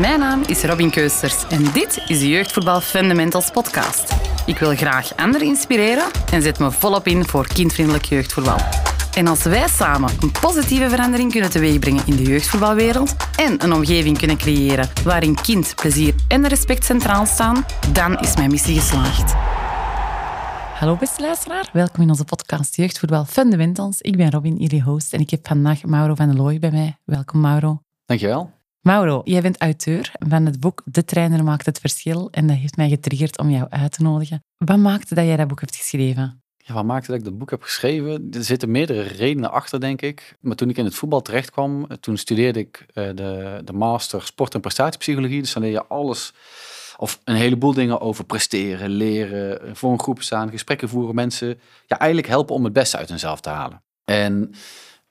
Mijn 0.00 0.18
naam 0.18 0.42
is 0.46 0.62
Robin 0.62 0.90
Keusters 0.90 1.46
en 1.48 1.72
dit 1.72 2.02
is 2.06 2.18
de 2.18 2.28
Jeugdvoetbal 2.28 2.80
Fundamentals 2.80 3.50
podcast. 3.50 4.14
Ik 4.46 4.58
wil 4.58 4.76
graag 4.76 5.16
anderen 5.16 5.46
inspireren 5.46 6.04
en 6.32 6.42
zet 6.42 6.58
me 6.58 6.70
volop 6.70 7.06
in 7.06 7.24
voor 7.24 7.46
kindvriendelijk 7.46 8.04
jeugdvoetbal. 8.04 8.58
En 9.16 9.26
als 9.26 9.42
wij 9.42 9.68
samen 9.68 10.10
een 10.20 10.32
positieve 10.40 10.88
verandering 10.88 11.30
kunnen 11.30 11.50
teweegbrengen 11.50 12.06
in 12.06 12.16
de 12.16 12.22
jeugdvoetbalwereld 12.22 13.16
en 13.36 13.64
een 13.64 13.72
omgeving 13.72 14.18
kunnen 14.18 14.36
creëren 14.36 14.88
waarin 15.04 15.34
kind, 15.34 15.74
plezier 15.74 16.14
en 16.28 16.48
respect 16.48 16.84
centraal 16.84 17.26
staan, 17.26 17.64
dan 17.92 18.18
is 18.18 18.36
mijn 18.36 18.50
missie 18.50 18.80
geslaagd. 18.80 19.34
Hallo 20.74 20.96
beste 20.96 21.22
luisteraar, 21.22 21.68
welkom 21.72 22.02
in 22.02 22.08
onze 22.08 22.24
podcast 22.24 22.76
Jeugdvoetbal 22.76 23.24
Fundamentals. 23.24 24.00
Ik 24.00 24.16
ben 24.16 24.30
Robin, 24.30 24.56
jullie 24.56 24.82
host, 24.82 25.12
en 25.12 25.20
ik 25.20 25.30
heb 25.30 25.46
vandaag 25.46 25.84
Mauro 25.84 26.14
van 26.14 26.26
der 26.26 26.36
Looy 26.36 26.58
bij 26.58 26.70
mij. 26.70 26.98
Welkom 27.04 27.40
Mauro. 27.40 27.80
Dankjewel. 28.06 28.53
Mauro, 28.84 29.20
jij 29.24 29.42
bent 29.42 29.60
auteur 29.60 30.12
van 30.18 30.46
het 30.46 30.60
boek 30.60 30.82
De 30.84 31.04
trainer 31.04 31.44
maakt 31.44 31.66
het 31.66 31.78
verschil 31.78 32.28
en 32.30 32.46
dat 32.46 32.56
heeft 32.56 32.76
mij 32.76 32.88
getriggerd 32.88 33.38
om 33.38 33.50
jou 33.50 33.66
uit 33.70 33.92
te 33.92 34.02
nodigen. 34.02 34.44
Wat 34.56 34.78
maakte 34.78 35.14
dat 35.14 35.24
jij 35.24 35.36
dat 35.36 35.48
boek 35.48 35.60
hebt 35.60 35.76
geschreven? 35.76 36.42
Ja, 36.56 36.74
wat 36.74 36.84
maakte 36.84 37.10
dat 37.10 37.18
ik 37.18 37.24
dat 37.24 37.38
boek 37.38 37.50
heb 37.50 37.62
geschreven? 37.62 38.28
Er 38.30 38.44
zitten 38.44 38.70
meerdere 38.70 39.02
redenen 39.02 39.50
achter, 39.50 39.80
denk 39.80 40.02
ik. 40.02 40.36
Maar 40.40 40.56
toen 40.56 40.68
ik 40.68 40.76
in 40.76 40.84
het 40.84 40.94
voetbal 40.94 41.22
terecht 41.22 41.50
kwam, 41.50 41.86
toen 42.00 42.16
studeerde 42.16 42.58
ik 42.58 42.86
uh, 42.94 42.94
de, 42.94 43.60
de 43.64 43.72
master 43.72 44.22
sport- 44.22 44.54
en 44.54 44.60
prestatiepsychologie. 44.60 45.40
Dus 45.40 45.52
dan 45.52 45.62
leer 45.62 45.72
je 45.72 45.86
alles, 45.86 46.32
of 46.96 47.20
een 47.24 47.34
heleboel 47.34 47.74
dingen 47.74 48.00
over 48.00 48.24
presteren, 48.24 48.90
leren, 48.90 49.76
voor 49.76 49.92
een 49.92 50.00
groep 50.00 50.22
staan, 50.22 50.50
gesprekken 50.50 50.88
voeren, 50.88 51.14
mensen 51.14 51.60
ja, 51.86 51.98
eigenlijk 51.98 52.28
helpen 52.28 52.54
om 52.54 52.64
het 52.64 52.72
beste 52.72 52.96
uit 52.96 53.08
hunzelf 53.08 53.40
te 53.40 53.48
halen. 53.48 53.82
En 54.04 54.54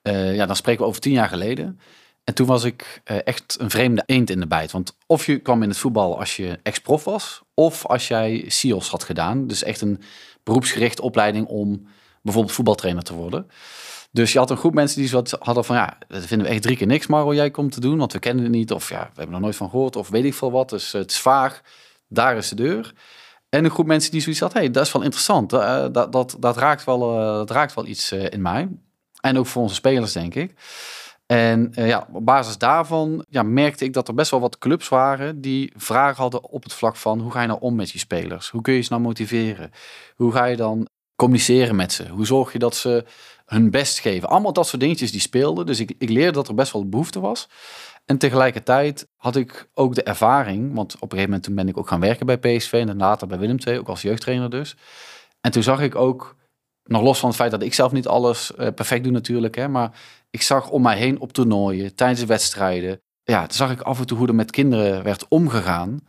uh, 0.04 0.36
ja, 0.36 0.46
dan 0.46 0.56
spreken 0.56 0.82
we 0.82 0.88
over 0.88 1.02
tien 1.02 1.14
jaar 1.14 1.30
geleden. 1.30 1.80
En 2.24 2.34
toen 2.34 2.48
was 2.48 2.64
ik 2.64 3.02
uh, 3.12 3.18
echt 3.24 3.56
een 3.60 3.70
vreemde 3.70 4.04
eend 4.06 4.30
in 4.30 4.40
de 4.40 4.48
bijt. 4.48 4.72
Want 4.72 4.96
of 5.06 5.26
je 5.26 5.40
kwam 5.40 5.64
in 5.64 5.70
het 5.70 5.78
voetbal 5.78 6.20
als 6.20 6.36
je 6.36 6.60
ex-prof 6.64 7.04
was, 7.04 7.42
of 7.54 7.86
als 7.86 8.08
jij 8.08 8.46
SIOS 8.48 8.90
had 8.90 9.04
gedaan. 9.04 9.48
Dus 9.48 9.64
echt 9.64 9.82
een 9.82 10.02
beroepsgerichte 10.44 11.02
opleiding 11.02 11.48
om 11.48 11.88
bijvoorbeeld 12.22 12.56
voetbaltrainer 12.56 13.04
te 13.04 13.14
worden. 13.14 13.48
Dus 14.12 14.34
je 14.34 14.40
had 14.40 14.50
een 14.50 14.58
groep 14.58 14.74
mensen 14.74 15.00
die 15.00 15.08
zo 15.08 15.24
hadden 15.40 15.66
van, 15.66 15.76
ja, 15.76 15.98
dat 16.08 16.26
vinden 16.26 16.48
we 16.48 16.54
echt 16.54 16.62
drie 16.62 16.78
keer 16.78 16.88
niks, 16.88 17.08
Maro, 17.08 17.34
jij 17.34 17.52
komt 17.52 17.72
te 17.72 17.80
doen, 17.80 17.98
want 17.98 18.14
we 18.14 18.20
kennen 18.20 18.44
het 18.44 18.54
niet. 18.54 18.72
Of 18.72 18.90
ja, 18.90 19.02
we 19.02 19.20
hebben 19.20 19.36
er 19.36 19.42
nooit 19.42 19.56
van 19.56 19.70
gehoord, 19.70 19.96
of 19.96 20.10
weet 20.10 20.26
ik 20.26 20.34
veel 20.34 20.52
wat. 20.52 20.70
Dus 20.70 20.92
het 20.92 21.12
is 21.12 21.20
vaag, 21.20 21.62
daar 22.08 22.38
is 22.38 22.50
de 22.50 22.56
deur. 22.56 22.94
En 23.50 23.66
een 23.66 23.72
groep 23.72 23.86
mensen 23.86 24.12
die 24.12 24.22
zoiets 24.22 24.42
had, 24.42 24.54
hey, 24.54 24.72
dat 24.72 24.86
is 24.86 24.92
wel 24.92 25.02
interessant. 25.02 25.54
Uh, 25.54 25.86
dat, 25.92 26.12
dat, 26.12 26.36
dat, 26.40 26.58
raakt 26.58 26.84
wel, 26.84 27.00
dat 27.16 27.50
raakt 27.50 27.74
wel 27.74 27.86
iets 27.86 28.12
in 28.12 28.42
mij. 28.42 28.70
En 29.22 29.38
ook 29.38 29.46
voor 29.46 29.62
onze 29.62 29.76
spelers, 29.76 30.12
denk 30.12 30.36
ik. 30.36 30.54
En 31.26 31.72
uh, 31.80 31.88
ja, 31.88 32.08
op 32.14 32.26
basis 32.26 32.58
daarvan 32.58 33.26
ja, 33.30 33.44
merkte 33.44 33.86
ik 33.86 33.94
dat 33.94 34.08
er 34.08 34.14
best 34.14 34.32
wel 34.32 34.40
wat 34.40 34.58
clubs 34.58 34.90
waren 34.90 35.42
die 35.42 35.74
vragen 35.76 36.22
hadden 36.22 36.44
op 36.44 36.64
het 36.64 36.74
vlak 36.74 36.96
van 36.96 37.20
hoe 37.20 37.32
ga 37.32 37.42
je 37.42 37.48
nou 37.48 37.60
om 37.60 37.76
met 37.76 37.90
je 37.90 38.00
spelers? 38.00 38.50
Hoe 38.50 38.62
kun 38.62 38.74
je 38.74 38.82
ze 38.82 38.92
nou 38.92 39.02
motiveren? 39.02 39.72
Hoe 40.16 40.32
ga 40.32 40.46
je 40.46 40.56
dan 40.56 40.88
communiceren 41.16 41.76
met 41.76 41.92
ze? 41.92 42.10
Hoe 42.10 42.26
zorg 42.26 42.54
je 42.54 42.60
dat 42.60 42.76
ze 42.76 43.06
hun 43.46 43.72
best 43.72 44.00
geven? 44.00 44.30
Allemaal 44.30 44.54
dat 44.54 44.68
soort 44.68 44.82
dingetjes 44.82 45.12
die 45.12 45.22
speelden. 45.22 45.66
Dus 45.66 45.80
ik, 45.80 45.94
ik 45.98 46.10
leerde 46.10 46.32
dat 46.32 46.48
er 46.48 46.56
best 46.56 46.74
wel 46.74 46.90
behoefte 46.90 47.20
was. 47.20 47.50
En 48.06 48.18
tegelijkertijd 48.18 49.08
had 49.16 49.36
ik 49.36 49.70
ook 49.74 49.96
de 49.96 50.04
ervaring, 50.04 50.74
want 50.74 50.96
op 50.96 51.02
een 51.02 51.10
gegeven 51.10 51.30
moment 51.30 51.44
toen 51.44 51.56
ben 51.56 51.68
ik 51.68 51.78
ook 51.78 51.88
gaan 51.88 52.00
werken 52.00 52.26
bij 52.26 52.38
PSV 52.38 52.74
en 52.74 52.98
later 52.98 53.28
bij 53.28 53.40
Willem 53.40 53.58
II, 53.66 53.80
ook 53.80 53.88
als 53.88 54.02
jeugdtrainer 54.02 54.50
dus. 54.50 54.76
En 55.42 55.52
toen 55.52 55.64
zag 55.64 55.82
ik 55.82 55.96
ook, 55.96 56.36
nog 56.84 57.02
los 57.02 57.20
van 57.20 57.30
het 57.30 57.38
feit 57.38 57.52
dat 57.52 57.64
ik 57.64 57.74
zelf 57.74 57.92
niet 57.92 58.08
alles 58.08 58.52
uh, 58.60 58.68
perfect 58.76 59.04
doe 59.04 59.12
natuurlijk, 59.12 59.56
hè, 59.56 59.68
maar 59.68 59.92
ik 60.30 60.42
zag 60.42 60.70
om 60.70 60.82
mij 60.82 60.98
heen 60.98 61.20
op 61.20 61.34
toernooien, 61.34 61.96
tijdens 61.96 62.24
wedstrijden. 62.24 63.02
Ja, 63.24 63.46
zag 63.50 63.72
ik 63.72 63.82
af 63.82 64.00
en 64.00 64.06
toe 64.06 64.18
hoe 64.18 64.28
er 64.28 64.36
met 64.36 64.52
kinderen 64.52 65.04
werd 65.04 65.26
omgegaan. 65.28 66.00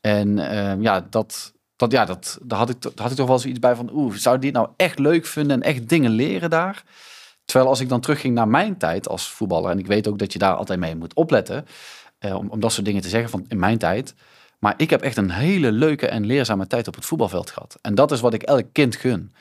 En 0.00 0.28
uh, 0.28 0.80
ja, 0.80 1.06
dat, 1.10 1.52
dat, 1.76 1.92
ja 1.92 2.04
dat, 2.04 2.38
daar, 2.42 2.58
had 2.58 2.70
ik, 2.70 2.76
had 2.94 3.10
ik 3.10 3.16
toch 3.16 3.28
wel 3.28 3.38
zoiets 3.38 3.58
bij 3.58 3.74
van... 3.74 3.90
Oeh, 3.92 4.14
zou 4.14 4.38
die 4.38 4.50
het 4.50 4.58
nou 4.58 4.70
echt 4.76 4.98
leuk 4.98 5.26
vinden 5.26 5.62
en 5.62 5.68
echt 5.68 5.88
dingen 5.88 6.10
leren 6.10 6.50
daar? 6.50 6.84
Terwijl 7.44 7.70
als 7.70 7.80
ik 7.80 7.88
dan 7.88 8.00
terugging 8.00 8.34
naar 8.34 8.48
mijn 8.48 8.76
tijd 8.76 9.08
als 9.08 9.30
voetballer... 9.30 9.70
en 9.70 9.78
ik 9.78 9.86
weet 9.86 10.08
ook 10.08 10.18
dat 10.18 10.32
je 10.32 10.38
daar 10.38 10.54
altijd 10.54 10.78
mee 10.78 10.96
moet 10.96 11.14
opletten... 11.14 11.66
Uh, 12.24 12.36
om, 12.36 12.48
om 12.48 12.60
dat 12.60 12.72
soort 12.72 12.86
dingen 12.86 13.02
te 13.02 13.08
zeggen 13.08 13.30
van 13.30 13.44
in 13.48 13.58
mijn 13.58 13.78
tijd... 13.78 14.14
Maar 14.60 14.74
ik 14.76 14.90
heb 14.90 15.02
echt 15.02 15.16
een 15.16 15.30
hele 15.30 15.72
leuke 15.72 16.06
en 16.06 16.26
leerzame 16.26 16.66
tijd 16.66 16.88
op 16.88 16.94
het 16.94 17.04
voetbalveld 17.04 17.50
gehad. 17.50 17.78
En 17.82 17.94
dat 17.94 18.12
is 18.12 18.20
wat 18.20 18.34
ik 18.34 18.42
elk 18.42 18.66
kind 18.72 18.96
gun. 18.96 19.32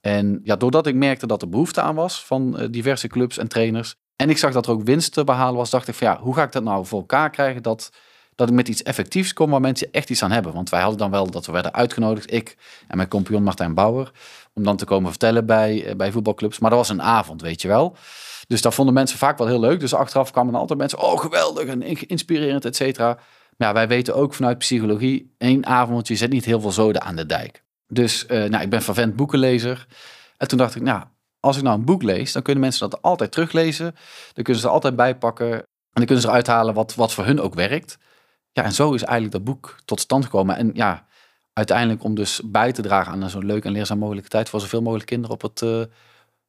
En 0.00 0.40
ja, 0.42 0.56
doordat 0.56 0.86
ik 0.86 0.94
merkte 0.94 1.26
dat 1.26 1.42
er 1.42 1.48
behoefte 1.48 1.80
aan 1.80 1.94
was 1.94 2.24
van 2.24 2.60
uh, 2.60 2.66
diverse 2.70 3.08
clubs 3.08 3.38
en 3.38 3.48
trainers. 3.48 3.94
En 4.16 4.30
ik 4.30 4.38
zag 4.38 4.52
dat 4.52 4.66
er 4.66 4.72
ook 4.72 4.82
winst 4.82 5.12
te 5.12 5.24
behalen 5.24 5.56
was, 5.56 5.70
dacht 5.70 5.88
ik 5.88 5.94
van 5.94 6.06
ja, 6.06 6.18
hoe 6.20 6.34
ga 6.34 6.42
ik 6.42 6.52
dat 6.52 6.62
nou 6.62 6.86
voor 6.86 6.98
elkaar 6.98 7.30
krijgen 7.30 7.62
dat, 7.62 7.90
dat 8.34 8.48
ik 8.48 8.54
met 8.54 8.68
iets 8.68 8.82
effectiefs 8.82 9.32
kom 9.32 9.50
waar 9.50 9.60
mensen 9.60 9.88
echt 9.92 10.10
iets 10.10 10.22
aan 10.22 10.30
hebben. 10.30 10.52
Want 10.52 10.68
wij 10.70 10.80
hadden 10.80 10.98
dan 10.98 11.10
wel 11.10 11.30
dat 11.30 11.46
we 11.46 11.52
werden 11.52 11.74
uitgenodigd, 11.74 12.32
ik 12.32 12.56
en 12.88 12.96
mijn 12.96 13.08
compagnon 13.08 13.42
Martijn 13.42 13.74
Bauer, 13.74 14.10
om 14.54 14.64
dan 14.64 14.76
te 14.76 14.84
komen 14.84 15.10
vertellen 15.10 15.46
bij, 15.46 15.88
uh, 15.88 15.94
bij 15.94 16.12
voetbalclubs. 16.12 16.58
Maar 16.58 16.70
dat 16.70 16.78
was 16.78 16.88
een 16.88 17.02
avond, 17.02 17.42
weet 17.42 17.62
je 17.62 17.68
wel. 17.68 17.96
Dus 18.46 18.62
dat 18.62 18.74
vonden 18.74 18.94
mensen 18.94 19.18
vaak 19.18 19.38
wel 19.38 19.46
heel 19.46 19.60
leuk. 19.60 19.80
Dus 19.80 19.94
achteraf 19.94 20.30
kwamen 20.30 20.52
dan 20.52 20.60
altijd 20.60 20.78
mensen, 20.78 20.98
oh 20.98 21.20
geweldig 21.20 21.66
en 21.66 21.82
inspirerend, 22.08 22.64
et 22.64 22.76
cetera. 22.76 23.18
Maar 23.56 23.68
ja, 23.68 23.74
wij 23.74 23.88
weten 23.88 24.14
ook 24.14 24.34
vanuit 24.34 24.58
psychologie, 24.58 25.34
één 25.38 25.66
avondje 25.66 26.16
zet 26.16 26.30
niet 26.30 26.44
heel 26.44 26.60
veel 26.60 26.72
zoden 26.72 27.02
aan 27.02 27.16
de 27.16 27.26
dijk. 27.26 27.66
Dus 27.88 28.24
uh, 28.24 28.44
nou, 28.44 28.62
ik 28.62 28.70
ben 28.70 28.82
vervent 28.82 29.16
boekenlezer. 29.16 29.86
En 30.36 30.48
toen 30.48 30.58
dacht 30.58 30.74
ik, 30.74 30.82
nou, 30.82 31.04
als 31.40 31.56
ik 31.56 31.62
nou 31.62 31.78
een 31.78 31.84
boek 31.84 32.02
lees, 32.02 32.32
dan 32.32 32.42
kunnen 32.42 32.62
mensen 32.62 32.90
dat 32.90 33.02
altijd 33.02 33.32
teruglezen. 33.32 33.94
Dan 34.32 34.44
kunnen 34.44 34.62
ze 34.62 34.68
er 34.68 34.74
altijd 34.74 34.96
bij 34.96 35.16
pakken. 35.16 35.52
En 35.52 35.64
dan 35.92 36.04
kunnen 36.04 36.20
ze 36.20 36.28
eruit 36.28 36.46
halen 36.46 36.74
wat, 36.74 36.94
wat 36.94 37.12
voor 37.12 37.24
hun 37.24 37.40
ook 37.40 37.54
werkt. 37.54 37.98
Ja, 38.52 38.64
en 38.64 38.72
zo 38.72 38.92
is 38.92 39.02
eigenlijk 39.02 39.32
dat 39.32 39.54
boek 39.54 39.76
tot 39.84 40.00
stand 40.00 40.24
gekomen. 40.24 40.56
En 40.56 40.70
ja, 40.74 41.06
uiteindelijk 41.52 42.04
om 42.04 42.14
dus 42.14 42.40
bij 42.44 42.72
te 42.72 42.82
dragen 42.82 43.12
aan 43.12 43.30
zo'n 43.30 43.46
leuk 43.46 43.64
en 43.64 43.72
leerzaam 43.72 43.98
mogelijke 43.98 44.28
tijd 44.28 44.48
voor 44.48 44.60
zoveel 44.60 44.82
mogelijk 44.82 45.06
kinderen 45.06 45.34
op 45.34 45.42
het 45.42 45.60
uh, 45.60 45.82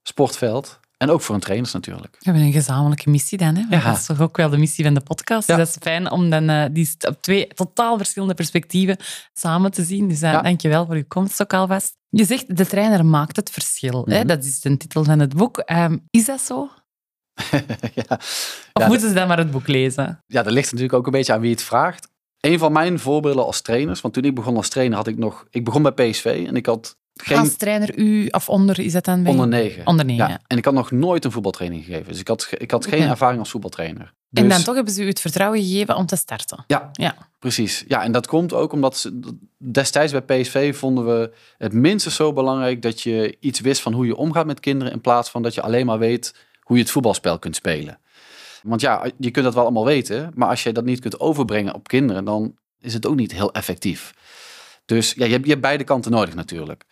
sportveld. 0.03 0.79
En 0.99 1.09
ook 1.09 1.21
voor 1.21 1.35
een 1.35 1.41
trainers 1.41 1.73
natuurlijk. 1.73 2.11
We 2.11 2.19
hebben 2.23 2.43
een 2.43 2.51
gezamenlijke 2.51 3.09
missie 3.09 3.37
dan. 3.37 3.55
Hè? 3.55 3.75
Ja. 3.75 3.83
Dat 3.83 3.97
is 3.97 4.05
toch 4.05 4.21
ook 4.21 4.37
wel 4.37 4.49
de 4.49 4.57
missie 4.57 4.83
van 4.83 4.93
de 4.93 5.01
podcast. 5.01 5.47
Ja. 5.47 5.55
Dus 5.55 5.65
dat 5.65 5.75
is 5.75 5.81
fijn 5.81 6.11
om 6.11 6.29
dan 6.29 6.49
uh, 6.49 6.65
die 6.71 6.89
op 7.07 7.21
twee 7.21 7.47
totaal 7.47 7.97
verschillende 7.97 8.33
perspectieven 8.33 8.97
samen 9.33 9.71
te 9.71 9.83
zien. 9.83 10.07
Dus 10.07 10.21
uh, 10.21 10.31
ja. 10.31 10.41
dankjewel 10.41 10.85
voor 10.85 10.95
uw 10.95 11.07
komst 11.07 11.41
ook 11.41 11.53
alvast. 11.53 11.97
Je 12.09 12.25
zegt, 12.25 12.57
de 12.57 12.65
trainer 12.65 13.05
maakt 13.05 13.35
het 13.35 13.49
verschil. 13.49 13.97
Mm 13.97 14.03
-hmm. 14.03 14.13
hè? 14.13 14.25
Dat 14.25 14.43
is 14.43 14.59
de 14.59 14.77
titel 14.77 15.03
van 15.03 15.19
het 15.19 15.35
boek. 15.35 15.63
Um, 15.65 16.07
is 16.09 16.25
dat 16.25 16.41
zo? 16.41 16.69
ja. 18.07 18.19
Of 18.73 18.87
moeten 18.87 19.07
ze 19.07 19.13
dan 19.13 19.27
maar 19.27 19.37
het 19.37 19.51
boek 19.51 19.67
lezen? 19.67 20.23
Ja, 20.25 20.43
dat 20.43 20.53
ligt 20.53 20.71
natuurlijk 20.71 20.97
ook 20.97 21.05
een 21.05 21.11
beetje 21.11 21.33
aan 21.33 21.41
wie 21.41 21.51
het 21.51 21.63
vraagt. 21.63 22.07
Een 22.39 22.59
van 22.59 22.71
mijn 22.71 22.99
voorbeelden 22.99 23.45
als 23.45 23.61
trainers, 23.61 24.01
want 24.01 24.13
toen 24.13 24.23
ik 24.23 24.35
begon 24.35 24.55
als 24.55 24.69
trainer 24.69 24.97
had 24.97 25.07
ik 25.07 25.17
nog... 25.17 25.45
Ik 25.49 25.63
begon 25.63 25.81
bij 25.81 25.91
PSV 25.91 26.45
en 26.47 26.55
ik 26.55 26.65
had 26.65 26.97
geen... 27.23 27.37
Als 27.37 27.55
trainer 27.55 27.97
u, 27.97 28.27
of 28.27 28.49
onder, 28.49 28.79
is 28.79 28.93
dat 28.93 29.05
dan 29.05 29.23
bij? 29.23 29.31
Onder 29.31 29.47
negen. 29.47 29.87
Onder 29.87 30.05
negen, 30.05 30.27
ja. 30.27 30.39
En 30.47 30.57
ik 30.57 30.65
had 30.65 30.73
nog 30.73 30.91
nooit 30.91 31.25
een 31.25 31.31
voetbaltraining 31.31 31.85
gegeven. 31.85 32.07
Dus 32.07 32.19
ik 32.19 32.27
had, 32.27 32.47
ik 32.57 32.71
had 32.71 32.85
geen 32.85 32.99
okay. 32.99 33.09
ervaring 33.09 33.39
als 33.39 33.49
voetbaltrainer. 33.49 34.13
Dus... 34.29 34.43
En 34.43 34.49
dan 34.49 34.63
toch 34.63 34.75
hebben 34.75 34.93
ze 34.93 35.03
u 35.03 35.07
het 35.07 35.19
vertrouwen 35.19 35.63
gegeven 35.63 35.95
om 35.95 36.05
te 36.05 36.15
starten. 36.15 36.63
Ja, 36.67 36.89
ja, 36.91 37.15
precies. 37.39 37.83
Ja, 37.87 38.03
en 38.03 38.11
dat 38.11 38.27
komt 38.27 38.53
ook 38.53 38.73
omdat 38.73 38.97
ze, 38.97 39.19
destijds 39.57 40.11
bij 40.11 40.41
PSV 40.41 40.75
vonden 40.75 41.05
we 41.05 41.31
het 41.57 41.73
minstens 41.73 42.15
zo 42.15 42.33
belangrijk 42.33 42.81
dat 42.81 43.01
je 43.01 43.37
iets 43.39 43.59
wist 43.59 43.81
van 43.81 43.93
hoe 43.93 44.05
je 44.05 44.15
omgaat 44.15 44.45
met 44.45 44.59
kinderen 44.59 44.93
in 44.93 45.01
plaats 45.01 45.29
van 45.29 45.41
dat 45.41 45.53
je 45.53 45.61
alleen 45.61 45.85
maar 45.85 45.99
weet 45.99 46.35
hoe 46.59 46.75
je 46.75 46.83
het 46.83 46.91
voetbalspel 46.91 47.39
kunt 47.39 47.55
spelen. 47.55 47.99
Want 48.63 48.81
ja, 48.81 49.11
je 49.17 49.31
kunt 49.31 49.45
dat 49.45 49.53
wel 49.53 49.63
allemaal 49.63 49.85
weten, 49.85 50.31
maar 50.35 50.49
als 50.49 50.63
je 50.63 50.71
dat 50.71 50.85
niet 50.85 50.99
kunt 50.99 51.19
overbrengen 51.19 51.73
op 51.73 51.87
kinderen, 51.87 52.25
dan 52.25 52.55
is 52.79 52.93
het 52.93 53.05
ook 53.05 53.15
niet 53.15 53.31
heel 53.31 53.53
effectief. 53.53 54.13
Dus 54.89 55.13
ja, 55.13 55.25
je 55.25 55.31
hebt, 55.31 55.47
je 55.47 55.59
beide 55.59 55.83
kanten 55.83 56.11
nodig 56.11 56.35
natuurlijk. 56.35 56.83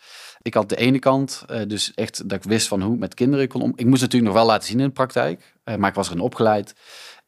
Ik 0.42 0.54
had 0.54 0.68
de 0.68 0.76
ene 0.76 0.98
kant, 0.98 1.44
uh, 1.50 1.60
dus 1.66 1.94
echt 1.94 2.28
dat 2.28 2.44
ik 2.44 2.50
wist 2.50 2.68
van 2.68 2.82
hoe 2.82 2.94
ik 2.94 3.00
met 3.00 3.14
kinderen 3.14 3.48
kon 3.48 3.62
om. 3.62 3.72
Ik 3.76 3.86
moest 3.86 4.00
natuurlijk 4.00 4.32
nog 4.32 4.42
wel 4.42 4.50
laten 4.50 4.68
zien 4.68 4.80
in 4.80 4.86
de 4.86 4.92
praktijk, 4.92 5.54
uh, 5.64 5.74
maar 5.76 5.88
ik 5.88 5.94
was 5.94 6.08
erin 6.08 6.20
opgeleid. 6.20 6.74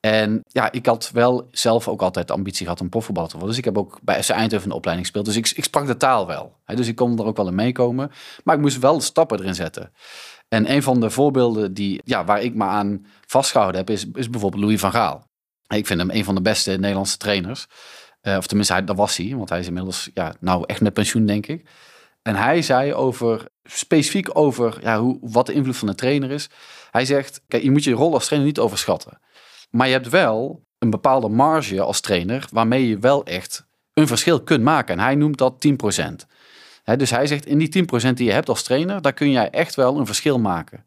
En 0.00 0.43
ja, 0.46 0.72
ik 0.72 0.87
had 0.87 1.11
wel 1.12 1.49
zelf 1.50 1.88
ook 1.88 2.02
altijd 2.02 2.26
de 2.26 2.32
ambitie 2.32 2.64
gehad 2.64 2.81
om 2.81 2.88
profvoetballer 2.88 3.31
te 3.31 3.37
worden. 3.37 3.56
Dus 3.56 3.67
ik 3.67 3.75
heb 3.75 3.78
ook 3.78 3.99
bij 4.02 4.22
FC 4.22 4.31
Eindhoven 4.31 4.70
een 4.70 4.76
opleiding 4.76 5.06
gespeeld. 5.06 5.26
Dus 5.26 5.37
ik, 5.37 5.56
ik 5.56 5.64
sprak 5.64 5.87
de 5.87 5.96
taal 5.96 6.26
wel. 6.26 6.56
Hè, 6.64 6.75
dus 6.75 6.88
ik 6.88 6.96
kon 6.96 7.19
er 7.19 7.25
ook 7.25 7.37
wel 7.37 7.49
in 7.49 7.55
meekomen. 7.55 8.11
Maar 8.44 8.55
ik 8.55 8.61
moest 8.61 8.78
wel 8.78 9.00
stappen 9.00 9.38
erin 9.38 9.55
zetten. 9.55 9.93
En 10.49 10.72
een 10.72 10.82
van 10.82 11.00
de 11.00 11.11
voorbeelden 11.11 11.75
die, 11.75 12.00
ja, 12.05 12.25
waar 12.25 12.43
ik 12.43 12.55
me 12.55 12.64
aan 12.64 13.06
vastgehouden 13.26 13.81
heb, 13.81 13.90
is, 13.90 14.06
is 14.12 14.31
bijvoorbeeld 14.31 14.62
Louis 14.62 14.81
van 14.81 14.93
Gaal. 14.93 15.28
Ik 15.67 15.87
vind 15.87 16.00
hem 16.00 16.11
een 16.11 16.25
van 16.25 16.34
de 16.34 16.43
beste 16.43 16.70
Nederlandse 16.70 17.17
trainers. 17.17 17.67
Uh, 18.22 18.37
of 18.37 18.46
tenminste, 18.46 18.72
hij, 18.75 18.84
dat 18.84 18.96
was 18.96 19.17
hij, 19.17 19.34
want 19.37 19.49
hij 19.49 19.58
is 19.58 19.67
inmiddels 19.67 20.11
ja, 20.14 20.34
nou 20.40 20.64
echt 20.67 20.81
met 20.81 20.93
pensioen, 20.93 21.26
denk 21.26 21.46
ik. 21.46 21.69
En 22.22 22.34
hij 22.34 22.62
zei 22.62 22.94
over, 22.94 23.46
specifiek 23.64 24.38
over 24.38 24.78
ja, 24.82 25.00
hoe, 25.00 25.19
wat 25.20 25.46
de 25.46 25.52
invloed 25.52 25.76
van 25.76 25.88
de 25.88 25.94
trainer 25.94 26.31
is. 26.31 26.49
Hij 26.90 27.05
zegt, 27.05 27.43
kijk, 27.49 27.62
je 27.62 27.70
moet 27.70 27.84
je 27.84 27.93
rol 27.93 28.14
als 28.14 28.25
trainer 28.25 28.49
niet 28.49 28.58
overschatten. 28.58 29.20
Maar 29.70 29.87
je 29.87 29.93
hebt 29.93 30.08
wel 30.08 30.64
een 30.78 30.90
bepaalde 30.90 31.28
marge 31.28 31.81
als 31.81 32.00
trainer 32.00 32.46
waarmee 32.52 32.88
je 32.88 32.99
wel 32.99 33.25
echt 33.25 33.67
een 33.94 34.06
verschil 34.06 34.43
kunt 34.43 34.62
maken. 34.62 34.99
En 34.99 35.05
hij 35.05 35.14
noemt 35.14 35.38
dat 35.38 35.67
10%. 36.00 36.26
He, 36.82 36.96
dus 36.96 37.11
hij 37.11 37.26
zegt, 37.26 37.46
in 37.46 37.58
die 37.58 37.87
10% 38.11 38.12
die 38.12 38.26
je 38.26 38.32
hebt 38.32 38.49
als 38.49 38.62
trainer, 38.62 39.02
daar 39.02 39.12
kun 39.12 39.31
jij 39.31 39.50
echt 39.50 39.75
wel 39.75 39.99
een 39.99 40.06
verschil 40.06 40.38
maken. 40.38 40.84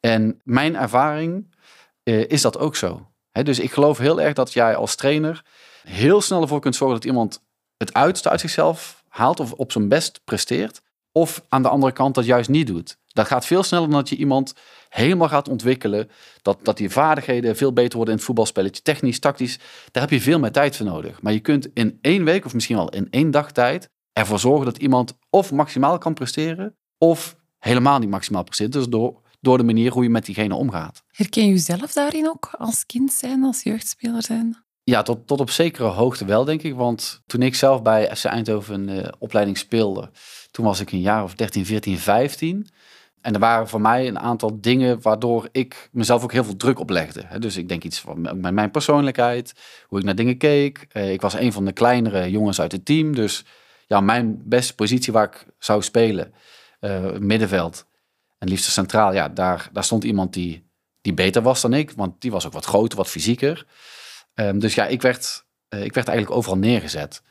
En 0.00 0.40
mijn 0.44 0.76
ervaring 0.76 1.54
uh, 2.04 2.24
is 2.28 2.42
dat 2.42 2.58
ook 2.58 2.76
zo. 2.76 3.08
Dus 3.32 3.58
ik 3.58 3.72
geloof 3.72 3.98
heel 3.98 4.20
erg 4.20 4.34
dat 4.34 4.52
jij 4.52 4.76
als 4.76 4.94
trainer 4.94 5.44
heel 5.84 6.20
snel 6.20 6.42
ervoor 6.42 6.60
kunt 6.60 6.76
zorgen 6.76 6.96
dat 6.96 7.06
iemand 7.06 7.42
het 7.76 7.94
uiterste 7.94 8.28
uit 8.28 8.40
zichzelf 8.40 9.04
haalt 9.08 9.40
of 9.40 9.52
op 9.52 9.72
zijn 9.72 9.88
best 9.88 10.20
presteert. 10.24 10.82
Of 11.12 11.44
aan 11.48 11.62
de 11.62 11.68
andere 11.68 11.92
kant 11.92 12.14
dat 12.14 12.24
juist 12.24 12.48
niet 12.48 12.66
doet. 12.66 12.98
Dat 13.06 13.26
gaat 13.26 13.46
veel 13.46 13.62
sneller 13.62 13.88
dan 13.88 13.98
dat 13.98 14.08
je 14.08 14.16
iemand 14.16 14.54
helemaal 14.88 15.28
gaat 15.28 15.48
ontwikkelen. 15.48 16.10
Dat, 16.42 16.58
dat 16.62 16.76
die 16.76 16.90
vaardigheden 16.90 17.56
veel 17.56 17.72
beter 17.72 17.96
worden 17.96 18.08
in 18.08 18.16
het 18.16 18.26
voetbalspelletje. 18.26 18.82
Technisch, 18.82 19.18
tactisch. 19.18 19.58
Daar 19.90 20.02
heb 20.02 20.12
je 20.12 20.20
veel 20.20 20.38
meer 20.38 20.52
tijd 20.52 20.76
voor 20.76 20.86
nodig. 20.86 21.22
Maar 21.22 21.32
je 21.32 21.40
kunt 21.40 21.68
in 21.74 21.98
één 22.00 22.24
week 22.24 22.44
of 22.44 22.54
misschien 22.54 22.76
wel 22.76 22.88
in 22.88 23.06
één 23.10 23.30
dag 23.30 23.52
tijd 23.52 23.90
ervoor 24.12 24.38
zorgen 24.38 24.64
dat 24.64 24.76
iemand 24.76 25.18
of 25.30 25.52
maximaal 25.52 25.98
kan 25.98 26.14
presteren. 26.14 26.76
Of 26.98 27.36
helemaal 27.58 27.98
niet 27.98 28.10
maximaal 28.10 28.44
presteert. 28.44 28.72
Dus 28.72 28.86
door, 28.88 29.20
door 29.40 29.58
de 29.58 29.64
manier 29.64 29.92
hoe 29.92 30.02
je 30.02 30.10
met 30.10 30.24
diegene 30.24 30.54
omgaat. 30.54 31.02
Herken 31.10 31.46
je 31.46 31.50
jezelf 31.50 31.92
daarin 31.92 32.28
ook 32.28 32.54
als 32.58 32.86
kind 32.86 33.12
zijn, 33.12 33.44
als 33.44 33.62
jeugdspeler 33.62 34.22
zijn? 34.22 34.63
Ja, 34.84 35.02
tot, 35.02 35.26
tot 35.26 35.40
op 35.40 35.50
zekere 35.50 35.88
hoogte 35.88 36.24
wel, 36.24 36.44
denk 36.44 36.62
ik. 36.62 36.74
Want 36.74 37.22
toen 37.26 37.42
ik 37.42 37.54
zelf 37.54 37.82
bij 37.82 38.16
FC 38.16 38.24
Eindhoven 38.24 38.88
een 38.88 38.98
uh, 38.98 39.08
opleiding 39.18 39.58
speelde, 39.58 40.10
toen 40.50 40.64
was 40.64 40.80
ik 40.80 40.92
een 40.92 41.00
jaar 41.00 41.22
of 41.22 41.34
13, 41.34 41.66
14, 41.66 41.98
15. 41.98 42.68
En 43.20 43.34
er 43.34 43.40
waren 43.40 43.68
voor 43.68 43.80
mij 43.80 44.08
een 44.08 44.18
aantal 44.18 44.60
dingen 44.60 45.02
waardoor 45.02 45.48
ik 45.52 45.88
mezelf 45.92 46.22
ook 46.22 46.32
heel 46.32 46.44
veel 46.44 46.56
druk 46.56 46.78
oplegde. 46.78 47.38
Dus 47.38 47.56
ik 47.56 47.68
denk 47.68 47.84
iets 47.84 48.00
van 48.00 48.20
met 48.20 48.54
mijn 48.54 48.70
persoonlijkheid, 48.70 49.54
hoe 49.86 49.98
ik 49.98 50.04
naar 50.04 50.14
dingen 50.14 50.36
keek. 50.36 50.86
Eh, 50.88 51.12
ik 51.12 51.20
was 51.20 51.34
een 51.34 51.52
van 51.52 51.64
de 51.64 51.72
kleinere 51.72 52.30
jongens 52.30 52.60
uit 52.60 52.72
het 52.72 52.84
team. 52.84 53.14
Dus 53.14 53.44
ja, 53.86 54.00
mijn 54.00 54.42
beste 54.44 54.74
positie 54.74 55.12
waar 55.12 55.24
ik 55.24 55.46
zou 55.58 55.82
spelen, 55.82 56.34
uh, 56.80 57.12
middenveld 57.18 57.86
en 58.38 58.48
liefst 58.48 58.70
centraal, 58.70 59.12
ja, 59.12 59.28
daar, 59.28 59.68
daar 59.72 59.84
stond 59.84 60.04
iemand 60.04 60.32
die, 60.32 60.70
die 61.00 61.14
beter 61.14 61.42
was 61.42 61.60
dan 61.60 61.74
ik. 61.74 61.90
Want 61.90 62.20
die 62.20 62.30
was 62.30 62.46
ook 62.46 62.52
wat 62.52 62.64
groter, 62.64 62.98
wat 62.98 63.08
fysieker. 63.08 63.66
Um, 64.34 64.58
dus 64.58 64.74
ja, 64.74 64.86
ik 64.86 65.02
werd, 65.02 65.44
uh, 65.74 65.84
ik 65.84 65.94
werd 65.94 66.08
eigenlijk 66.08 66.38
overal 66.38 66.58
neergezet. 66.58 67.22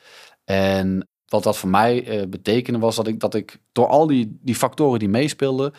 En 0.44 1.07
wat 1.25 1.44
dat 1.44 1.57
voor 1.57 1.69
mij 1.69 2.19
uh, 2.19 2.27
betekende 2.27 2.79
was 2.79 2.95
dat 2.95 3.07
ik, 3.07 3.19
dat 3.19 3.33
ik 3.33 3.59
door 3.71 3.88
al 3.88 4.07
die, 4.07 4.39
die 4.41 4.55
factoren 4.55 5.00
die 5.00 5.09
meespeelden, 5.09 5.73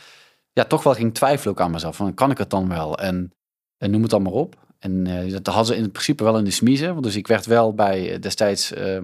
ja, 0.53 0.65
toch 0.65 0.82
wel 0.82 0.94
ging 0.94 1.15
twijfelen 1.15 1.55
ook 1.55 1.61
aan 1.61 1.71
mezelf. 1.71 1.97
Van, 1.97 2.15
kan 2.15 2.31
ik 2.31 2.38
het 2.38 2.50
dan 2.50 2.69
wel? 2.69 2.99
En, 2.99 3.32
en 3.79 3.91
noem 3.91 4.03
het 4.03 4.11
dan 4.11 4.23
maar 4.23 4.32
op. 4.32 4.62
En 4.79 5.06
uh, 5.06 5.32
dat 5.32 5.47
hadden 5.47 5.75
ze 5.75 5.82
in 5.82 5.91
principe 5.91 6.25
wel 6.25 6.38
in 6.38 6.44
de 6.44 6.50
smiezen. 6.50 7.03
Dus 7.03 7.17
ik 7.17 7.26
werd 7.26 7.47
wel 7.47 7.75
bij 7.75 8.19
destijds 8.19 8.73
uh, 8.73 8.99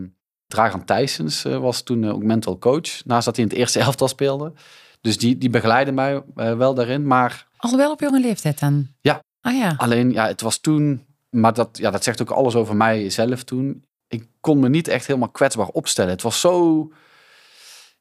Dragan 0.46 0.84
Thijsens, 0.84 1.42
was 1.42 1.82
toen 1.82 2.10
ook 2.10 2.22
mental 2.22 2.58
coach. 2.58 3.04
Naast 3.04 3.24
dat 3.24 3.36
hij 3.36 3.44
in 3.44 3.50
het 3.50 3.58
eerste 3.58 3.78
elftal 3.88 4.08
speelde. 4.08 4.52
Dus 5.00 5.18
die, 5.18 5.38
die 5.38 5.50
begeleidde 5.50 5.92
mij 5.92 6.22
wel 6.34 6.74
daarin. 6.74 7.06
Maar... 7.06 7.46
Al 7.56 7.76
wel 7.76 7.90
op 7.90 8.00
jonge 8.00 8.20
leeftijd 8.20 8.60
dan? 8.60 8.88
Ja. 9.00 9.22
Ah 9.40 9.56
ja. 9.56 9.74
Alleen, 9.76 10.12
ja, 10.12 10.26
het 10.26 10.40
was 10.40 10.58
toen... 10.58 11.04
Maar 11.30 11.54
dat, 11.54 11.78
ja, 11.78 11.90
dat 11.90 12.04
zegt 12.04 12.22
ook 12.22 12.30
alles 12.30 12.54
over 12.54 12.76
mij 12.76 13.10
zelf 13.10 13.42
toen 13.42 13.84
ik 14.10 14.28
kon 14.40 14.58
me 14.58 14.68
niet 14.68 14.88
echt 14.88 15.06
helemaal 15.06 15.30
kwetsbaar 15.30 15.68
opstellen. 15.68 16.10
Het 16.10 16.22
was 16.22 16.40
zo, 16.40 16.88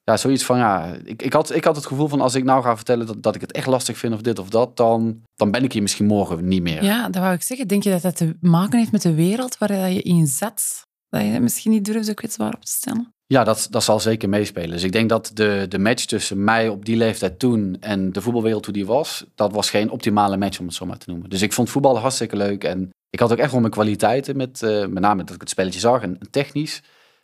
ja, 0.04 0.18
zoiets 0.18 0.44
van, 0.44 0.58
ja, 0.58 0.96
ik, 1.04 1.22
ik, 1.22 1.34
had, 1.34 1.56
ik 1.56 1.64
had 1.64 1.76
het 1.76 1.86
gevoel 1.86 2.08
van 2.08 2.22
als 2.22 2.36
ik 2.36 2.44
nou 2.44 2.64
ga 2.64 2.76
vertellen 2.76 3.06
dat, 3.06 3.24
dat 3.24 3.36
ik 3.36 3.42
het 3.42 3.52
echt 3.52 3.68
lastig 3.68 3.98
vind 3.98 4.14
of 4.14 4.22
dit 4.22 4.40
of 4.40 4.50
dat, 4.50 4.78
dan, 4.78 5.22
dan 5.36 5.52
ben 5.52 5.64
ik 5.64 5.74
hier 5.74 5.82
misschien 5.82 6.06
morgen 6.06 6.48
niet 6.48 6.62
meer. 6.62 6.84
Ja, 6.84 7.10
dat 7.10 7.22
wou 7.22 7.34
ik 7.34 7.42
zeggen. 7.42 7.68
Denk 7.68 7.84
je 7.84 7.90
dat 7.90 8.02
dat 8.02 8.16
te 8.16 8.38
maken 8.42 8.80
heeft 8.80 8.92
met 8.92 9.02
de 9.02 9.14
wereld 9.14 9.58
waar 9.58 9.90
je 9.90 10.02
in 10.02 10.28
zat? 10.28 10.82
Dat 11.10 11.22
je 11.22 11.40
misschien 11.40 11.72
niet 11.72 11.86
durft 11.86 12.06
zo 12.06 12.14
kwetsbaar 12.14 12.54
op 12.54 12.66
te 12.66 12.72
stellen? 12.72 13.14
Ja, 13.32 13.44
dat, 13.44 13.68
dat 13.70 13.84
zal 13.84 14.00
zeker 14.00 14.30
meespelen. 14.30 14.70
Dus 14.70 14.84
ik 14.84 14.92
denk 14.92 15.10
dat 15.10 15.32
de, 15.34 15.66
de 15.70 15.80
match 15.80 16.06
tussen 16.06 16.44
mij 16.44 16.70
op 16.70 16.86
die 16.86 16.96
leeftijd 16.96 17.40
toen 17.40 17.78
en 17.80 18.12
de 18.12 18.22
voetbalwereld 18.22 18.66
hoe 18.66 18.74
die 18.74 18.86
was, 18.86 19.26
dat 19.36 19.52
was 19.52 19.70
geen 19.70 19.90
optimale 19.90 20.38
match 20.38 20.60
om 20.60 20.66
het 20.66 20.76
zo 20.76 20.86
maar 20.86 20.98
te 20.98 21.10
noemen. 21.10 21.30
Dus 21.30 21.42
ik 21.42 21.54
vond 21.54 21.70
voetballen 21.70 22.02
hartstikke 22.02 22.36
leuk 22.36 22.64
en 22.64 22.90
ik 23.10 23.20
had 23.20 23.32
ook 23.32 23.38
echt 23.38 23.52
wel 23.52 23.60
mijn 23.60 23.72
kwaliteiten, 23.72 24.38
met, 24.38 24.62
uh, 24.62 24.86
met 24.86 25.04
name 25.04 25.24
dat 25.24 25.36
ik 25.36 25.42
het 25.42 25.50
spelletje 25.50 25.80
zag 25.80 26.02
en, 26.02 26.18
technisch. 26.32 26.82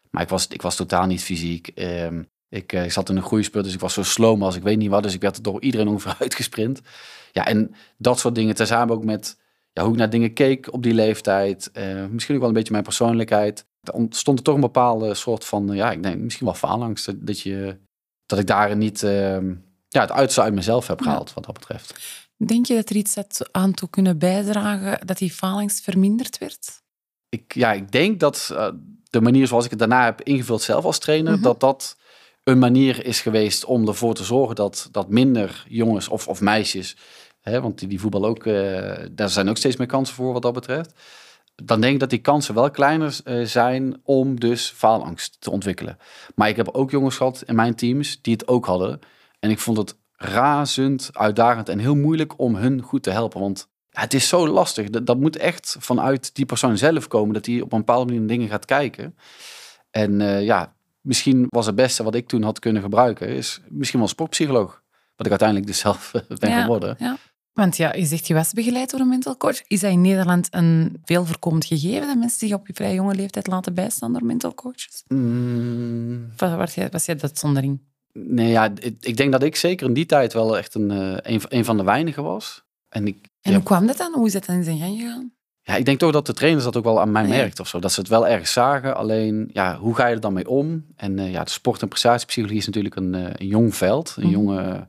Maar 0.10 0.22
ik 0.22 0.30
was, 0.30 0.48
ik 0.48 0.62
was 0.62 0.75
totaal 0.75 1.06
niet 1.06 1.24
fysiek. 1.24 1.72
Uh, 1.75 2.06
ik, 2.50 2.74
uh, 2.74 2.84
ik, 2.84 2.92
zat 2.92 3.10
in 3.10 3.16
een 3.16 3.24
groeispurt, 3.24 3.63
dus 3.63 3.74
ik 3.74 3.80
was 3.80 3.94
zo 3.94 4.04
slow 4.04 4.44
als 4.44 4.56
ik 4.56 4.63
weet 4.63 4.78
niet 4.78 4.90
wat. 4.90 5.04
Dus 5.04 5.13
ik 5.13 5.22
werd 5.22 5.38
er 5.38 5.44
door 5.44 5.62
iedereen 5.62 5.88
ongeveer 5.94 6.16
uitgesprint. 6.19 6.81
Ja, 7.31 7.46
en 7.46 7.75
dat 7.98 8.19
soort 8.19 8.36
dingen, 8.36 8.56
tezamen 8.56 8.96
ook 8.96 9.04
met 9.04 9.38
ja, 9.74 9.84
hoe 9.84 9.92
ik 9.92 9.98
naar 9.98 10.10
dingen 10.10 10.34
keek 10.34 10.74
op 10.74 10.84
die 10.84 10.94
leeftijd. 10.94 11.72
Eh, 11.74 12.06
misschien 12.06 12.36
ook 12.36 12.42
wel 12.42 12.50
een 12.50 12.56
beetje 12.56 12.72
mijn 12.72 12.84
persoonlijkheid. 12.84 13.66
Ontstond 13.93 14.37
er 14.37 14.43
toch 14.43 14.55
een 14.55 14.61
bepaalde 14.61 15.13
soort 15.13 15.45
van, 15.45 15.67
ja, 15.67 15.91
ik 15.91 16.03
denk 16.03 16.21
misschien 16.21 16.45
wel 16.45 16.55
faalangst. 16.55 17.27
Dat, 17.27 17.39
je, 17.39 17.77
dat 18.25 18.39
ik 18.39 18.47
daar 18.47 18.75
niet 18.75 19.03
ehm, 19.03 19.53
ja, 19.87 20.01
het 20.01 20.11
uiterste 20.11 20.41
uit 20.41 20.53
mezelf 20.53 20.87
heb 20.87 21.01
gehaald, 21.01 21.33
wat 21.33 21.45
dat 21.45 21.53
betreft. 21.53 21.99
Denk 22.37 22.65
je 22.65 22.75
dat 22.75 22.89
er 22.89 22.95
iets 22.95 23.17
aan 23.51 23.73
toe 23.73 23.89
kunnen 23.89 24.17
bijdragen 24.17 25.07
dat 25.07 25.17
die 25.17 25.31
falings 25.31 25.81
verminderd 25.81 26.37
werd? 26.37 26.83
Ik, 27.29 27.53
ja, 27.53 27.73
ik 27.73 27.91
denk 27.91 28.19
dat 28.19 28.49
uh, 28.51 28.67
de 29.03 29.21
manier 29.21 29.47
zoals 29.47 29.63
ik 29.63 29.69
het 29.69 29.79
daarna 29.79 30.03
heb 30.03 30.21
ingevuld 30.21 30.61
zelf 30.61 30.85
als 30.85 30.99
trainer, 30.99 31.27
mm 31.27 31.33
-hmm. 31.33 31.43
dat 31.43 31.59
dat 31.59 31.97
een 32.43 32.59
manier 32.59 33.05
is 33.05 33.21
geweest 33.21 33.65
om 33.65 33.87
ervoor 33.87 34.13
te 34.13 34.23
zorgen 34.23 34.55
dat, 34.55 34.87
dat 34.91 35.09
minder 35.09 35.65
jongens 35.67 36.07
of, 36.07 36.27
of 36.27 36.41
meisjes, 36.41 36.97
hè, 37.41 37.61
want 37.61 37.79
die, 37.79 37.87
die 37.87 37.99
voetbal 37.99 38.25
ook, 38.25 38.45
uh, 38.45 38.93
daar 39.11 39.29
zijn 39.29 39.49
ook 39.49 39.57
steeds 39.57 39.75
meer 39.75 39.87
kansen 39.87 40.15
voor 40.15 40.33
wat 40.33 40.41
dat 40.41 40.53
betreft. 40.53 40.93
Dan 41.63 41.81
denk 41.81 41.94
ik 41.94 42.00
dat 42.00 42.10
die 42.10 42.19
kansen 42.19 42.54
wel 42.54 42.72
kleiner 42.72 43.19
uh, 43.25 43.46
zijn 43.46 44.00
om 44.04 44.40
dus 44.40 44.74
faalangst 44.75 45.42
te 45.42 45.52
ontwikkelen. 45.52 45.98
Maar 46.36 46.50
ik 46.50 46.56
heb 46.56 46.69
ook 46.69 46.92
jongens 46.92 47.18
gehad 47.18 47.44
in 47.46 47.56
mijn 47.56 47.75
teams 47.75 48.22
die 48.22 48.34
het 48.34 48.48
ook 48.48 48.66
hadden. 48.66 49.00
En 49.40 49.50
ik 49.50 49.60
vond 49.60 49.78
het 49.78 49.98
razend 50.16 51.10
uitdagend 51.13 51.69
en 51.69 51.80
heel 51.80 51.96
moeilijk 51.96 52.40
om 52.40 52.56
hun 52.56 52.81
goed 52.81 53.04
te 53.04 53.10
helpen. 53.10 53.40
Want 53.40 53.68
het 53.90 54.13
is 54.13 54.28
zo 54.28 54.48
lastig. 54.48 54.90
Dat, 54.90 55.06
dat, 55.06 55.19
moet 55.19 55.38
echt 55.38 55.75
vanuit 55.80 56.36
die 56.36 56.46
persoon 56.46 56.78
zelf 56.78 57.07
komen. 57.07 57.34
Dat 57.34 57.46
hij 57.46 57.62
op 57.62 57.74
een 57.74 57.80
bepaalde 57.80 58.13
manier 58.13 58.28
dingen 58.28 58.50
gaat 58.50 58.66
kijken. 58.66 59.16
En 59.92 60.19
uh, 60.19 60.44
ja, 60.44 60.74
misschien 61.02 61.46
was 61.50 61.66
het 61.66 61.75
beste 61.75 62.04
wat 62.04 62.16
ik 62.16 62.28
toen 62.28 62.44
had 62.44 62.60
kunnen 62.60 62.81
gebruiken. 62.81 63.28
Is 63.28 63.62
misschien 63.69 64.00
wel 64.00 64.07
sportpsycholoog. 64.07 64.84
Wat 65.16 65.25
ik 65.25 65.31
uiteindelijk 65.31 65.68
dus 65.68 65.80
zelf 65.80 66.12
ben 66.40 66.50
ja, 66.50 66.62
geworden. 66.62 66.96
Ja. 67.00 67.18
Want 67.56 67.78
ja, 67.78 67.94
je 67.94 68.06
zegt 68.06 68.28
je 68.28 68.34
was 68.34 68.54
begeleid 68.54 68.92
door 68.92 69.00
een 69.00 69.10
mental 69.10 69.38
coach. 69.38 69.62
Is 69.68 69.80
dat 69.80 69.92
in 69.92 70.02
Nederland 70.02 70.48
een 70.52 71.02
veel 71.04 71.25
voorkomend 71.25 71.66
gegeven 71.66 72.07
dat 72.07 72.18
mensen 72.18 72.48
zich 72.48 72.54
op 72.57 72.68
je 72.68 72.74
vrij 72.74 72.94
jonge 72.94 73.16
leeftijd 73.16 73.48
laten 73.48 73.74
bijstaan 73.74 74.13
door 74.13 74.25
mental 74.25 74.54
coaches? 74.54 75.04
Mm. 75.07 76.30
Of 76.40 76.56
was 76.56 76.75
jij, 76.75 76.90
was 76.90 77.06
jij 77.06 77.16
dat 77.16 77.40
zondering? 77.40 77.81
Nee, 78.13 78.50
ja, 78.50 78.72
ik, 78.80 78.96
ik, 79.00 79.18
denk 79.18 79.31
dat 79.31 79.44
ik 79.44 79.56
zeker 79.56 79.88
in 79.88 79.94
die 79.94 80.06
tijd 80.06 80.34
wel 80.34 80.57
echt 80.57 80.74
een, 80.74 80.92
uh, 80.92 81.18
een, 81.22 81.42
een, 81.48 81.66
van 81.66 81.78
de 81.78 81.84
weinigen 81.84 82.24
was. 82.24 82.63
En, 82.90 83.07
ik, 83.07 83.18
en 83.42 83.52
ja, 83.52 83.57
hoe 83.57 83.66
kwam 83.66 83.88
dat 83.88 83.98
dan? 83.98 84.13
Hoe 84.13 84.25
is 84.25 84.34
dat 84.34 84.46
dan 84.46 84.56
in 84.56 84.63
zijn 84.63 84.78
gang 84.78 85.00
gegaan? 85.00 85.34
Ja, 85.62 85.75
ik 85.75 85.86
denk 85.86 86.00
toch 86.00 86.12
dat 86.12 86.25
de 86.25 86.34
trainers 86.34 86.64
dat 86.64 86.78
ook 86.78 86.83
wel 86.83 87.00
aan 87.00 87.12
mij 87.12 87.28
merkten 87.28 87.64
of 87.64 87.69
zo. 87.69 87.80
Dat 87.80 87.92
ze 87.92 88.00
het 88.00 88.09
wel 88.09 88.28
erg 88.28 88.47
zagen. 88.47 88.95
Alleen, 88.95 89.50
ja, 89.54 89.78
hoe 89.78 89.95
ga 89.95 90.07
je 90.07 90.16
er 90.16 90.21
dan 90.21 90.33
mee 90.33 90.50
om? 90.50 90.85
En 90.95 91.18
uh, 91.18 91.31
ja, 91.31 91.44
de 91.44 91.50
sport- 91.50 91.81
en 91.81 91.88
prestatiepsychologie 91.88 92.57
is 92.57 92.66
natuurlijk 92.66 92.95
een, 92.95 93.14
uh, 93.14 93.26
een 93.33 93.47
jong 93.47 93.76
veld. 93.76 94.16
Een 94.18 94.26
mm. 94.26 94.31
jonge, 94.31 94.88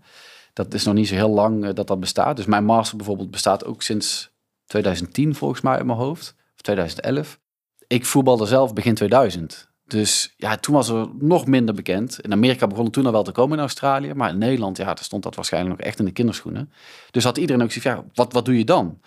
dat 0.57 0.75
is 0.75 0.85
nog 0.85 0.95
niet 0.95 1.09
zo 1.09 1.15
heel 1.15 1.31
lang 1.31 1.73
dat 1.73 1.87
dat 1.87 2.01
bestaat. 2.01 2.37
Dus 2.37 2.47
mijn 2.47 2.65
master 2.65 2.97
bijvoorbeeld 2.97 3.31
bestaat 3.31 3.65
ook 3.65 3.83
sinds 3.83 4.31
2010 4.67 5.35
volgens 5.35 5.61
mij 5.61 5.79
in 5.79 5.87
mijn 5.87 5.99
hoofd. 5.99 6.35
Of 6.55 6.61
2011. 6.61 7.39
Ik 7.87 8.07
voetbalde 8.07 8.47
zelf 8.47 8.73
begin 8.73 8.95
2000. 8.95 9.71
Dus 9.85 10.35
ja, 10.37 10.57
toen 10.57 10.75
was 10.75 10.89
er 10.89 11.09
nog 11.19 11.47
minder 11.47 11.75
bekend. 11.75 12.21
In 12.21 12.33
Amerika 12.33 12.67
begon 12.67 12.85
het 12.85 12.93
toen 12.93 13.07
al 13.07 13.13
wel 13.13 13.23
te 13.23 13.33
komen 13.33 13.57
in 13.57 13.63
Australië. 13.63 14.15
Maar 14.15 14.31
in 14.31 14.39
Nederland, 14.39 14.77
ja, 14.77 14.85
daar 14.85 14.99
stond 15.05 15.23
dat 15.23 15.35
waarschijnlijk 15.35 15.77
nog 15.77 15.87
echt 15.87 15.99
in 15.99 16.05
de 16.05 16.13
kinderschoenen. 16.13 16.73
Dus 17.11 17.25
had 17.25 17.39
iedereen 17.39 17.63
ook 17.63 17.73
zoiets 17.73 18.03
ja, 18.03 18.11
wat, 18.15 18.33
wat 18.33 18.45
doe 18.45 18.59
je 18.59 18.65
dan? 18.65 19.01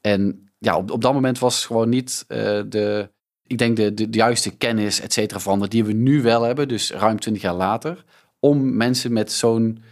En 0.00 0.50
ja, 0.58 0.76
op, 0.76 0.90
op 0.90 1.02
dat 1.02 1.12
moment 1.12 1.38
was 1.38 1.66
gewoon 1.66 1.88
niet 1.88 2.24
uh, 2.28 2.38
de, 2.68 3.10
ik 3.46 3.58
denk 3.58 3.76
de, 3.76 3.94
de, 3.94 4.10
de, 4.10 4.18
juiste 4.18 4.56
kennis, 4.56 5.00
et 5.00 5.12
cetera, 5.12 5.40
veranderd 5.40 5.70
die 5.70 5.84
we 5.84 5.92
nu 5.92 6.22
wel 6.22 6.42
hebben. 6.42 6.68
Dus 6.68 6.90
ruim 6.90 7.20
twintig 7.20 7.42
jaar 7.42 7.54
later. 7.54 8.04
Om 8.38 8.76
mensen 8.76 9.12
met 9.12 9.32
zo'n 9.32 9.82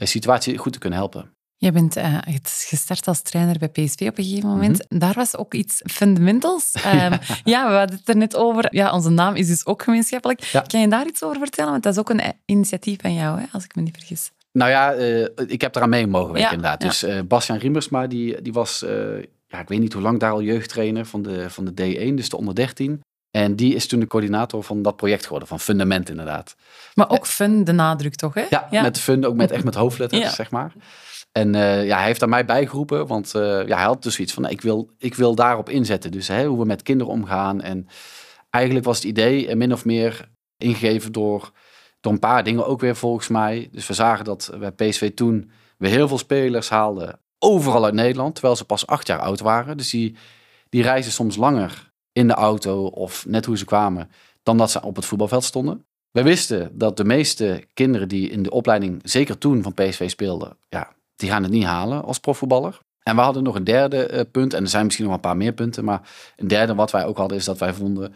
uh, 0.00 0.06
situatie 0.08 0.58
goed 0.58 0.72
te 0.72 0.78
kunnen 0.78 0.98
helpen. 0.98 1.30
Je 1.56 1.72
bent 1.72 1.96
uh, 1.96 2.18
gestart 2.44 3.08
als 3.08 3.22
trainer 3.22 3.58
bij 3.58 3.68
PSV 3.68 4.00
op 4.00 4.18
een 4.18 4.24
gegeven 4.24 4.48
moment. 4.48 4.78
Mm 4.78 4.84
-hmm. 4.88 4.98
Daar 4.98 5.14
was 5.14 5.36
ook 5.36 5.54
iets 5.54 5.82
fundamentals. 5.84 6.74
Um, 6.74 6.92
ja. 6.92 7.18
ja. 7.44 7.70
we 7.70 7.76
hadden 7.76 7.96
het 7.96 8.08
er 8.08 8.16
net 8.16 8.36
over. 8.36 8.74
Ja, 8.74 8.92
onze 8.92 9.10
naam 9.10 9.34
is 9.34 9.46
dus 9.46 9.66
ook 9.66 9.82
gemeenschappelijk. 9.82 10.40
Ja. 10.40 10.60
Kan 10.60 10.80
je 10.80 10.88
daar 10.88 11.06
iets 11.06 11.22
over 11.22 11.38
vertellen? 11.38 11.70
Want 11.70 11.82
dat 11.82 11.92
is 11.92 11.98
ook 11.98 12.10
een 12.10 12.22
initiatief 12.44 13.00
van 13.00 13.14
jou, 13.14 13.40
hè, 13.40 13.46
als 13.52 13.64
ik 13.64 13.74
me 13.74 13.82
niet 13.82 13.96
vergis. 13.96 14.30
Nou 14.52 14.70
ja, 14.70 14.96
uh, 14.96 15.26
ik 15.46 15.60
heb 15.60 15.76
eraan 15.76 15.88
mee 15.88 16.06
mogen 16.06 16.32
werken 16.32 16.50
ja. 16.50 16.56
inderdaad. 16.56 16.80
Dus 16.80 17.04
uh, 17.04 17.20
Bastiaan 17.28 17.60
Riemersma, 17.60 18.06
die, 18.06 18.42
die 18.42 18.52
was, 18.52 18.84
ja, 19.46 19.60
ik 19.60 19.68
weet 19.68 19.80
niet 19.80 19.92
hoe 19.92 20.02
lang 20.02 20.18
daar 20.18 20.32
al 20.32 20.42
jeugdtrainer 20.42 21.06
van 21.06 21.22
de, 21.22 21.50
van 21.50 21.64
de 21.64 21.70
D1, 21.70 22.14
dus 22.14 22.28
de 22.28 22.36
onder 22.36 22.54
13. 22.54 23.00
En 23.30 23.56
die 23.56 23.74
is 23.74 23.86
toen 23.86 24.00
de 24.00 24.06
coördinator 24.06 24.62
van 24.62 24.82
dat 24.82 24.96
project 24.96 25.24
geworden, 25.24 25.48
van 25.48 25.60
Fundament 25.60 26.08
inderdaad. 26.08 26.56
Maar 26.94 27.10
ook 27.10 27.26
fun, 27.26 27.64
de 27.64 27.72
nadruk 27.72 28.14
toch, 28.14 28.34
hè? 28.34 28.44
Ja, 28.50 28.82
met 28.82 28.98
fun, 28.98 29.24
ook 29.24 29.34
met, 29.34 29.50
echt 29.50 29.64
met 29.64 29.74
hoofdletters, 29.74 30.34
zeg 30.34 30.50
maar. 30.50 30.72
En 31.32 31.54
uh, 31.54 31.86
ja, 31.86 31.96
hij 31.96 32.06
heeft 32.06 32.22
aan 32.22 32.28
mij 32.28 32.44
bijgeroepen, 32.44 33.06
want 33.06 33.34
uh, 33.36 33.42
ja, 33.66 33.76
hij 33.76 33.84
had 33.84 34.02
dus 34.02 34.18
iets 34.18 34.32
van, 34.32 34.48
ik 34.48 34.60
wil, 34.60 34.90
ik 34.98 35.14
wil 35.14 35.34
daarop 35.34 35.68
inzetten. 35.68 36.10
Dus 36.10 36.28
hè, 36.28 36.46
hoe 36.46 36.58
we 36.58 36.64
met 36.64 36.82
kinderen 36.82 37.12
omgaan. 37.12 37.60
En 37.60 37.86
eigenlijk 38.50 38.84
was 38.84 38.96
het 38.96 39.06
idee 39.06 39.56
min 39.56 39.72
of 39.72 39.84
meer 39.84 40.28
ingegeven 40.56 41.12
door, 41.12 41.52
door 42.00 42.12
een 42.12 42.18
paar 42.18 42.44
dingen 42.44 42.66
ook 42.66 42.80
weer 42.80 42.96
volgens 42.96 43.28
mij. 43.28 43.68
Dus 43.72 43.86
we 43.86 43.94
zagen 43.94 44.24
dat 44.24 44.52
bij 44.58 44.70
PSV 44.70 45.14
toen 45.14 45.50
we 45.76 45.88
heel 45.88 46.08
veel 46.08 46.18
spelers 46.18 46.68
haalden, 46.68 47.18
overal 47.38 47.84
uit 47.84 47.94
Nederland, 47.94 48.34
terwijl 48.34 48.56
ze 48.56 48.64
pas 48.64 48.86
acht 48.86 49.06
jaar 49.06 49.20
oud 49.20 49.40
waren. 49.40 49.76
Dus 49.76 49.90
die, 49.90 50.16
die 50.68 50.82
reizen 50.82 51.12
soms 51.12 51.36
langer 51.36 51.89
in 52.20 52.26
de 52.26 52.34
auto 52.34 52.86
of 52.86 53.26
net 53.26 53.44
hoe 53.44 53.58
ze 53.58 53.64
kwamen, 53.64 54.10
dan 54.42 54.56
dat 54.56 54.70
ze 54.70 54.82
op 54.82 54.96
het 54.96 55.04
voetbalveld 55.04 55.44
stonden. 55.44 55.84
We 56.10 56.22
wisten 56.22 56.78
dat 56.78 56.96
de 56.96 57.04
meeste 57.04 57.64
kinderen 57.74 58.08
die 58.08 58.30
in 58.30 58.42
de 58.42 58.50
opleiding, 58.50 59.00
zeker 59.02 59.38
toen 59.38 59.62
van 59.62 59.74
PSV 59.74 60.10
speelden, 60.10 60.56
ja, 60.68 60.92
die 61.16 61.28
gaan 61.28 61.42
het 61.42 61.52
niet 61.52 61.64
halen 61.64 62.04
als 62.04 62.20
profvoetballer. 62.20 62.80
En 63.02 63.16
we 63.16 63.22
hadden 63.22 63.42
nog 63.42 63.54
een 63.54 63.64
derde 63.64 64.12
uh, 64.12 64.20
punt, 64.30 64.54
en 64.54 64.62
er 64.62 64.68
zijn 64.68 64.84
misschien 64.84 65.04
nog 65.04 65.14
een 65.14 65.20
paar 65.20 65.36
meer 65.36 65.52
punten, 65.52 65.84
maar 65.84 66.08
een 66.36 66.48
derde 66.48 66.74
wat 66.74 66.90
wij 66.90 67.04
ook 67.04 67.16
hadden 67.16 67.38
is 67.38 67.44
dat 67.44 67.58
wij 67.58 67.74
vonden, 67.74 68.14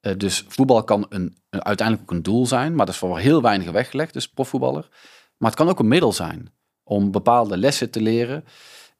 uh, 0.00 0.12
dus 0.16 0.44
voetbal 0.48 0.84
kan 0.84 1.06
een, 1.08 1.36
een, 1.50 1.64
uiteindelijk 1.64 2.10
ook 2.10 2.16
een 2.16 2.22
doel 2.22 2.46
zijn, 2.46 2.74
maar 2.74 2.86
dat 2.86 2.94
is 2.94 3.00
voor 3.00 3.18
heel 3.18 3.42
weinig 3.42 3.70
weggelegd, 3.70 4.12
dus 4.12 4.28
profvoetballer. 4.28 4.88
Maar 5.36 5.50
het 5.50 5.58
kan 5.58 5.68
ook 5.68 5.78
een 5.78 5.88
middel 5.88 6.12
zijn 6.12 6.52
om 6.84 7.10
bepaalde 7.10 7.56
lessen 7.56 7.90
te 7.90 8.00
leren 8.00 8.44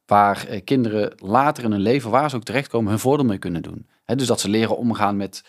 waar 0.06 0.46
uh, 0.50 0.60
kinderen 0.64 1.12
later 1.16 1.64
in 1.64 1.70
hun 1.70 1.80
leven, 1.80 2.10
waar 2.10 2.30
ze 2.30 2.36
ook 2.36 2.44
terechtkomen, 2.44 2.90
hun 2.90 2.98
voordeel 2.98 3.26
mee 3.26 3.38
kunnen 3.38 3.62
doen. 3.62 3.88
He, 4.08 4.16
dus 4.16 4.26
dat 4.26 4.40
ze 4.40 4.48
leren 4.48 4.76
omgaan 4.76 5.16
met 5.16 5.44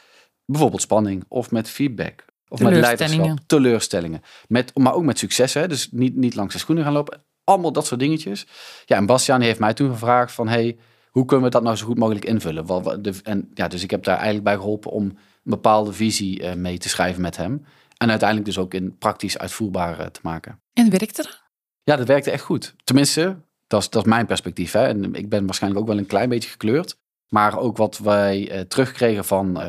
bijvoorbeeld 0.45 0.81
spanning 0.81 1.23
of 1.27 1.51
met 1.51 1.69
feedback. 1.69 2.25
Of 2.47 2.59
met 2.59 2.75
leiderschap, 2.75 3.39
teleurstellingen. 3.45 4.21
Met, 4.47 4.77
maar 4.77 4.93
ook 4.93 5.03
met 5.03 5.19
successen. 5.19 5.69
Dus 5.69 5.91
niet, 5.91 6.15
niet 6.15 6.35
langs 6.35 6.53
de 6.53 6.59
schoenen 6.59 6.83
gaan 6.83 6.93
lopen. 6.93 7.23
Allemaal 7.43 7.71
dat 7.71 7.85
soort 7.85 7.99
dingetjes. 7.99 8.47
Ja, 8.85 8.97
en 8.97 9.05
Bastiaan 9.05 9.41
heeft 9.41 9.59
mij 9.59 9.73
toen 9.73 9.91
gevraagd 9.91 10.31
van... 10.31 10.47
Hey, 10.47 10.77
hoe 11.09 11.25
kunnen 11.25 11.45
we 11.45 11.51
dat 11.51 11.63
nou 11.63 11.75
zo 11.75 11.85
goed 11.85 11.97
mogelijk 11.97 12.25
invullen? 12.25 12.65
Wat, 12.65 13.03
de, 13.03 13.13
en, 13.23 13.51
ja, 13.53 13.67
dus 13.67 13.83
ik 13.83 13.91
heb 13.91 14.03
daar 14.03 14.15
eigenlijk 14.15 14.43
bij 14.45 14.55
geholpen 14.55 14.91
om 14.91 15.03
een 15.03 15.17
bepaalde 15.43 15.93
visie 15.93 16.41
uh, 16.41 16.53
mee 16.53 16.77
te 16.77 16.89
schrijven 16.89 17.21
met 17.21 17.37
hem. 17.37 17.65
En 17.97 18.09
uiteindelijk 18.09 18.49
dus 18.49 18.57
ook 18.57 18.73
in 18.73 18.97
praktisch 18.97 19.37
uitvoerbaar 19.37 19.99
uh, 19.99 20.05
te 20.05 20.19
maken. 20.23 20.61
En 20.73 20.89
werkte 20.89 21.21
dat? 21.21 21.43
Ja, 21.83 21.95
dat 21.95 22.07
werkte 22.07 22.31
echt 22.31 22.43
goed. 22.43 22.75
Tenminste, 22.83 23.41
dat 23.67 23.81
is, 23.81 23.89
dat 23.89 24.03
is 24.03 24.09
mijn 24.09 24.25
perspectief. 24.25 24.71
Hè. 24.71 24.87
En 24.87 25.13
ik 25.13 25.29
ben 25.29 25.45
waarschijnlijk 25.45 25.81
ook 25.81 25.87
wel 25.87 25.97
een 25.97 26.05
klein 26.05 26.29
beetje 26.29 26.49
gekleurd. 26.49 26.97
Maar 27.29 27.57
ook 27.57 27.77
wat 27.77 27.97
wij 27.97 28.55
uh, 28.55 28.59
terugkregen 28.59 29.25
van 29.25 29.61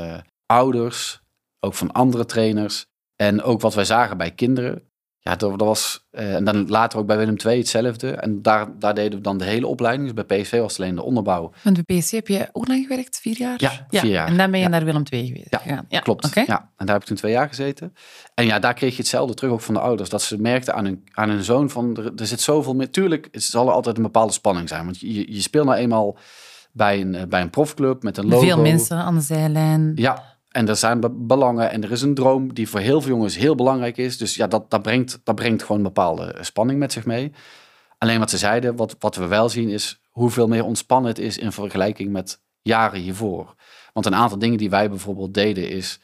ouders, 0.47 1.21
ook 1.61 1.75
van 1.75 1.93
andere 1.93 2.25
trainers. 2.25 2.87
En 3.17 3.43
ook 3.43 3.61
wat 3.61 3.75
wij 3.75 3.85
zagen 3.85 4.17
bij 4.17 4.31
kinderen. 4.31 4.89
Ja, 5.23 5.37
dat, 5.37 5.59
dat 5.59 5.69
was. 5.69 6.07
Uh, 6.11 6.35
en 6.35 6.45
dan 6.45 6.69
later 6.69 6.99
ook 6.99 7.07
bij 7.07 7.17
Willem 7.17 7.37
II 7.47 7.59
hetzelfde. 7.59 8.11
En 8.11 8.43
daar, 8.43 8.79
daar 8.79 8.95
deden 8.95 9.19
we 9.19 9.25
dan 9.25 9.39
de 9.39 9.45
hele 9.45 9.67
opleiding. 9.67 10.13
Dus 10.13 10.27
bij 10.27 10.41
PSV 10.41 10.59
was 10.59 10.73
het 10.73 10.81
alleen 10.81 10.95
de 10.95 11.03
onderbouw. 11.03 11.53
Want 11.63 11.87
bij 11.87 11.99
PSV 11.99 12.11
heb 12.11 12.29
je 12.29 12.49
ook 12.53 12.69
lang 12.69 12.87
gewerkt? 12.87 13.21
Vier 13.21 13.39
jaar? 13.39 13.55
Ja, 13.57 13.87
vier 13.89 14.11
jaar. 14.11 14.27
En 14.27 14.37
dan 14.37 14.51
ben 14.51 14.59
je 14.61 14.65
ja. 14.65 14.71
naar 14.71 14.85
Willem 14.85 15.03
II 15.11 15.27
geweest. 15.27 15.51
Ja, 15.65 15.85
ja. 15.89 16.01
klopt. 16.01 16.25
Okay. 16.25 16.45
Ja, 16.47 16.71
en 16.77 16.87
daar 16.87 16.95
heb 16.95 17.01
ik 17.01 17.09
toen 17.09 17.17
twee 17.17 17.33
jaar 17.33 17.49
gezeten. 17.49 17.95
En 18.35 18.47
ja, 18.47 18.59
daar 18.59 18.75
kreeg 18.75 18.91
je 18.91 18.97
hetzelfde 18.97 19.35
terug 19.35 19.53
ook 19.53 19.61
van 19.61 19.75
de 19.75 19.81
ouders. 19.81 20.09
Dat 20.09 20.23
ze 20.23 20.41
merkten 20.41 20.75
aan 20.75 20.85
hun, 20.85 21.05
aan 21.13 21.29
hun 21.29 21.45
zoon 21.45 21.71
van, 21.71 21.97
er, 21.97 22.13
er 22.17 22.27
zit 22.27 22.41
zoveel 22.41 22.75
meer. 22.75 22.91
Tuurlijk, 22.91 23.29
het 23.31 23.43
zal 23.43 23.67
er 23.67 23.73
altijd 23.73 23.97
een 23.97 24.03
bepaalde 24.03 24.33
spanning 24.33 24.69
zijn. 24.69 24.85
Want 24.85 25.01
je, 25.01 25.33
je 25.33 25.41
speelt 25.41 25.67
nou 25.67 25.79
eenmaal 25.79 26.19
bij 26.73 27.01
een, 27.01 27.29
bij 27.29 27.41
een 27.41 27.51
profclub 27.51 28.03
met 28.03 28.17
een 28.17 28.29
logo. 28.29 28.47
Veel 28.47 28.61
mensen 28.61 28.97
aan 28.97 29.15
de 29.15 29.21
zijlijn. 29.21 29.93
Ja, 29.95 30.39
en 30.49 30.69
er 30.69 30.77
zijn 30.77 31.27
belangen 31.27 31.71
en 31.71 31.83
er 31.85 31.91
is 31.91 32.03
een 32.03 32.15
droom 32.15 32.55
die 32.55 32.69
voor 32.69 32.81
heel 32.81 33.01
veel 33.01 33.11
jongens 33.11 33.37
heel 33.37 33.55
belangrijk 33.55 33.97
is. 33.97 34.19
Dus 34.19 34.35
ja, 34.35 34.47
dat, 34.47 34.71
dat, 34.71 34.83
brengt, 34.83 35.21
dat 35.25 35.35
brengt 35.35 35.63
gewoon 35.63 35.77
een 35.77 35.83
bepaalde 35.83 36.37
spanning 36.41 36.79
met 36.79 36.93
zich 36.93 37.05
mee. 37.05 37.33
Alleen 37.99 38.19
wat 38.19 38.31
ze 38.31 38.39
zeiden, 38.39 38.77
wat, 38.77 38.97
wat 38.99 39.17
we 39.17 39.27
wel 39.27 39.49
zien, 39.49 39.69
is 39.69 40.01
hoeveel 40.09 40.49
meer 40.49 40.65
ontspannen 40.65 41.11
het 41.11 41.19
is 41.19 41.39
in 41.39 41.53
vergelijking 41.53 42.13
met 42.13 42.41
jaren 42.63 43.01
hiervoor. 43.01 43.55
Want 43.93 44.07
een 44.07 44.15
aantal 44.15 44.39
dingen 44.39 44.59
die 44.59 44.71
wij 44.71 44.89
bijvoorbeeld 44.89 45.35
deden, 45.35 45.71
is 45.71 46.01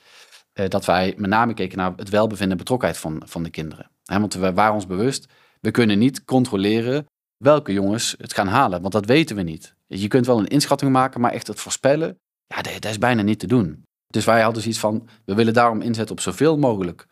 eh, 0.53 0.69
dat 0.69 0.85
wij 0.85 1.15
met 1.17 1.31
name 1.31 1.55
keken 1.55 1.79
naar 1.79 1.93
het 1.97 2.09
welbevinden 2.09 2.51
en 2.51 2.57
betrokkenheid 2.57 3.01
van, 3.01 3.23
van 3.25 3.43
de 3.43 3.51
kinderen. 3.51 3.91
He, 4.05 4.21
want 4.21 4.35
we 4.35 4.53
waren 4.53 4.75
ons 4.75 4.87
bewust, 4.87 5.29
we 5.61 5.71
kunnen 5.71 5.99
niet 5.99 6.25
controleren 6.25 7.07
welke 7.37 7.73
jongens 7.73 8.15
het 8.19 8.35
gaan 8.35 8.49
halen, 8.49 8.81
want 8.81 8.93
dat 8.93 9.07
weten 9.07 9.37
we 9.37 9.43
niet. 9.43 9.76
Je 9.87 10.09
kunt 10.09 10.27
wel 10.27 10.39
een 10.39 10.47
inschatting 10.47 10.93
maken, 10.93 11.21
maar 11.21 11.33
echt 11.33 11.47
het 11.47 11.61
voorspellen, 11.61 12.19
ja, 12.47 12.63
dat, 12.63 12.85
is 12.85 12.99
bijna 12.99 13.23
niet 13.23 13.39
te 13.39 13.47
doen. 13.47 13.85
Dus 14.07 14.25
wij 14.25 14.43
hadden 14.43 14.63
zoiets 14.63 14.81
van, 14.81 15.09
we 15.25 15.35
willen 15.35 15.55
daarom 15.55 15.81
inzetten 15.81 16.15
op 16.15 16.21
zoveel 16.21 16.59
mogelijk 16.59 17.07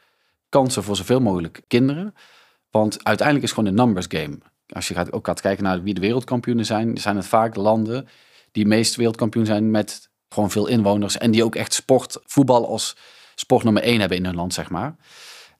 kansen 0.48 0.82
voor 0.82 0.96
zoveel 0.96 1.20
mogelijk 1.20 1.62
kinderen. 1.66 2.14
Want 2.70 3.04
uiteindelijk 3.04 3.46
is 3.46 3.50
het 3.50 3.58
gewoon 3.58 3.78
een 3.78 3.86
numbers 3.86 4.06
game. 4.08 4.38
Als 4.66 4.88
je 4.88 4.94
gaat, 4.94 5.12
ook 5.12 5.26
gaat 5.26 5.40
kijken 5.40 5.64
naar 5.64 5.82
wie 5.82 5.94
de 5.94 6.00
wereldkampioenen 6.00 6.64
zijn, 6.66 6.98
zijn 6.98 7.16
het 7.16 7.26
vaak 7.26 7.54
de 7.54 7.60
landen 7.60 8.08
die 8.52 8.66
meest 8.66 8.96
wereldkampioen 8.96 9.46
zijn 9.46 9.70
met 9.70 10.10
gewoon 10.28 10.50
veel 10.50 10.66
inwoners. 10.66 11.18
En 11.18 11.30
die 11.30 11.44
ook 11.44 11.54
echt 11.54 11.72
sport, 11.72 12.18
voetbal 12.24 12.68
als 12.68 12.96
sport 13.34 13.64
nummer 13.64 13.82
één 13.82 14.00
hebben 14.00 14.18
in 14.18 14.24
hun 14.24 14.34
land, 14.34 14.54
zeg 14.54 14.70
maar. 14.70 14.96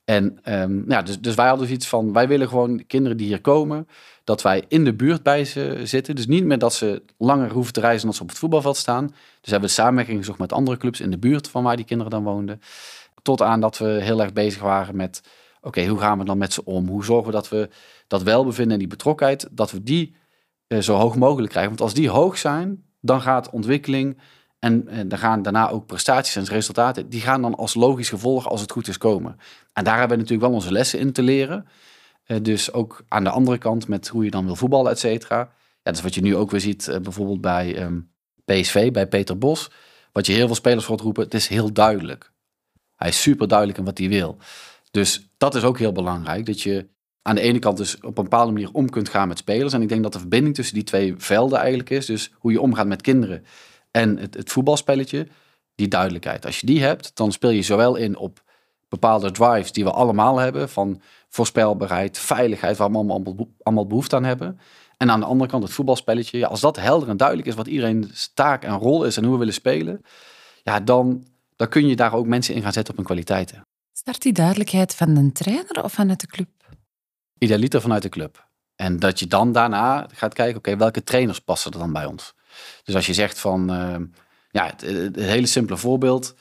En 0.05 0.39
um, 0.43 0.85
ja, 0.87 1.01
dus, 1.01 1.19
dus 1.19 1.35
wij 1.35 1.47
hadden 1.47 1.67
zoiets 1.67 1.87
van, 1.87 2.13
wij 2.13 2.27
willen 2.27 2.47
gewoon 2.47 2.85
kinderen 2.87 3.17
die 3.17 3.27
hier 3.27 3.41
komen, 3.41 3.87
dat 4.25 4.41
wij 4.41 4.63
in 4.67 4.83
de 4.83 4.93
buurt 4.93 5.23
bij 5.23 5.45
ze 5.45 5.79
zitten. 5.83 6.15
Dus 6.15 6.27
niet 6.27 6.43
meer 6.43 6.57
dat 6.57 6.73
ze 6.73 7.03
langer 7.17 7.51
hoeven 7.51 7.73
te 7.73 7.79
reizen 7.79 8.05
dan 8.05 8.15
ze 8.15 8.21
op 8.21 8.29
het 8.29 8.37
voetbalveld 8.37 8.77
staan. 8.77 9.07
Dus 9.41 9.51
hebben 9.51 9.69
we 9.69 9.75
samenwerking 9.75 10.17
gezocht 10.17 10.39
met 10.39 10.53
andere 10.53 10.77
clubs 10.77 10.99
in 10.99 11.11
de 11.11 11.17
buurt 11.17 11.49
van 11.49 11.63
waar 11.63 11.75
die 11.75 11.85
kinderen 11.85 12.11
dan 12.11 12.23
woonden. 12.23 12.61
Tot 13.21 13.41
aan 13.41 13.61
dat 13.61 13.77
we 13.77 13.85
heel 13.85 14.21
erg 14.21 14.33
bezig 14.33 14.61
waren 14.61 14.95
met, 14.95 15.21
oké, 15.61 15.85
hoe 15.85 15.99
gaan 15.99 16.17
we 16.17 16.25
dan 16.25 16.37
met 16.37 16.53
ze 16.53 16.65
om? 16.65 16.87
Hoe 16.87 17.03
zorgen 17.03 17.25
we 17.25 17.31
dat 17.31 17.49
we 17.49 17.69
dat 18.07 18.23
welbevinden 18.23 18.73
en 18.73 18.79
die 18.79 18.87
betrokkenheid, 18.87 19.47
dat 19.51 19.71
we 19.71 19.83
die 19.83 20.15
uh, 20.67 20.79
zo 20.79 20.95
hoog 20.95 21.15
mogelijk 21.15 21.51
krijgen? 21.51 21.71
Want 21.71 21.83
als 21.83 21.93
die 21.93 22.09
hoog 22.09 22.37
zijn, 22.37 22.83
dan 23.01 23.21
gaat 23.21 23.49
ontwikkeling 23.49 24.21
en, 24.59 24.87
en 24.87 25.07
dan 25.07 25.19
gaan 25.19 25.41
daarna 25.41 25.69
ook 25.69 25.85
prestaties 25.85 26.35
en 26.35 26.45
resultaten, 26.45 27.09
die 27.09 27.21
gaan 27.21 27.41
dan 27.41 27.55
als 27.55 27.73
logisch 27.73 28.09
gevolg, 28.09 28.49
als 28.49 28.61
het 28.61 28.71
goed 28.71 28.87
is, 28.87 28.97
komen. 28.97 29.37
En 29.73 29.83
daar 29.83 29.97
hebben 29.99 30.17
we 30.17 30.23
natuurlijk 30.23 30.49
wel 30.49 30.59
onze 30.59 30.71
lessen 30.71 30.99
in 30.99 31.11
te 31.11 31.21
leren. 31.21 31.67
Uh, 32.27 32.37
dus 32.41 32.73
ook 32.73 33.03
aan 33.07 33.23
de 33.23 33.29
andere 33.29 33.57
kant 33.57 33.87
met 33.87 34.07
hoe 34.07 34.23
je 34.23 34.31
dan 34.31 34.45
wil 34.45 34.55
voetballen, 34.55 34.91
et 34.91 34.99
cetera. 34.99 35.37
Ja, 35.37 35.51
dat 35.83 35.95
is 35.95 36.01
wat 36.01 36.15
je 36.15 36.21
nu 36.21 36.35
ook 36.35 36.51
weer 36.51 36.59
ziet, 36.59 36.87
uh, 36.87 36.97
bijvoorbeeld 36.97 37.41
bij 37.41 37.83
um, 37.83 38.11
PSV, 38.45 38.91
bij 38.91 39.07
Peter 39.07 39.37
Bos. 39.37 39.71
Wat 40.11 40.25
je 40.25 40.33
heel 40.33 40.45
veel 40.45 40.55
spelers 40.55 40.85
hoort 40.85 41.01
roepen, 41.01 41.23
het 41.23 41.33
is 41.33 41.47
heel 41.47 41.73
duidelijk. 41.73 42.31
Hij 42.95 43.07
is 43.07 43.21
super 43.21 43.47
duidelijk 43.47 43.77
in 43.77 43.85
wat 43.85 43.97
hij 43.97 44.09
wil. 44.09 44.37
Dus 44.91 45.29
dat 45.37 45.55
is 45.55 45.63
ook 45.63 45.79
heel 45.79 45.91
belangrijk, 45.91 46.45
dat 46.45 46.61
je 46.61 46.87
aan 47.21 47.35
de 47.35 47.41
ene 47.41 47.59
kant 47.59 47.77
dus 47.77 47.95
op 47.95 48.17
een 48.17 48.23
bepaalde 48.23 48.51
manier 48.51 48.71
om 48.71 48.89
kunt 48.89 49.09
gaan 49.09 49.27
met 49.27 49.37
spelers. 49.37 49.73
En 49.73 49.81
ik 49.81 49.89
denk 49.89 50.03
dat 50.03 50.13
de 50.13 50.19
verbinding 50.19 50.55
tussen 50.55 50.75
die 50.75 50.83
twee 50.83 51.13
velden 51.17 51.59
eigenlijk 51.59 51.89
is. 51.89 52.05
Dus 52.05 52.31
hoe 52.33 52.51
je 52.51 52.61
omgaat 52.61 52.87
met 52.87 53.01
kinderen 53.01 53.45
en 53.91 54.17
het, 54.17 54.33
het 54.33 54.51
voetbalspelletje, 54.51 55.27
die 55.75 55.87
duidelijkheid. 55.87 56.45
Als 56.45 56.59
je 56.59 56.65
die 56.65 56.81
hebt, 56.81 57.15
dan 57.15 57.31
speel 57.31 57.49
je 57.49 57.61
zowel 57.61 57.95
in 57.95 58.17
op 58.17 58.43
bepaalde 58.99 59.31
drives 59.31 59.71
die 59.71 59.83
we 59.83 59.91
allemaal 59.91 60.37
hebben, 60.37 60.69
van 60.69 61.01
voorspelbaarheid, 61.29 62.17
veiligheid, 62.17 62.77
waar 62.77 62.91
we 62.91 62.95
allemaal, 62.95 63.47
allemaal 63.63 63.87
behoefte 63.87 64.15
aan 64.15 64.23
hebben. 64.23 64.59
En 64.97 65.11
aan 65.11 65.19
de 65.19 65.25
andere 65.25 65.49
kant 65.49 65.63
het 65.63 65.71
voetbalspelletje. 65.71 66.37
Ja, 66.37 66.47
als 66.47 66.59
dat 66.59 66.75
helder 66.75 67.09
en 67.09 67.17
duidelijk 67.17 67.47
is 67.47 67.55
wat 67.55 67.67
iedereen 67.67 68.11
taak 68.33 68.63
en 68.63 68.77
rol 68.77 69.03
is 69.03 69.17
en 69.17 69.23
hoe 69.23 69.33
we 69.33 69.39
willen 69.39 69.53
spelen, 69.53 70.01
ja, 70.63 70.79
dan, 70.79 71.23
dan 71.55 71.67
kun 71.67 71.87
je 71.87 71.95
daar 71.95 72.13
ook 72.13 72.25
mensen 72.25 72.55
in 72.55 72.61
gaan 72.61 72.73
zetten 72.73 72.91
op 72.91 72.97
hun 72.97 73.05
kwaliteiten. 73.05 73.61
Start 73.93 74.21
die 74.21 74.33
duidelijkheid 74.33 74.95
van 74.95 75.13
de 75.13 75.31
trainer 75.31 75.83
of 75.83 75.93
vanuit 75.93 76.19
de 76.19 76.27
club? 76.27 76.49
Idealiter 77.37 77.81
vanuit 77.81 78.01
de 78.01 78.09
club. 78.09 78.47
En 78.75 78.99
dat 78.99 79.19
je 79.19 79.27
dan 79.27 79.51
daarna 79.51 80.07
gaat 80.13 80.33
kijken, 80.33 80.57
oké, 80.57 80.77
welke 80.77 81.03
trainers 81.03 81.39
passen 81.39 81.71
er 81.71 81.79
dan 81.79 81.93
bij 81.93 82.05
ons? 82.05 82.33
Dus 82.83 82.95
als 82.95 83.05
je 83.05 83.13
zegt 83.13 83.39
van, 83.39 83.71
uh, 83.71 83.95
ja, 84.51 84.65
het, 84.65 84.81
het, 84.81 85.15
hele 85.15 85.45
simpele 85.45 85.77
voorbeeld. 85.77 86.35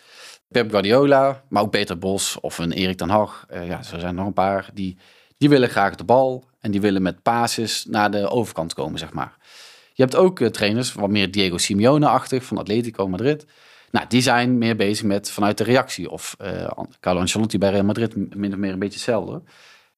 Pep 0.54 0.70
Guardiola, 0.70 1.42
maar 1.48 1.62
ook 1.62 1.70
Peter 1.70 1.98
Bos 1.98 2.40
of 2.40 2.58
een 2.58 2.72
Erik 2.72 2.96
ten 2.96 3.08
Hag. 3.08 3.46
Uh, 3.52 3.66
ja, 3.66 3.78
er 3.78 4.00
zijn 4.00 4.14
nog 4.14 4.26
een 4.26 4.32
paar 4.32 4.70
die, 4.74 4.96
die 5.38 5.48
willen 5.48 5.68
graag 5.68 5.94
de 5.94 6.04
bal 6.04 6.44
en 6.60 6.70
die 6.70 6.80
willen 6.80 7.02
met 7.02 7.22
basis 7.22 7.84
naar 7.84 8.10
de 8.10 8.28
overkant 8.28 8.74
komen, 8.74 8.98
zeg 8.98 9.12
maar. 9.12 9.36
Je 9.92 10.02
hebt 10.02 10.16
ook 10.16 10.40
uh, 10.40 10.48
trainers, 10.48 10.92
wat 10.92 11.10
meer 11.10 11.30
Diego 11.30 11.58
Simeone-achtig 11.58 12.44
van 12.44 12.58
Atletico 12.58 13.08
Madrid. 13.08 13.46
Nou, 13.90 14.06
die 14.08 14.22
zijn 14.22 14.58
meer 14.58 14.76
bezig 14.76 15.04
met 15.04 15.30
vanuit 15.30 15.58
de 15.58 15.64
reactie. 15.64 16.10
Of 16.10 16.36
uh, 16.42 16.70
Carlo 17.00 17.20
Ancelotti 17.20 17.58
bij 17.58 17.70
Real 17.70 17.84
Madrid, 17.84 18.36
min 18.36 18.52
of 18.52 18.58
meer 18.58 18.72
een 18.72 18.78
beetje 18.78 18.94
hetzelfde. 18.94 19.42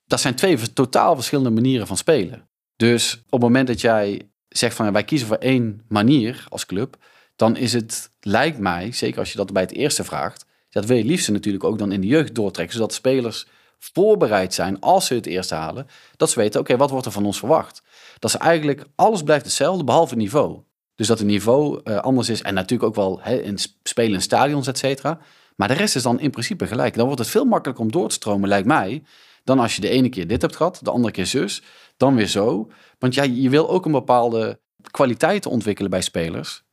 Dat 0.07 0.21
zijn 0.21 0.35
twee 0.35 0.73
totaal 0.73 1.15
verschillende 1.15 1.51
manieren 1.51 1.87
van 1.87 1.97
spelen. 1.97 2.49
Dus 2.77 3.15
op 3.15 3.31
het 3.31 3.41
moment 3.41 3.67
dat 3.67 3.81
jij 3.81 4.31
zegt 4.49 4.77
van 4.77 4.93
wij 4.93 5.05
kiezen 5.05 5.29
voor 5.29 5.37
één 5.37 5.85
manier 5.89 6.47
als 6.49 6.67
club, 6.67 6.97
dan 7.37 7.57
is 7.57 7.73
het, 7.73 8.11
lijkt 8.21 8.59
mij, 8.59 8.93
zeker 8.93 9.19
als 9.19 9.31
je 9.31 9.37
dat 9.37 9.53
bij 9.53 9.63
het 9.63 9.73
eerste 9.73 10.05
vraagt, 10.05 10.46
dat 10.77 10.85
wil 10.85 10.97
je 10.97 11.05
liefst 11.05 11.31
natuurlijk 11.31 11.65
ook 11.65 11.79
dan 11.79 11.93
in 11.93 12.01
de 12.01 12.07
jeugd 12.07 12.35
doortrekken, 12.35 12.75
zodat 12.77 12.93
spelers 12.93 13.47
voorbereid 13.79 14.55
zijn 14.55 14.81
als 14.81 15.07
ze 15.07 15.15
het 15.15 15.27
eerste 15.27 15.55
halen, 15.55 15.87
dat 16.17 16.31
ze 16.31 16.39
weten, 16.39 16.61
oké, 16.61 16.77
wat 16.77 16.91
wordt 16.91 17.07
er 17.07 17.13
van 17.13 17.25
ons 17.27 17.39
verwacht? 17.39 17.83
Dat 18.19 18.31
ze 18.31 18.39
eigenlijk, 18.39 18.85
alles 18.95 19.23
blijft 19.23 19.45
hetzelfde, 19.45 19.85
behalve 19.85 20.15
het 20.15 20.23
niveau. 20.23 20.61
Dus 20.95 21.07
dat 21.07 21.19
het 21.19 21.27
niveau 21.27 21.81
uh, 21.85 21.97
anders 21.97 22.29
is 22.29 22.43
en 22.43 22.55
natuurlijk 22.55 22.89
ook 22.89 22.95
wel 22.95 23.27
in 23.27 23.59
spelen 23.83 24.15
in 24.15 24.23
stadions, 24.23 24.67
et 24.67 24.79
cetera. 24.79 25.19
Maar 25.55 25.69
de 25.69 25.75
rest 25.75 25.97
is 25.97 26.03
dan 26.03 26.21
in 26.21 26.31
principe 26.31 26.67
gelijk. 26.67 26.95
Dan 26.95 27.07
wordt 27.07 27.21
het 27.21 27.31
veel 27.31 27.45
makkelijker 27.45 27.85
om 27.85 27.93
door 27.93 28.09
te 28.09 28.15
stromen, 28.15 28.49
lijkt 28.49 28.67
mij, 28.67 29.03
dan 29.45 29.59
als 29.59 29.75
je 29.75 29.81
de 29.81 29.89
ene 29.89 30.09
keer 30.09 30.27
dit 30.27 30.43
hebt 30.43 30.57
gehad, 30.57 30.81
de 30.83 30.91
andere 30.91 31.13
keer 31.13 31.27
zus, 31.27 31.63
dan 31.97 32.15
weer 32.15 32.29
zo. 32.29 32.71
Want 32.99 33.15
ja, 33.15 33.23
je 33.23 33.51
wil 33.51 33.71
ook 33.71 33.85
een 33.85 33.93
bepaalde 33.93 34.61
kwaliteiten 34.91 35.51
ontwikkelen 35.51 35.91
bij 35.91 36.03
spelers. 36.03 36.65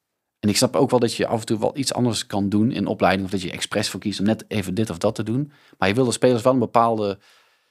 En 0.44 0.50
ik 0.50 0.58
snap 0.58 0.76
ook 0.76 0.90
wel 0.90 1.00
dat 1.00 1.16
je 1.16 1.28
af 1.28 1.40
en 1.40 1.46
toe 1.46 1.60
wel 1.60 1.78
iets 1.78 1.94
anders 1.94 2.26
kan 2.26 2.50
doen 2.50 2.72
in 2.72 2.88
opleiding. 2.88 3.26
Of 3.26 3.32
dat 3.32 3.42
je 3.42 3.52
expres 3.52 3.90
voor 3.90 4.00
kiest 4.00 4.20
om 4.20 4.26
net 4.26 4.46
even 4.48 4.74
dit 4.74 4.90
of 4.90 4.98
dat 4.98 5.16
te 5.16 5.24
doen. 5.24 5.52
Maar 5.78 5.88
je 5.88 5.96
wil 5.96 6.06
de 6.06 6.12
spelers 6.12 6.42
wel 6.42 6.54
een 6.54 6.60
bepaalde 6.60 7.20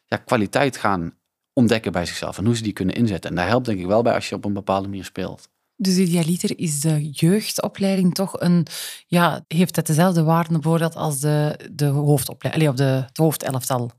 ja, 0.06 0.16
kwaliteit 0.16 0.76
gaan 0.76 1.14
ontdekken 1.52 1.92
bij 1.92 2.06
zichzelf. 2.06 2.38
En 2.38 2.44
hoe 2.44 2.56
ze 2.56 2.62
die 2.62 2.72
kunnen 2.72 2.94
inzetten. 2.94 3.30
En 3.30 3.36
daar 3.36 3.48
helpt 3.48 3.66
denk 3.66 3.80
ik 3.80 3.86
wel 3.86 4.02
bij 4.02 4.14
als 4.14 4.28
je 4.28 4.34
op 4.34 4.44
een 4.44 4.52
bepaalde 4.52 4.88
manier 4.88 5.04
speelt. 5.04 5.48
Dus 5.76 5.96
idealiter 5.96 6.58
is 6.58 6.80
de 6.80 7.10
jeugdopleiding 7.10 8.14
toch 8.14 8.40
een... 8.40 8.66
Ja, 9.06 9.44
heeft 9.48 9.76
het 9.76 9.86
dezelfde 9.86 10.22
waarde 10.22 10.52
bijvoorbeeld 10.52 10.96
als 10.96 11.20
de, 11.20 11.68
de 11.72 11.86
hoofdopleiding, 11.86 12.70
op 12.70 12.76
de, 12.76 12.84
het 12.84 13.16
hoofdelftal? 13.16 13.90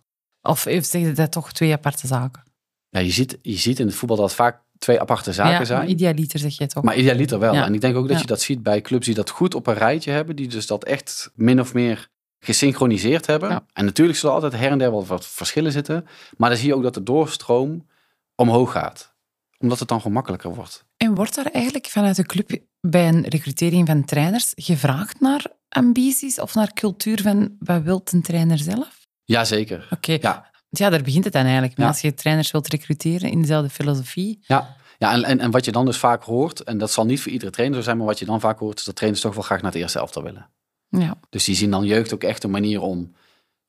Of 0.42 0.64
heeft 0.64 1.16
dat 1.16 1.32
toch 1.32 1.52
twee 1.52 1.74
aparte 1.74 2.08
zaken? 2.08 2.44
Ja, 2.90 3.00
je, 3.00 3.12
ziet, 3.12 3.38
je 3.42 3.58
ziet 3.58 3.80
in 3.80 3.86
het 3.86 3.96
voetbal 3.96 4.18
dat 4.18 4.34
vaak 4.34 4.63
twee 4.84 5.00
aparte 5.02 5.34
zaken 5.34 5.52
ja, 5.52 5.66
zijn. 5.66 5.80
Maar 5.80 5.88
idealiter 5.88 6.40
zeg 6.40 6.58
je 6.58 6.68
toch? 6.68 6.84
Maar 6.84 6.96
idealiter 6.96 7.40
wel. 7.40 7.54
Ja. 7.54 7.66
En 7.66 7.74
ik 7.74 7.82
denk 7.82 7.96
ook 7.96 8.08
dat 8.08 8.20
je 8.20 8.26
dat 8.26 8.42
ziet 8.42 8.64
bij 8.64 8.82
clubs 8.82 9.06
die 9.06 9.16
dat 9.16 9.30
goed 9.30 9.56
op 9.56 9.68
een 9.68 9.74
rijtje 9.74 10.12
hebben. 10.12 10.36
Die 10.36 10.48
dus 10.48 10.68
dat 10.68 10.84
echt 10.84 11.32
min 11.36 11.60
of 11.60 11.74
meer 11.74 12.10
gesynchroniseerd 12.40 13.26
hebben. 13.26 13.50
Ja. 13.50 13.66
En 13.74 13.86
natuurlijk 13.86 14.18
zullen 14.18 14.36
er 14.36 14.42
altijd 14.42 14.62
her 14.62 14.72
en 14.72 14.78
der 14.78 14.92
wel 14.92 15.06
wat 15.06 15.28
verschillen 15.28 15.72
zitten. 15.72 16.08
Maar 16.38 16.50
dan 16.50 16.58
zie 16.58 16.68
je 16.68 16.76
ook 16.76 16.84
dat 16.84 16.94
de 16.94 17.04
doorstroom 17.04 17.88
omhoog 18.36 18.72
gaat. 18.72 19.14
Omdat 19.58 19.80
het 19.80 19.88
dan 19.88 20.02
gemakkelijker 20.02 20.56
wordt. 20.56 20.86
En 20.98 21.16
wordt 21.16 21.36
daar 21.36 21.46
eigenlijk 21.46 21.86
vanuit 21.88 22.16
de 22.16 22.26
club 22.26 22.60
bij 22.82 23.08
een 23.08 23.28
recrutering 23.28 23.88
van 23.88 24.06
trainers 24.06 24.52
gevraagd 24.56 25.20
naar 25.20 25.46
ambities 25.70 26.40
of 26.40 26.54
naar 26.54 26.74
cultuur 26.74 27.22
van 27.22 27.56
wat 27.60 27.82
wil 27.82 28.02
een 28.12 28.22
trainer 28.22 28.58
zelf? 28.58 29.08
Jazeker. 29.24 29.88
Oké, 29.92 30.18
Ja. 30.22 30.52
Ja, 30.80 30.90
daar 30.90 31.02
begint 31.02 31.24
het 31.24 31.34
dan 31.34 31.44
eigenlijk. 31.44 31.78
Ja. 31.78 31.88
Als 31.88 32.02
je 32.02 32.14
trainers 32.14 32.52
wilt 32.52 32.68
recruteren 32.68 33.32
in 33.32 33.42
dezelfde 33.42 33.70
filosofie. 33.70 34.40
Ja, 34.42 34.76
ja 34.98 35.12
en, 35.12 35.24
en, 35.24 35.40
en 35.40 35.52
wat 35.52 35.66
je 35.66 35.72
dan 35.72 35.86
dus 35.86 35.98
vaak 35.98 36.24
hoort, 36.24 36.64
en 36.64 36.78
dat 36.78 36.92
zal 36.92 37.06
niet 37.06 37.22
voor 37.22 37.32
iedere 37.32 37.52
trainer 37.52 37.78
zo 37.78 37.84
zijn, 37.84 37.98
maar 37.98 38.06
wat 38.06 38.20
je 38.20 38.26
dan 38.26 38.40
vaak 38.40 38.60
hoort, 38.60 38.80
is 38.80 38.86
dat 38.86 38.96
trainers 38.96 39.24
toch 39.24 39.34
wel 39.34 39.44
graag 39.44 39.62
naar 39.62 39.72
het 39.72 39.82
eerste 39.82 40.00
elftal 40.00 40.24
willen. 40.24 40.50
Ja, 40.90 41.18
Dus 41.30 41.44
die 41.44 41.56
zien 41.56 41.72
dan 41.72 41.86
jeugd 41.86 42.14
ook 42.14 42.24
echt 42.24 42.44
een 42.44 42.52
manier 42.52 42.82
om, 42.82 43.14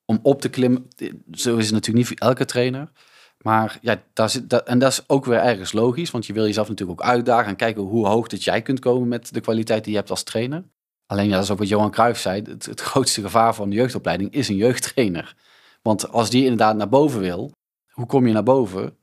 om 0.05 0.19
op 0.23 0.41
te 0.41 0.49
klimmen. 0.49 0.89
Zo 1.33 1.57
is 1.57 1.65
het 1.65 1.75
natuurlijk 1.75 1.97
niet 1.97 2.07
voor 2.07 2.29
elke 2.29 2.45
trainer. 2.45 2.91
Maar 3.39 3.79
ja, 3.81 4.03
daar 4.13 4.31
zit, 4.31 4.51
dat, 4.51 4.67
en 4.67 4.79
dat 4.79 4.93
is 4.93 5.05
ook 5.07 5.25
weer 5.25 5.39
ergens 5.39 5.73
logisch, 5.73 6.11
want 6.11 6.27
je 6.27 6.33
wil 6.33 6.47
jezelf 6.47 6.69
natuurlijk 6.69 7.01
ook 7.01 7.07
uitdagen 7.07 7.49
en 7.49 7.57
kijken 7.57 7.83
hoe 7.83 8.07
hoog 8.07 8.29
dat 8.29 8.45
jij 8.45 8.63
kunt 8.63 8.79
komen 8.79 9.09
met 9.09 9.35
de 9.35 9.41
kwaliteit 9.41 9.85
die 9.85 9.93
je 9.93 9.99
hebt 9.99 10.11
als 10.11 10.23
trainer. 10.23 10.65
Alleen 11.07 11.29
ja, 11.29 11.35
dat 11.35 11.43
is 11.43 11.51
ook 11.51 11.59
wat 11.59 11.69
Johan 11.69 11.91
Cruijff 11.91 12.21
zei, 12.21 12.43
het, 12.43 12.67
het 12.67 12.81
grootste 12.81 13.21
gevaar 13.21 13.55
van 13.55 13.71
de 13.71 13.77
jeugdopleiding 13.77 14.33
is 14.33 14.49
een 14.49 14.57
jeugdtrainer. 14.57 15.35
Want 15.89 16.11
als 16.13 16.31
die 16.31 16.43
inderdaad 16.43 16.77
naar 16.77 16.89
boven 16.89 17.21
wil, 17.21 17.53
hoe 17.91 18.07
kom 18.07 18.27
je 18.27 18.33
naar 18.33 18.43
boven? 18.43 18.97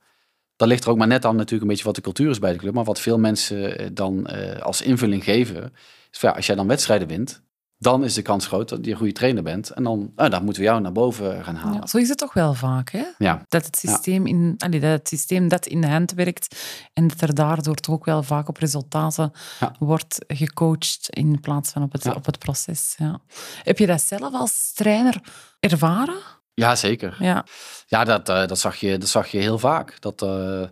Dat 0.56 0.68
ligt 0.68 0.84
er 0.84 0.90
ook 0.90 0.96
maar 0.96 1.06
net 1.06 1.24
aan 1.24 1.36
natuurlijk 1.36 1.62
een 1.62 1.68
beetje 1.68 1.84
wat 1.84 1.94
de 1.94 2.00
cultuur 2.00 2.30
is 2.30 2.38
bij 2.38 2.52
de 2.52 2.58
club. 2.58 2.74
Maar 2.74 2.84
wat 2.84 3.00
veel 3.00 3.18
mensen 3.18 3.78
eh, 3.78 3.86
dan 3.92 4.26
eh, 4.26 4.62
als 4.62 4.82
invulling 4.82 5.24
geven, 5.24 5.72
is 6.10 6.18
van, 6.18 6.28
ja, 6.28 6.34
als 6.36 6.46
jij 6.46 6.56
dan 6.56 6.66
wedstrijden 6.66 7.08
wint, 7.08 7.42
dan 7.78 8.04
is 8.04 8.14
de 8.14 8.22
kans 8.22 8.46
groot 8.46 8.68
dat 8.68 8.84
je 8.84 8.90
een 8.90 8.96
goede 8.96 9.12
trainer 9.12 9.42
bent. 9.42 9.70
En 9.70 9.82
dan, 9.82 10.12
nou, 10.16 10.30
dan 10.30 10.44
moeten 10.44 10.62
we 10.62 10.68
jou 10.68 10.80
naar 10.80 10.92
boven 10.92 11.44
gaan 11.44 11.54
halen. 11.54 11.80
ja, 11.80 11.86
zo 11.86 11.98
is 11.98 12.08
het 12.08 12.18
toch 12.18 12.32
wel 12.32 12.54
vaak, 12.54 12.90
hè? 12.90 13.04
Ja, 13.18 13.42
Dat 13.48 13.64
het 13.66 13.76
systeem, 13.78 14.26
in, 14.26 14.54
allee, 14.58 14.80
dat 14.80 14.90
het 14.90 15.08
systeem 15.08 15.48
dat 15.48 15.66
in 15.66 15.80
de 15.80 15.86
hand 15.88 16.12
werkt 16.12 16.56
en 16.92 17.08
dat 17.08 17.20
er 17.20 17.34
daardoor 17.34 17.74
toch 17.74 17.94
ook 17.94 18.04
wel 18.04 18.22
vaak 18.22 18.48
op 18.48 18.56
resultaten 18.56 19.32
Ja. 19.60 19.74
wordt 19.78 20.24
gecoacht 20.26 21.08
in 21.10 21.40
plaats 21.40 21.70
van 21.72 21.82
op 21.82 21.92
het, 21.92 22.14
op 22.14 22.26
het 22.26 22.38
proces. 22.38 22.94
Ja. 22.98 23.20
Heb 23.62 23.78
je 23.78 23.86
dat 23.86 24.02
zelf 24.02 24.32
als 24.34 24.72
trainer 24.72 25.20
ervaren? 25.60 26.40
Ja 26.62 26.76
zeker. 26.76 27.16
Ja. 27.18 27.44
Ja, 27.86 28.04
dat, 28.04 28.28
eh, 28.28 28.46
dat, 28.46 28.58
zag 28.58 28.76
je, 28.76 28.98
dat 28.98 29.08
zag 29.08 29.28
je 29.28 29.38
heel 29.38 29.58
vaak. 29.58 30.00
Dat, 30.00 30.22
eh, 30.22 30.62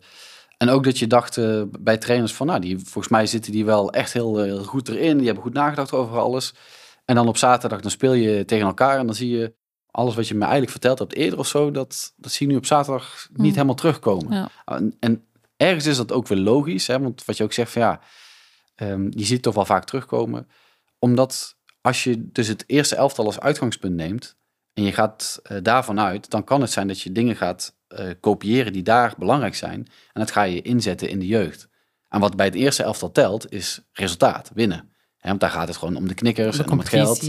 en 0.56 0.68
ook 0.68 0.84
dat 0.84 0.98
je 0.98 1.06
dacht 1.06 1.36
eh, 1.36 1.62
bij 1.80 1.98
trainers 1.98 2.34
van, 2.34 2.46
nou, 2.46 2.60
die, 2.60 2.78
volgens 2.78 3.08
mij 3.08 3.26
zitten 3.26 3.52
die 3.52 3.64
wel 3.64 3.92
echt 3.92 4.12
heel, 4.12 4.38
heel 4.38 4.64
goed 4.64 4.88
erin. 4.88 5.16
Die 5.16 5.26
hebben 5.26 5.44
goed 5.44 5.52
nagedacht 5.52 5.92
over 5.92 6.18
alles. 6.18 6.54
En 7.04 7.14
dan 7.14 7.28
op 7.28 7.36
zaterdag, 7.36 7.80
dan 7.80 7.90
speel 7.90 8.12
je 8.12 8.44
tegen 8.44 8.66
elkaar 8.66 8.98
en 8.98 9.06
dan 9.06 9.14
zie 9.14 9.38
je 9.38 9.54
alles 9.90 10.14
wat 10.14 10.28
je 10.28 10.34
me 10.34 10.40
eigenlijk 10.40 10.70
verteld 10.70 10.98
hebt 10.98 11.14
eerder 11.14 11.38
of 11.38 11.46
zo, 11.46 11.70
dat, 11.70 12.12
dat 12.16 12.32
zie 12.32 12.46
je 12.46 12.52
nu 12.52 12.58
op 12.58 12.66
zaterdag 12.66 13.26
niet 13.28 13.38
Hmm. 13.38 13.52
helemaal 13.52 13.74
terugkomen. 13.74 14.32
Ja. 14.36 14.48
En, 14.64 14.96
en 15.00 15.24
ergens 15.56 15.86
is 15.86 15.96
dat 15.96 16.12
ook 16.12 16.26
weer 16.28 16.38
logisch, 16.38 16.86
hè, 16.86 17.00
want 17.00 17.24
wat 17.24 17.36
je 17.36 17.44
ook 17.44 17.52
zegt 17.52 17.72
van 17.72 17.82
ja, 17.82 18.00
ehm, 18.74 19.04
je 19.04 19.24
ziet 19.24 19.30
het 19.30 19.42
toch 19.42 19.54
wel 19.54 19.64
vaak 19.64 19.84
terugkomen. 19.84 20.48
Omdat 20.98 21.56
als 21.80 22.04
je 22.04 22.30
dus 22.32 22.48
het 22.48 22.64
eerste 22.66 22.96
elftal 22.96 23.24
als 23.24 23.40
uitgangspunt 23.40 23.94
neemt 23.94 24.36
en 24.72 24.82
je 24.82 24.92
gaat 24.92 25.40
eh, 25.42 25.56
daarvan 25.62 26.00
uit, 26.00 26.30
dan 26.30 26.44
kan 26.44 26.60
het 26.60 26.70
zijn 26.70 26.88
dat 26.88 27.00
je 27.00 27.12
dingen 27.12 27.36
gaat 27.36 27.76
eh, 27.88 28.06
kopiëren 28.20 28.72
die 28.72 28.82
daar 28.82 29.14
belangrijk 29.18 29.54
zijn. 29.54 29.80
En 30.12 30.20
dat 30.20 30.30
ga 30.30 30.42
je 30.42 30.62
inzetten 30.62 31.08
in 31.08 31.18
de 31.18 31.26
jeugd. 31.26 31.68
En 32.08 32.20
wat 32.20 32.36
bij 32.36 32.46
het 32.46 32.54
eerste 32.54 32.82
elftal 32.82 33.12
telt, 33.12 33.52
is 33.52 33.80
resultaat, 33.92 34.50
winnen. 34.54 34.92
Want 35.18 35.40
daar 35.40 35.50
gaat 35.50 35.68
het 35.68 35.76
gewoon 35.76 35.96
om 35.96 36.08
de 36.08 36.14
knikkers 36.14 36.56
De 36.56 36.62
en 36.62 36.70
om 36.70 36.78
het 36.78 36.88
geld. 36.88 37.28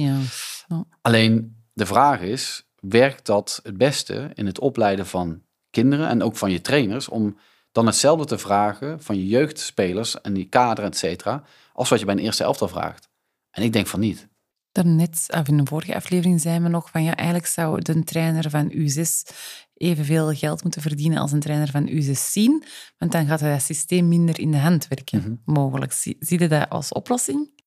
Alleen 1.02 1.56
de 1.74 1.86
vraag 1.86 2.22
is, 2.22 2.64
werkt 2.76 3.26
dat 3.26 3.60
het 3.64 3.78
beste 3.78 4.32
in 4.34 4.46
het 4.46 4.60
opleiden 4.60 5.08
van 5.08 5.42
kinderen 5.70 6.08
en 6.08 6.24
ook 6.24 6.36
van 6.36 6.52
je 6.52 6.62
trainers 6.62 7.10
om 7.10 7.38
dan 7.72 7.86
hetzelfde 7.86 8.26
te 8.26 8.38
vragen 8.38 9.04
van 9.04 9.16
je 9.16 9.28
jeugdspelers 9.28 10.22
en 10.22 10.34
die 10.34 10.46
kader, 10.46 10.84
et 10.84 10.98
cetera, 10.98 11.44
als 11.74 11.90
wat 11.90 12.00
je 12.00 12.06
bij 12.06 12.16
een 12.16 12.22
eerste 12.22 12.44
elftal 12.44 12.68
vraagt? 12.68 13.10
En 13.52 13.64
ik 13.64 13.74
denk 13.74 13.88
van 13.88 14.00
niet. 14.00 14.28
Daarnet, 14.72 15.26
of 15.38 15.48
in 15.48 15.58
een 15.60 15.68
vorige 15.68 15.96
aflevering, 15.96 16.42
zeiden 16.42 16.64
we 16.64 16.70
nog 16.70 16.90
van 16.90 17.04
ja, 17.04 17.16
eigenlijk 17.16 17.48
zou 17.48 17.82
de 17.82 18.04
trainer 18.04 18.50
van 18.50 18.72
U6 18.72 19.36
evenveel 19.74 20.34
geld 20.34 20.64
moeten 20.64 20.82
verdienen 20.82 21.18
als 21.20 21.32
een 21.32 21.40
trainer 21.40 21.68
van 21.70 21.88
U16, 21.90 22.68
want 22.98 23.12
dan 23.12 23.26
gaat 23.26 23.40
dat 23.40 23.62
systeem 23.62 24.08
minder 24.08 24.40
in 24.40 24.52
de 24.52 24.58
hand 24.58 24.88
werken, 24.88 25.20
Mhm. 25.20 25.56
mogelijk. 25.58 25.92
Zie, 25.92 26.16
zie 26.20 26.40
je 26.40 26.48
dat 26.48 26.70
als 26.70 26.92
oplossing? 26.92 27.60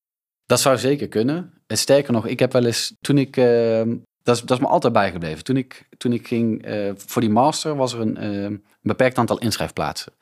Dat 0.47 0.61
zou 0.61 0.79
zeker 0.79 1.09
kunnen. 1.09 1.53
En 1.67 1.79
sterker 1.79 2.13
nog, 2.13 2.27
ik 2.27 2.39
heb 2.39 2.53
wel 2.53 2.65
eens, 2.65 2.95
toen 3.01 3.19
ik, 3.19 3.37
eh, 3.37 3.83
dat, 4.23 4.37
is, 4.37 4.43
dat 4.43 4.51
is 4.51 4.59
me 4.59 4.67
altijd 4.67 4.93
bijgebleven. 4.93 5.45
Toen 5.45 5.57
ik, 5.57 5.89
toen 5.97 6.13
ik 6.13 6.27
ging 6.27 6.65
eh, 6.65 6.91
voor 6.97 7.21
die 7.23 7.31
master, 7.31 7.77
was 7.77 7.93
er 7.93 8.01
een 8.01 8.17
eh, 8.17 8.59
beperkt 8.81 9.19
aantal 9.19 9.39
inschrijfplaatsen. 9.39 10.13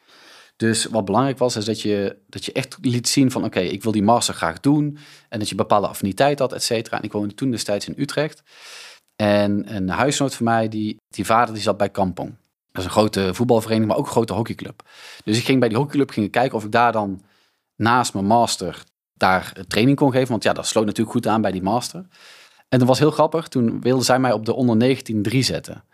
Dus 0.62 0.85
wat 0.85 1.05
belangrijk 1.05 1.38
was, 1.38 1.57
is 1.57 1.64
dat 1.64 1.81
je, 1.81 2.16
dat 2.27 2.44
je 2.44 2.53
echt 2.53 2.79
liet 2.81 3.09
zien 3.09 3.31
van, 3.31 3.44
oké, 3.44 3.61
ik 3.61 3.83
wil 3.83 3.92
die 3.92 4.03
master 4.03 4.35
graag 4.35 4.61
doen. 4.61 4.98
En 5.29 5.38
dat 5.38 5.48
je 5.48 5.55
bepaalde 5.55 5.87
affiniteit 5.87 6.38
had, 6.38 6.53
et 6.53 6.62
cetera. 6.62 6.96
En 6.96 7.03
ik 7.03 7.12
woonde 7.12 7.35
toen 7.35 7.51
destijds 7.51 7.88
in 7.88 7.94
Utrecht. 7.96 8.42
En 9.16 9.75
een 9.77 9.88
huisnoot 9.88 10.35
van 10.35 10.44
mij, 10.44 10.68
die, 10.68 10.96
die 11.09 11.25
vader, 11.25 11.55
die 11.55 11.62
zat 11.62 11.77
bij 11.77 11.90
Kampong. 11.90 12.35
Dat 12.72 12.79
is 12.79 12.85
een 12.85 12.90
grote 12.90 13.35
voetbalvereniging, 13.35 13.88
maar 13.88 13.98
ook 13.98 14.07
een 14.07 14.12
grote 14.12 14.33
hockeyclub. 14.33 14.83
Dus 15.25 15.38
ik 15.38 15.44
ging 15.44 15.61
bij 15.61 15.68
die 15.68 15.79
hockeyclub 15.79 16.11
ging 16.11 16.31
kijken 16.31 16.57
of 16.57 16.64
ik 16.64 16.72
daar 16.72 16.92
dan 16.92 17.22
naast 17.77 18.14
mijn 18.14 18.27
master 18.27 18.83
daar 19.14 19.53
training 19.68 19.96
kon 19.96 20.12
geven. 20.12 20.29
Want 20.29 20.42
ja, 20.42 20.53
dat 20.53 20.66
sloot 20.66 20.85
natuurlijk 20.85 21.16
goed 21.16 21.27
aan 21.27 21.40
bij 21.40 21.53
die 21.53 21.62
master. 21.62 22.07
En 22.68 22.79
dat 22.79 22.88
was 22.88 22.98
heel 22.98 23.11
grappig. 23.11 23.48
Toen 23.48 23.81
wilden 23.81 24.05
zij 24.05 24.18
mij 24.18 24.33
op 24.33 24.46
de 24.46 24.55
onder 24.55 24.77
19 24.77 25.22
3 25.22 25.42
zetten. 25.42 25.85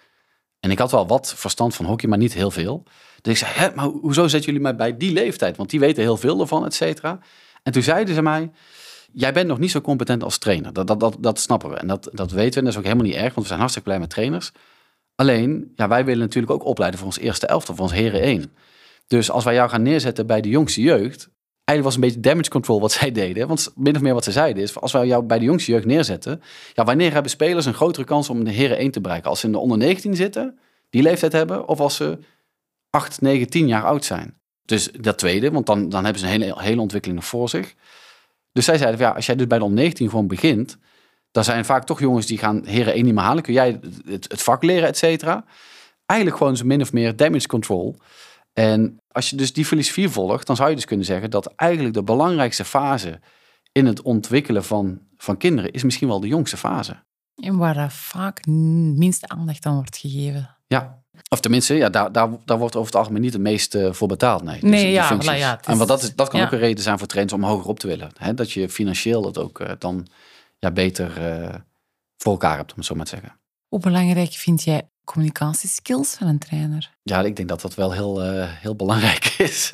En 0.60 0.70
ik 0.70 0.78
had 0.78 0.90
wel 0.90 1.06
wat 1.06 1.34
verstand 1.36 1.74
van 1.74 1.84
hockey, 1.84 2.08
maar 2.08 2.18
niet 2.18 2.34
heel 2.34 2.50
veel. 2.50 2.82
Dus 3.20 3.32
ik 3.32 3.38
zei, 3.46 3.52
Hè, 3.54 3.74
maar 3.74 3.84
ho- 3.84 3.98
hoezo 4.00 4.22
zetten 4.22 4.44
jullie 4.52 4.60
mij 4.60 4.76
bij 4.76 4.96
die 4.96 5.12
leeftijd? 5.12 5.56
Want 5.56 5.70
die 5.70 5.80
weten 5.80 6.02
heel 6.02 6.16
veel 6.16 6.40
ervan, 6.40 6.64
et 6.64 6.74
cetera. 6.74 7.18
En 7.62 7.72
toen 7.72 7.82
zeiden 7.82 8.14
ze 8.14 8.22
mij, 8.22 8.50
jij 9.12 9.32
bent 9.32 9.48
nog 9.48 9.58
niet 9.58 9.70
zo 9.70 9.80
competent 9.80 10.22
als 10.24 10.38
trainer. 10.38 10.72
Dat, 10.72 10.86
dat, 10.86 11.00
dat, 11.00 11.16
dat 11.20 11.40
snappen 11.40 11.70
we. 11.70 11.76
En 11.76 11.86
dat, 11.86 12.08
dat 12.12 12.30
weten 12.30 12.50
we. 12.52 12.58
En 12.58 12.64
dat 12.64 12.72
is 12.72 12.78
ook 12.78 12.84
helemaal 12.84 13.06
niet 13.06 13.14
erg, 13.14 13.24
want 13.28 13.40
we 13.40 13.46
zijn 13.46 13.58
hartstikke 13.58 13.88
blij 13.88 14.00
met 14.00 14.10
trainers. 14.10 14.50
Alleen, 15.14 15.72
ja, 15.74 15.88
wij 15.88 16.04
willen 16.04 16.20
natuurlijk 16.20 16.52
ook 16.52 16.64
opleiden 16.64 16.98
voor 16.98 17.08
ons 17.08 17.18
eerste 17.18 17.46
elftal, 17.46 17.74
voor 17.74 17.84
ons 17.84 17.94
heren 17.94 18.20
1. 18.20 18.52
Dus 19.06 19.30
als 19.30 19.44
wij 19.44 19.54
jou 19.54 19.68
gaan 19.70 19.82
neerzetten 19.82 20.26
bij 20.26 20.40
de 20.40 20.48
jongste 20.48 20.80
jeugd, 20.80 21.28
eigenlijk 21.68 21.82
was 21.82 21.94
een 21.94 22.00
beetje 22.00 22.30
damage 22.30 22.50
control 22.50 22.80
wat 22.80 22.92
zij 22.98 23.12
deden. 23.12 23.48
Want 23.48 23.72
min 23.74 23.96
of 23.96 24.02
meer 24.02 24.14
wat 24.14 24.24
ze 24.24 24.32
zeiden 24.32 24.62
is, 24.62 24.80
als 24.80 24.92
wij 24.92 25.06
jou 25.06 25.22
bij 25.22 25.38
de 25.38 25.44
jongste 25.44 25.72
jeugd 25.72 25.84
neerzetten, 25.84 26.42
ja, 26.74 26.84
wanneer 26.84 27.12
hebben 27.12 27.30
spelers 27.30 27.66
een 27.66 27.74
grotere 27.74 28.06
kans 28.06 28.30
om 28.30 28.44
de 28.44 28.50
heren 28.50 28.78
1 28.78 28.90
te 28.90 29.00
bereiken? 29.00 29.30
Als 29.30 29.40
ze 29.40 29.46
in 29.46 29.52
de 29.52 29.58
onder 29.58 29.78
19 29.78 30.16
zitten, 30.16 30.58
die 30.90 31.02
leeftijd 31.02 31.32
hebben, 31.32 31.68
of 31.68 31.80
als 31.80 31.96
ze 31.96 32.18
8, 32.90 33.20
9, 33.20 33.50
10 33.50 33.66
jaar 33.66 33.84
oud 33.84 34.04
zijn. 34.04 34.36
Dus 34.64 34.90
dat 35.00 35.18
tweede, 35.18 35.50
want 35.50 35.66
dan, 35.66 35.88
dan 35.88 36.04
hebben 36.04 36.22
ze 36.22 36.26
een 36.26 36.40
hele, 36.40 36.62
hele 36.62 36.80
ontwikkeling 36.80 37.20
nog 37.20 37.28
voor 37.28 37.48
zich. 37.48 37.74
Dus 38.52 38.64
zij 38.64 38.78
zeiden, 38.78 39.00
ja, 39.00 39.10
als 39.10 39.26
jij 39.26 39.36
dus 39.36 39.46
bij 39.46 39.58
de 39.58 39.64
onder 39.64 39.80
19 39.80 40.10
gewoon 40.10 40.26
begint, 40.26 40.78
dan 41.30 41.44
zijn 41.44 41.64
vaak 41.64 41.84
toch 41.84 42.00
jongens 42.00 42.26
die 42.26 42.38
gaan 42.38 42.64
heren 42.64 42.92
1 42.92 43.04
niet 43.04 43.14
meer 43.14 43.22
halen. 43.22 43.42
Kun 43.42 43.52
jij 43.52 43.80
het, 44.06 44.30
het 44.30 44.42
vak 44.42 44.62
leren, 44.62 44.88
et 44.88 44.96
cetera. 44.96 45.44
Eigenlijk 46.06 46.38
gewoon 46.38 46.56
zo 46.56 46.64
min 46.64 46.80
of 46.80 46.92
meer 46.92 47.16
damage 47.16 47.46
control. 47.46 47.96
En 48.52 49.00
als 49.18 49.30
je 49.30 49.36
dus 49.36 49.52
die 49.52 49.64
filosofie 49.64 50.08
volgt, 50.08 50.46
dan 50.46 50.56
zou 50.56 50.68
je 50.68 50.74
dus 50.74 50.84
kunnen 50.84 51.06
zeggen 51.06 51.30
dat 51.30 51.46
eigenlijk 51.46 51.94
de 51.94 52.02
belangrijkste 52.02 52.64
fase 52.64 53.20
in 53.72 53.86
het 53.86 54.02
ontwikkelen 54.02 54.64
van, 54.64 55.00
van 55.16 55.36
kinderen 55.36 55.72
is 55.72 55.82
misschien 55.82 56.08
wel 56.08 56.20
de 56.20 56.26
jongste 56.26 56.56
fase. 56.56 57.02
En 57.34 57.56
waar 57.56 57.92
vaak 57.92 58.46
minste 58.46 59.28
aandacht 59.28 59.66
aan 59.66 59.74
wordt 59.74 59.96
gegeven. 59.96 60.56
Ja. 60.66 61.02
Of 61.28 61.40
tenminste, 61.40 61.74
ja, 61.74 61.88
daar, 61.88 62.12
daar, 62.12 62.28
daar 62.44 62.58
wordt 62.58 62.76
over 62.76 62.86
het 62.86 63.00
algemeen 63.00 63.22
niet 63.22 63.32
het 63.32 63.42
meeste 63.42 63.94
voor 63.94 64.08
betaald. 64.08 64.42
Nee, 64.42 64.60
Dus 64.60 64.70
Nee, 64.70 64.84
die 64.84 64.92
ja, 64.92 65.34
ja, 65.34 65.60
en 65.62 65.78
wat 65.78 65.88
dat, 65.88 66.02
is, 66.02 66.14
dat 66.14 66.28
kan 66.28 66.40
ja. 66.40 66.46
ook 66.46 66.52
een 66.52 66.58
reden 66.58 66.82
zijn 66.82 66.98
voor 66.98 67.06
trainers 67.06 67.36
om 67.36 67.44
hoger 67.44 67.68
op 67.68 67.78
te 67.78 67.86
willen. 67.86 68.10
Hè? 68.16 68.34
Dat 68.34 68.52
je 68.52 68.68
financieel 68.68 69.22
dat 69.22 69.38
ook 69.38 69.60
eh, 69.60 69.72
dan 69.78 70.06
ja, 70.58 70.70
beter 70.70 71.26
eh, 71.26 71.54
voor 72.16 72.32
elkaar 72.32 72.56
hebt, 72.56 72.70
om 72.70 72.76
het 72.76 72.86
zo 72.86 72.94
maar 72.94 73.04
te 73.04 73.10
zeggen. 73.10 73.40
Hoe 73.68 73.80
belangrijk 73.80 74.32
vind 74.32 74.62
jij 74.62 74.90
communicatieskills 75.12 76.14
van 76.14 76.26
een 76.26 76.38
trainer? 76.38 76.90
Ja, 77.02 77.20
ik 77.20 77.36
denk 77.36 77.48
dat 77.48 77.60
dat 77.60 77.74
wel 77.74 77.92
heel, 77.92 78.22
eh, 78.22 78.48
heel 78.48 78.76
belangrijk 78.76 79.24
is. 79.48 79.70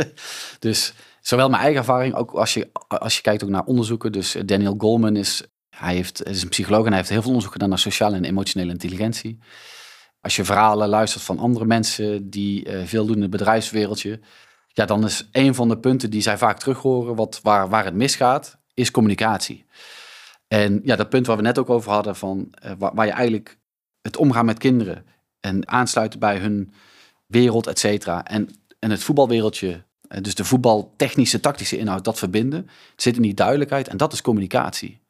dus 0.59 0.93
zowel 1.21 1.49
mijn 1.49 1.63
eigen 1.63 1.81
ervaring, 1.81 2.15
ook 2.15 2.31
als 2.31 2.55
je, 2.55 2.71
als 2.89 3.17
je 3.17 3.23
kijkt 3.23 3.45
ook 3.45 3.51
naar 3.51 3.65
onderzoeken. 3.65 4.13
Dus 4.13 4.37
Daniel 4.47 4.75
Goleman 4.79 5.17
is, 5.17 5.43
hij 5.77 5.95
heeft, 5.95 6.27
is 6.27 6.43
een 6.43 6.49
psycholoog 6.49 6.83
en 6.83 6.89
hij 6.89 6.97
heeft 6.97 7.09
heel 7.09 7.21
veel 7.21 7.31
onderzoek 7.31 7.53
gedaan 7.53 7.69
naar 7.69 7.79
sociale 7.79 8.17
en 8.17 8.25
emotionele 8.25 8.73
intelligentie. 8.73 9.39
Als 10.21 10.37
je 10.37 10.45
verhalen 10.45 10.89
luistert 10.89 11.25
van 11.25 11.39
andere 11.39 11.65
mensen 11.65 12.31
die 12.31 12.65
eh, 12.65 12.87
veel 12.87 13.07
doen 13.07 13.17
in 13.17 13.23
het 13.23 13.31
bedrijfswereldje, 13.31 14.21
Ja, 14.77 14.85
dan 14.85 15.05
is 15.05 15.29
een 15.33 15.55
van 15.55 15.69
de 15.69 15.79
punten 15.79 16.11
die 16.11 16.23
zij 16.23 16.39
vaak 16.39 16.59
terug 16.59 16.79
horen, 16.79 17.15
wat, 17.15 17.41
waar, 17.43 17.69
waar 17.69 17.85
het 17.85 17.95
misgaat, 17.95 18.59
is 18.75 18.91
communicatie. 18.91 19.67
En 20.49 20.81
ja, 20.85 20.97
dat 20.97 21.09
punt 21.09 21.27
waar 21.27 21.37
we 21.37 21.43
net 21.43 21.59
ook 21.59 21.71
over 21.71 21.93
hadden, 21.93 22.17
van, 22.17 22.55
waar, 22.79 22.95
waar, 22.95 23.07
je 23.07 23.13
eigenlijk 23.13 23.59
het 24.03 24.17
omgaan 24.17 24.45
met 24.45 24.59
kinderen 24.59 25.05
en 25.45 25.69
aansluiten 25.69 26.19
bij 26.19 26.39
hun 26.39 26.73
wereld, 27.27 27.67
et 27.67 27.79
cetera. 27.79 28.25
En, 28.25 28.49
en 28.79 28.91
het 28.91 29.03
voetbalwereldje, 29.03 29.69
uh, 29.69 30.19
dus 30.21 30.35
de 30.35 30.45
voetbaltechnische, 30.45 31.41
tactische 31.41 31.79
inhoud, 31.79 32.05
dat 32.05 32.19
verbinden, 32.19 32.69
zit 32.97 33.17
in 33.17 33.23
die 33.23 33.35
duidelijkheid 33.35 33.89
en 33.89 33.97
dat 33.97 34.13
is 34.13 34.23
communicatie. 34.23 35.01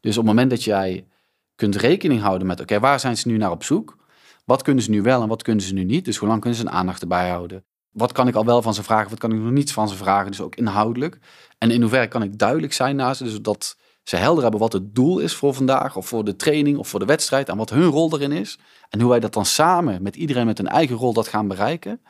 Dus 0.00 0.16
op 0.16 0.24
het 0.24 0.32
moment 0.32 0.50
dat 0.50 0.64
jij 0.64 1.06
kunt 1.54 1.76
rekening 1.76 2.20
houden 2.20 2.46
met, 2.46 2.60
oké, 2.60 2.80
waar 2.80 3.00
zijn 3.00 3.16
ze 3.16 3.28
nu 3.28 3.36
naar 3.36 3.50
op 3.50 3.64
zoek? 3.64 3.98
Wat 4.44 4.62
kunnen 4.62 4.82
ze 4.82 4.90
nu 4.90 5.02
wel 5.02 5.22
en 5.22 5.28
wat 5.28 5.42
kunnen 5.42 5.64
ze 5.64 5.74
nu 5.74 5.84
niet? 5.84 6.04
Dus 6.04 6.16
hoe 6.16 6.28
lang 6.28 6.40
kunnen 6.40 6.58
ze 6.58 6.64
een 6.64 6.72
aandacht 6.72 7.02
erbij 7.02 7.28
houden? 7.28 7.64
Wat 7.90 8.12
kan 8.12 8.28
ik 8.28 8.34
al 8.34 8.44
wel 8.44 8.62
van 8.62 8.74
ze 8.74 8.82
vragen? 8.82 9.10
Wat 9.10 9.18
kan 9.18 9.32
ik 9.32 9.38
nog 9.38 9.50
niet 9.50 9.72
van 9.72 9.88
ze 9.88 9.94
vragen? 9.94 10.30
Dus 10.30 10.40
ook 10.40 10.56
inhoudelijk. 10.56 11.18
En 11.58 11.70
in 11.70 11.80
hoeverre 11.80 12.08
kan 12.08 12.22
ik 12.22 12.38
duidelijk 12.38 12.72
zijn 12.72 12.96
naar 12.96 13.16
ze? 13.16 13.24
Dus 13.24 13.40
dat 13.40 13.76
ze 14.02 14.16
helder 14.16 14.42
hebben 14.42 14.60
wat 14.60 14.72
het 14.72 14.94
doel 14.94 15.18
is 15.18 15.34
voor 15.34 15.54
vandaag, 15.54 15.96
of 15.96 16.06
voor 16.06 16.24
de 16.24 16.36
training, 16.36 16.78
of 16.78 16.88
voor 16.88 17.00
de 17.00 17.06
wedstrijd, 17.06 17.48
en 17.48 17.56
wat 17.56 17.70
hun 17.70 17.84
rol 17.84 18.12
erin 18.14 18.32
is. 18.32 18.58
En 18.88 19.00
hoe 19.00 19.10
wij 19.10 19.20
dat 19.20 19.32
dan 19.32 19.46
samen 19.46 20.02
met 20.02 20.16
iedereen 20.16 20.46
met 20.46 20.58
een 20.58 20.68
eigen 20.68 20.96
rol 20.96 21.12
dat 21.12 21.28
gaan 21.28 21.48
bereiken. 21.48 22.00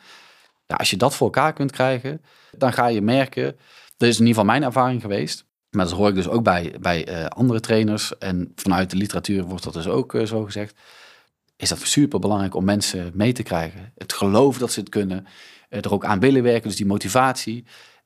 Als 0.67 0.91
je 0.91 0.97
dat 0.97 1.15
voor 1.15 1.27
elkaar 1.27 1.53
kunt 1.53 1.73
krijgen, 1.73 2.23
dan 2.57 2.73
ga 2.73 2.87
je 2.87 3.01
merken, 3.01 3.57
dat 3.97 4.09
is 4.09 4.19
in 4.19 4.27
ieder 4.27 4.41
geval 4.41 4.45
mijn 4.45 4.63
ervaring 4.63 5.01
geweest, 5.01 5.47
maar 5.71 5.85
dat 5.85 5.95
hoor 5.95 6.09
ik 6.09 6.15
dus 6.15 6.29
ook 6.29 6.43
bij, 6.43 6.75
bij 6.81 7.09
uh, 7.09 7.27
andere 7.27 7.61
trainers. 7.61 8.19
En 8.19 8.53
vanuit 8.55 8.91
de 8.91 8.97
literatuur 8.97 9.45
wordt 9.45 9.65
dat 9.65 9.73
dus 9.73 9.87
ook 9.87 10.15
uh, 10.15 10.27
zo 10.27 10.45
gezegd. 10.45 10.75
Is 11.57 11.69
dat 11.69 11.79
super 11.81 12.19
belangrijk 12.19 12.55
om 12.55 12.65
mensen 12.65 13.11
mee 13.15 13.33
te 13.33 13.43
krijgen. 13.43 13.93
Het 13.97 14.13
geloof 14.13 14.59
dat 14.59 14.73
ze 14.73 14.81
het 14.81 14.89
kunnen. 14.89 15.27
Uh, 15.71 15.85
er 15.85 15.93
ook 15.93 16.05
aan 16.05 16.21
willen 16.21 16.43
werken, 16.43 16.69
dus 16.69 16.77
die 16.77 16.87
motivatie. 16.87 17.65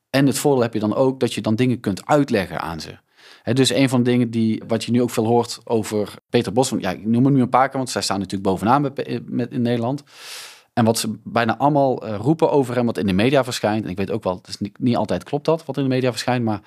En 0.09 0.27
het 0.27 0.37
voordeel 0.37 0.61
heb 0.61 0.73
je 0.73 0.79
dan 0.79 0.95
ook 0.95 1.19
dat 1.19 1.33
je 1.33 1.41
dan 1.41 1.55
dingen 1.55 1.79
kunt 1.79 2.05
uitleggen 2.05 2.61
aan 2.61 2.79
ze. 2.79 2.97
He, 3.45 3.53
dus 3.53 3.73
een 3.73 3.89
van 3.89 4.03
de 4.03 4.09
dingen 4.09 4.29
die, 4.29 4.63
wat 4.67 4.83
je 4.83 4.91
nu 4.91 5.01
ook 5.01 5.09
veel 5.09 5.25
hoort 5.25 5.59
over 5.63 6.13
Peter 6.29 6.53
Bos. 6.53 6.73
Ja, 6.77 6.91
ik 6.91 7.05
noem 7.05 7.25
hem 7.25 7.33
nu 7.33 7.41
een 7.41 7.49
paar 7.49 7.69
keer, 7.69 7.77
want 7.77 7.89
zij 7.89 8.01
staan 8.01 8.19
natuurlijk 8.19 8.49
bovenaan 8.49 8.81
met, 8.81 9.21
met 9.29 9.51
in 9.51 9.61
Nederland. 9.61 10.03
En 10.73 10.85
wat 10.85 10.97
ze 10.97 11.19
bijna 11.23 11.57
allemaal 11.57 12.07
roepen 12.07 12.51
over 12.51 12.75
hem, 12.75 12.85
wat 12.85 12.97
in 12.97 13.07
de 13.07 13.13
media 13.13 13.43
verschijnt. 13.43 13.83
En 13.83 13.89
ik 13.89 13.97
weet 13.97 14.11
ook 14.11 14.23
wel, 14.23 14.35
het 14.35 14.47
is 14.47 14.57
niet, 14.57 14.79
niet 14.79 14.95
altijd 14.95 15.23
klopt 15.23 15.45
dat, 15.45 15.65
wat 15.65 15.77
in 15.77 15.83
de 15.83 15.89
media 15.89 16.11
verschijnt. 16.11 16.43
Maar 16.45 16.61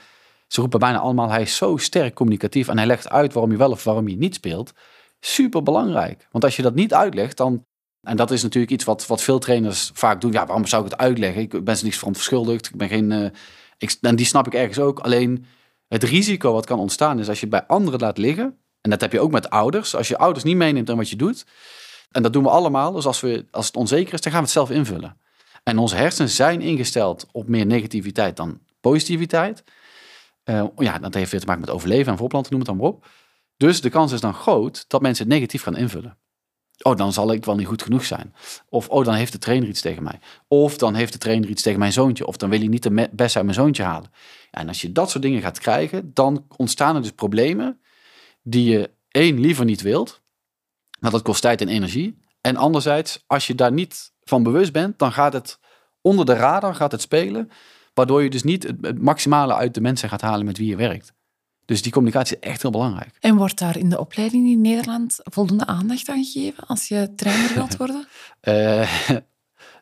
ze 0.47 0.61
roepen 0.61 0.79
bijna 0.79 0.99
allemaal, 0.99 1.31
hij 1.31 1.43
is 1.43 1.57
zo 1.57 1.77
sterk 1.77 2.15
communicatief 2.15 2.69
en 2.69 2.77
hij 2.77 2.87
legt 2.87 3.09
uit 3.09 3.33
waarom 3.33 3.53
je 3.53 3.59
wel 3.59 3.71
of 3.71 3.85
waarom 3.85 4.09
je 4.09 4.17
niet 4.17 4.35
speelt. 4.35 4.73
Super 5.21 5.63
belangrijk. 5.63 6.27
Want 6.31 6.45
als 6.45 6.57
je 6.57 6.63
dat 6.63 6.75
niet 6.75 6.95
uitlegt, 6.95 7.37
dan, 7.37 7.65
en 8.01 8.17
dat 8.17 8.31
is 8.31 8.43
natuurlijk 8.43 8.73
iets 8.73 8.85
wat, 8.85 9.07
wat 9.07 9.23
veel 9.23 9.39
trainers 9.39 9.91
vaak 9.95 10.21
doen. 10.21 10.33
Ja, 10.33 10.47
waarom 10.47 10.67
zou 10.67 10.85
ik 10.85 10.91
het 10.91 11.01
uitleggen? 11.01 11.43
Ik 11.43 11.65
ben 11.65 11.77
ze 11.77 11.85
niks 11.85 11.99
van. 11.99 12.15
Ik 12.47 12.77
ben 12.77 12.89
geen, 12.89 13.33
ik, 13.79 13.97
en 14.01 14.17
die 14.17 14.27
snap 14.27 14.47
ik 14.47 14.55
ergens 14.55 14.79
ook. 14.79 14.99
Alleen 14.99 15.45
het 15.89 16.03
risico 16.03 16.53
wat 16.53 16.67
kan 16.67 16.79
ontstaan 16.79 17.19
is 17.19 17.29
als 17.29 17.41
je 17.41 17.47
het 17.47 17.55
bij 17.55 17.67
anderen 17.67 18.01
laat 18.01 18.19
liggen. 18.19 18.59
En 18.81 18.91
dat 18.91 19.01
heb 19.01 19.13
je 19.13 19.21
ook 19.21 19.31
met 19.31 19.51
ouders. 19.51 19.95
Als 19.95 20.09
je 20.09 20.19
ouders 20.19 20.45
niet 20.45 20.57
meeneemt 20.57 20.89
in 20.89 20.97
wat 20.97 21.11
je 21.11 21.17
doet. 21.17 21.47
En 22.11 22.23
dat 22.23 22.33
doen 22.33 22.43
we 22.43 22.49
allemaal. 22.49 22.93
Dus 22.93 23.07
als, 23.07 23.21
we, 23.21 23.47
als 23.51 23.67
het 23.67 23.77
onzeker 23.77 24.13
is, 24.15 24.21
dan 24.21 24.33
gaan 24.33 24.41
we 24.41 24.47
het 24.47 24.57
zelf 24.57 24.71
invullen. 24.71 25.17
En 25.63 25.79
onze 25.79 25.97
hersenen 25.97 26.31
zijn 26.31 26.61
ingesteld 26.61 27.27
op 27.33 27.49
meer 27.49 27.67
negativiteit 27.67 28.37
dan 28.37 28.61
positiviteit. 28.81 29.65
Uh, 30.45 30.65
ja, 30.77 30.99
dat 30.99 31.15
heeft 31.15 31.31
weer 31.31 31.41
te 31.41 31.47
maken 31.47 31.65
met 31.65 31.71
overleven 31.71 32.13
en 32.13 32.19
voorplanten, 32.19 32.51
noem 32.51 32.61
het 32.61 32.69
dan 32.69 32.79
maar 32.79 32.89
op. 32.89 33.07
Dus 33.57 33.81
de 33.81 33.91
kans 33.91 34.13
is 34.13 34.21
dan 34.21 34.35
groot 34.35 34.85
dat 34.89 35.03
mensen 35.03 35.25
het 35.25 35.35
negatief 35.35 35.63
gaan 35.63 35.77
invullen. 35.77 36.19
Oh, 36.83 36.97
dan 36.97 37.13
zal 37.13 37.33
ik 37.33 37.45
wel 37.45 37.57
niet 37.57 37.67
goed 37.67 37.83
genoeg 37.83 38.05
zijn. 38.05 38.35
Of, 38.69 38.89
oh, 38.89 39.05
dan 39.05 39.15
heeft 39.15 39.33
de 39.33 39.39
trainer 39.39 39.69
iets 39.69 39.81
tegen 39.81 40.03
mij. 40.03 40.19
Of 40.49 40.77
dan 40.77 40.95
heeft 40.95 41.13
de 41.13 41.19
trainer 41.19 41.49
iets 41.49 41.63
tegen 41.63 41.79
mijn 41.79 41.93
zoontje. 41.93 42.27
Of 42.27 42.37
dan 42.37 42.51
wil 42.51 42.59
hij 42.59 42.69
niet 42.69 42.83
de 42.83 43.09
best 43.13 43.37
uit 43.37 43.45
mijn 43.45 43.57
zoontje 43.57 43.83
halen. 43.83 44.11
En 44.51 44.69
als 44.69 44.81
je 44.81 44.93
dat 44.93 45.11
soort 45.11 45.23
dingen 45.23 45.43
gaat 45.43 45.59
krijgen, 45.59 46.11
dan 46.15 46.47
ontstaan 46.57 46.97
er 46.97 47.03
dus 47.03 47.13
problemen 47.13 47.81
die 48.43 48.71
je 48.71 48.91
één 49.09 49.41
liever 49.41 49.65
niet 49.65 49.83
wilt. 49.83 50.21
Maar 51.01 51.11
dat 51.11 51.23
kost 51.23 51.43
tijd 51.43 51.61
en 51.61 51.69
energie. 51.69 52.19
En 52.41 52.57
anderzijds, 52.57 53.25
als 53.27 53.47
je 53.47 53.55
daar 53.55 53.73
niet 53.73 54.13
van 54.25 54.43
bewust 54.43 54.73
bent, 54.73 54.99
dan 54.99 55.13
gaat 55.13 55.33
het 55.33 55.59
onder 56.01 56.27
de 56.27 56.35
radar 56.35 56.75
gaat 56.75 56.93
het 56.93 57.01
spelen. 57.01 57.51
Waardoor 57.95 58.23
je 58.23 58.31
dus 58.31 58.43
niet 58.43 58.63
het, 58.63 59.03
maximale 59.03 59.55
uit 59.55 59.75
de 59.75 59.81
mensen 59.81 60.09
gaat 60.09 60.21
halen 60.21 60.47
met 60.47 60.59
wie 60.59 60.69
je 60.69 60.77
werkt. 60.77 61.13
Dus 61.69 61.83
die 61.83 61.93
communicatie 61.93 62.37
is 62.41 62.49
echt 62.49 62.63
heel 62.63 62.71
belangrijk. 62.71 63.11
En 63.21 63.37
wordt 63.37 63.59
daar 63.59 63.77
in 63.77 63.89
de 63.89 63.99
opleiding 63.99 64.49
in 64.49 64.61
Nederland 64.61 65.19
voldoende 65.23 65.67
aandacht 65.67 66.09
aan 66.09 66.25
gegeven 66.25 66.67
als 66.67 66.89
je 66.89 67.13
trainer 67.17 67.55
wilt 67.55 67.77
worden? 67.83 68.07
uh, 68.43 68.91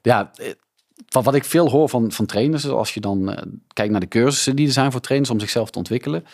ja, 0.03 0.31
van 1.09 1.23
wat 1.23 1.35
ik 1.35 1.45
veel 1.45 1.71
hoor 1.71 1.89
van, 1.89 2.13
van 2.13 2.27
trainers, 2.27 2.69
als 2.69 2.95
je 2.95 3.01
dan 3.01 3.31
uh, 3.31 3.37
kijkt 3.73 3.91
naar 3.91 4.01
de 4.01 4.09
cursussen 4.09 4.57
die 4.57 4.67
er 4.67 4.73
zijn 4.73 4.93
voor 4.93 5.01
trainers 5.01 5.31
om 5.31 5.41
zichzelf 5.41 5.71
te 5.71 5.79
ontwikkelen, 5.79 6.25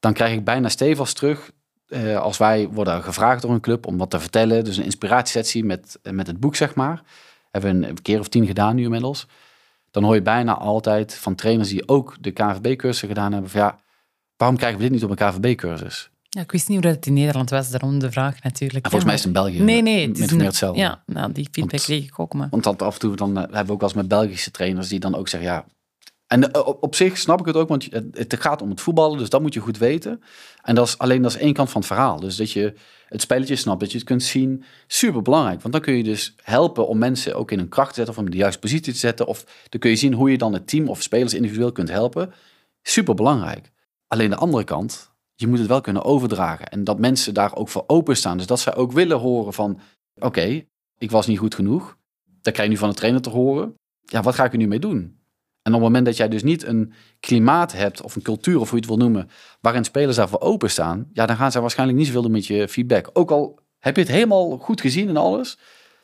dan 0.00 0.12
krijg 0.12 0.32
ik 0.32 0.44
bijna 0.44 0.68
stevast 0.68 1.16
terug 1.16 1.50
uh, 1.88 2.20
als 2.20 2.38
wij 2.38 2.68
worden 2.68 3.02
gevraagd 3.02 3.42
door 3.42 3.50
een 3.50 3.60
club 3.60 3.86
om 3.86 3.96
wat 3.96 4.10
te 4.10 4.20
vertellen. 4.20 4.64
Dus 4.64 4.76
een 4.76 4.84
inspiratiesessie 4.84 5.64
met, 5.64 5.98
met 6.02 6.26
het 6.26 6.40
boek, 6.40 6.56
zeg 6.56 6.74
maar. 6.74 7.02
Hebben 7.50 7.80
we 7.80 7.88
een 7.88 8.02
keer 8.02 8.20
of 8.20 8.28
tien 8.28 8.46
gedaan 8.46 8.76
nu 8.76 8.82
inmiddels 8.82 9.26
dan 9.90 10.04
hoor 10.04 10.14
je 10.14 10.22
bijna 10.22 10.54
altijd 10.54 11.14
van 11.14 11.34
trainers 11.34 11.68
die 11.68 11.88
ook 11.88 12.16
de 12.20 12.30
KVB-cursus 12.30 13.08
gedaan 13.08 13.32
hebben. 13.32 13.50
Van, 13.50 13.60
ja, 13.60 13.78
waarom 14.40 14.58
krijgen 14.58 14.78
we 14.78 14.84
dit 14.84 14.92
niet 14.92 15.04
op 15.04 15.10
een 15.10 15.16
KVB-cursus? 15.16 16.10
Ja, 16.28 16.40
ik 16.40 16.52
wist 16.52 16.68
niet 16.68 16.84
hoe 16.84 16.92
dat 16.92 17.06
in 17.06 17.12
Nederland 17.12 17.50
was, 17.50 17.70
daarom 17.70 17.98
de 17.98 18.10
vraag 18.10 18.42
natuurlijk. 18.42 18.86
volgens 18.86 19.04
mij 19.04 19.14
is 19.14 19.24
het 19.24 19.28
in 19.28 19.42
België 19.42 19.62
nee, 19.62 19.82
nee, 19.82 20.08
het 20.08 20.18
is 20.18 20.32
meer 20.32 20.44
hetzelfde. 20.44 20.80
Ja, 20.80 21.02
nou, 21.06 21.32
die 21.32 21.44
feedback 21.44 21.70
want, 21.70 21.82
kreeg 21.82 22.04
ik 22.04 22.18
ook. 22.18 22.34
Maar. 22.34 22.48
Want 22.50 22.64
dat 22.64 22.82
af 22.82 22.94
en 22.94 23.00
toe 23.00 23.16
dan, 23.16 23.30
uh, 23.30 23.36
hebben 23.36 23.66
we 23.66 23.72
ook 23.72 23.80
wel 23.80 23.88
eens 23.88 23.98
met 23.98 24.08
Belgische 24.08 24.50
trainers 24.50 24.88
die 24.88 25.00
dan 25.00 25.14
ook 25.14 25.28
zeggen, 25.28 25.50
ja, 25.50 25.64
en 26.26 26.40
uh, 26.40 26.66
op, 26.66 26.82
op, 26.82 26.94
zich 26.94 27.18
snap 27.18 27.40
ik 27.40 27.46
het 27.46 27.56
ook, 27.56 27.68
want 27.68 27.86
het, 27.90 28.04
het, 28.12 28.40
gaat 28.40 28.62
om 28.62 28.70
het 28.70 28.80
voetballen, 28.80 29.18
dus 29.18 29.28
dat 29.28 29.40
moet 29.40 29.54
je 29.54 29.60
goed 29.60 29.78
weten. 29.78 30.22
En 30.62 30.74
dat 30.74 30.86
is 30.86 30.98
alleen 30.98 31.22
dat 31.22 31.34
is 31.34 31.40
één 31.40 31.52
kant 31.52 31.70
van 31.70 31.80
het 31.80 31.90
verhaal. 31.90 32.20
Dus 32.20 32.36
dat 32.36 32.50
je 32.52 32.74
het 33.08 33.20
spelletje 33.20 33.56
snapt, 33.56 33.80
dat 33.80 33.92
je 33.92 33.98
het 33.98 34.06
kunt 34.06 34.22
zien, 34.22 34.64
super 34.86 35.22
belangrijk. 35.22 35.60
Want 35.60 35.72
dan 35.74 35.82
kun 35.82 35.94
je 35.94 36.02
dus 36.02 36.34
helpen 36.42 36.88
om 36.88 36.98
mensen 36.98 37.34
ook 37.34 37.50
in 37.50 37.58
hun 37.58 37.68
kracht 37.68 37.88
te 37.88 37.94
zetten 37.94 38.14
of 38.14 38.20
om 38.20 38.30
de 38.30 38.36
juiste 38.36 38.60
positie 38.60 38.92
te 38.92 38.98
zetten. 38.98 39.26
Of 39.26 39.44
dan 39.68 39.80
kun 39.80 39.90
je 39.90 39.96
zien 39.96 40.12
hoe 40.12 40.30
je 40.30 40.38
dan 40.38 40.52
het 40.52 40.68
team 40.68 40.88
of 40.88 41.02
spelers 41.02 41.34
individueel 41.34 41.72
kunt 41.72 41.90
helpen. 41.90 42.32
Super 42.82 43.14
belangrijk. 43.14 43.70
Alleen 44.12 44.30
de 44.30 44.36
andere 44.36 44.64
kant, 44.64 45.12
je 45.34 45.46
moet 45.46 45.58
het 45.58 45.68
wel 45.68 45.80
kunnen 45.80 46.04
overdragen. 46.04 46.66
En 46.66 46.84
dat 46.84 46.98
mensen 46.98 47.34
daar 47.34 47.56
ook 47.56 47.68
voor 47.68 47.84
openstaan. 47.86 48.36
Dus 48.36 48.46
dat 48.46 48.60
zij 48.60 48.74
ook 48.74 48.92
willen 48.92 49.18
horen 49.18 49.52
van, 49.52 49.80
oké, 50.14 50.64
ik 50.98 51.10
was 51.10 51.26
niet 51.26 51.38
goed 51.38 51.54
genoeg. 51.54 51.98
Dat 52.24 52.52
krijg 52.52 52.68
je 52.68 52.74
nu 52.74 52.80
van 52.80 52.88
de 52.88 52.94
trainer 52.94 53.22
te 53.22 53.30
horen. 53.30 53.74
Ja, 54.00 54.22
wat 54.22 54.34
ga 54.34 54.44
ik 54.44 54.52
er 54.52 54.58
nu 54.58 54.66
mee 54.66 54.78
doen? 54.78 55.18
En 55.62 55.72
op 55.72 55.80
het 55.80 55.82
moment 55.82 56.06
dat 56.06 56.16
jij 56.16 56.28
dus 56.28 56.42
niet 56.42 56.64
een 56.64 56.92
klimaat 57.20 57.72
hebt, 57.72 58.02
of 58.02 58.16
een 58.16 58.22
cultuur, 58.22 58.60
of 58.60 58.70
hoe 58.70 58.78
je 58.78 58.86
het 58.86 58.96
wil 58.96 59.06
noemen, 59.06 59.30
waarin 59.60 59.84
spelers 59.84 60.16
daarvoor 60.16 60.40
openstaan, 60.40 61.10
ja, 61.12 61.26
dan 61.26 61.36
gaan 61.36 61.52
ze 61.52 61.60
waarschijnlijk 61.60 61.98
niet 61.98 62.06
zoveel 62.06 62.22
doen 62.22 62.30
met 62.30 62.46
je 62.46 62.68
feedback. 62.68 63.10
Ook 63.12 63.30
al 63.30 63.58
heb 63.78 63.96
je 63.96 64.02
het 64.02 64.10
helemaal 64.10 64.58
goed 64.58 64.80
gezien 64.80 65.08
en 65.08 65.16
alles, 65.16 65.58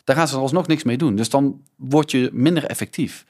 dan 0.05 0.17
gaan 0.17 0.29
ze 0.29 0.35
er 0.35 0.41
alsnog 0.41 0.67
niks 0.67 0.85
mee 0.85 0.97
doen. 0.97 1.17
Dus 1.17 1.31
dan 1.31 1.63
word 1.77 2.11
je 2.11 2.31
minder 2.33 2.65
effectief. 2.65 3.27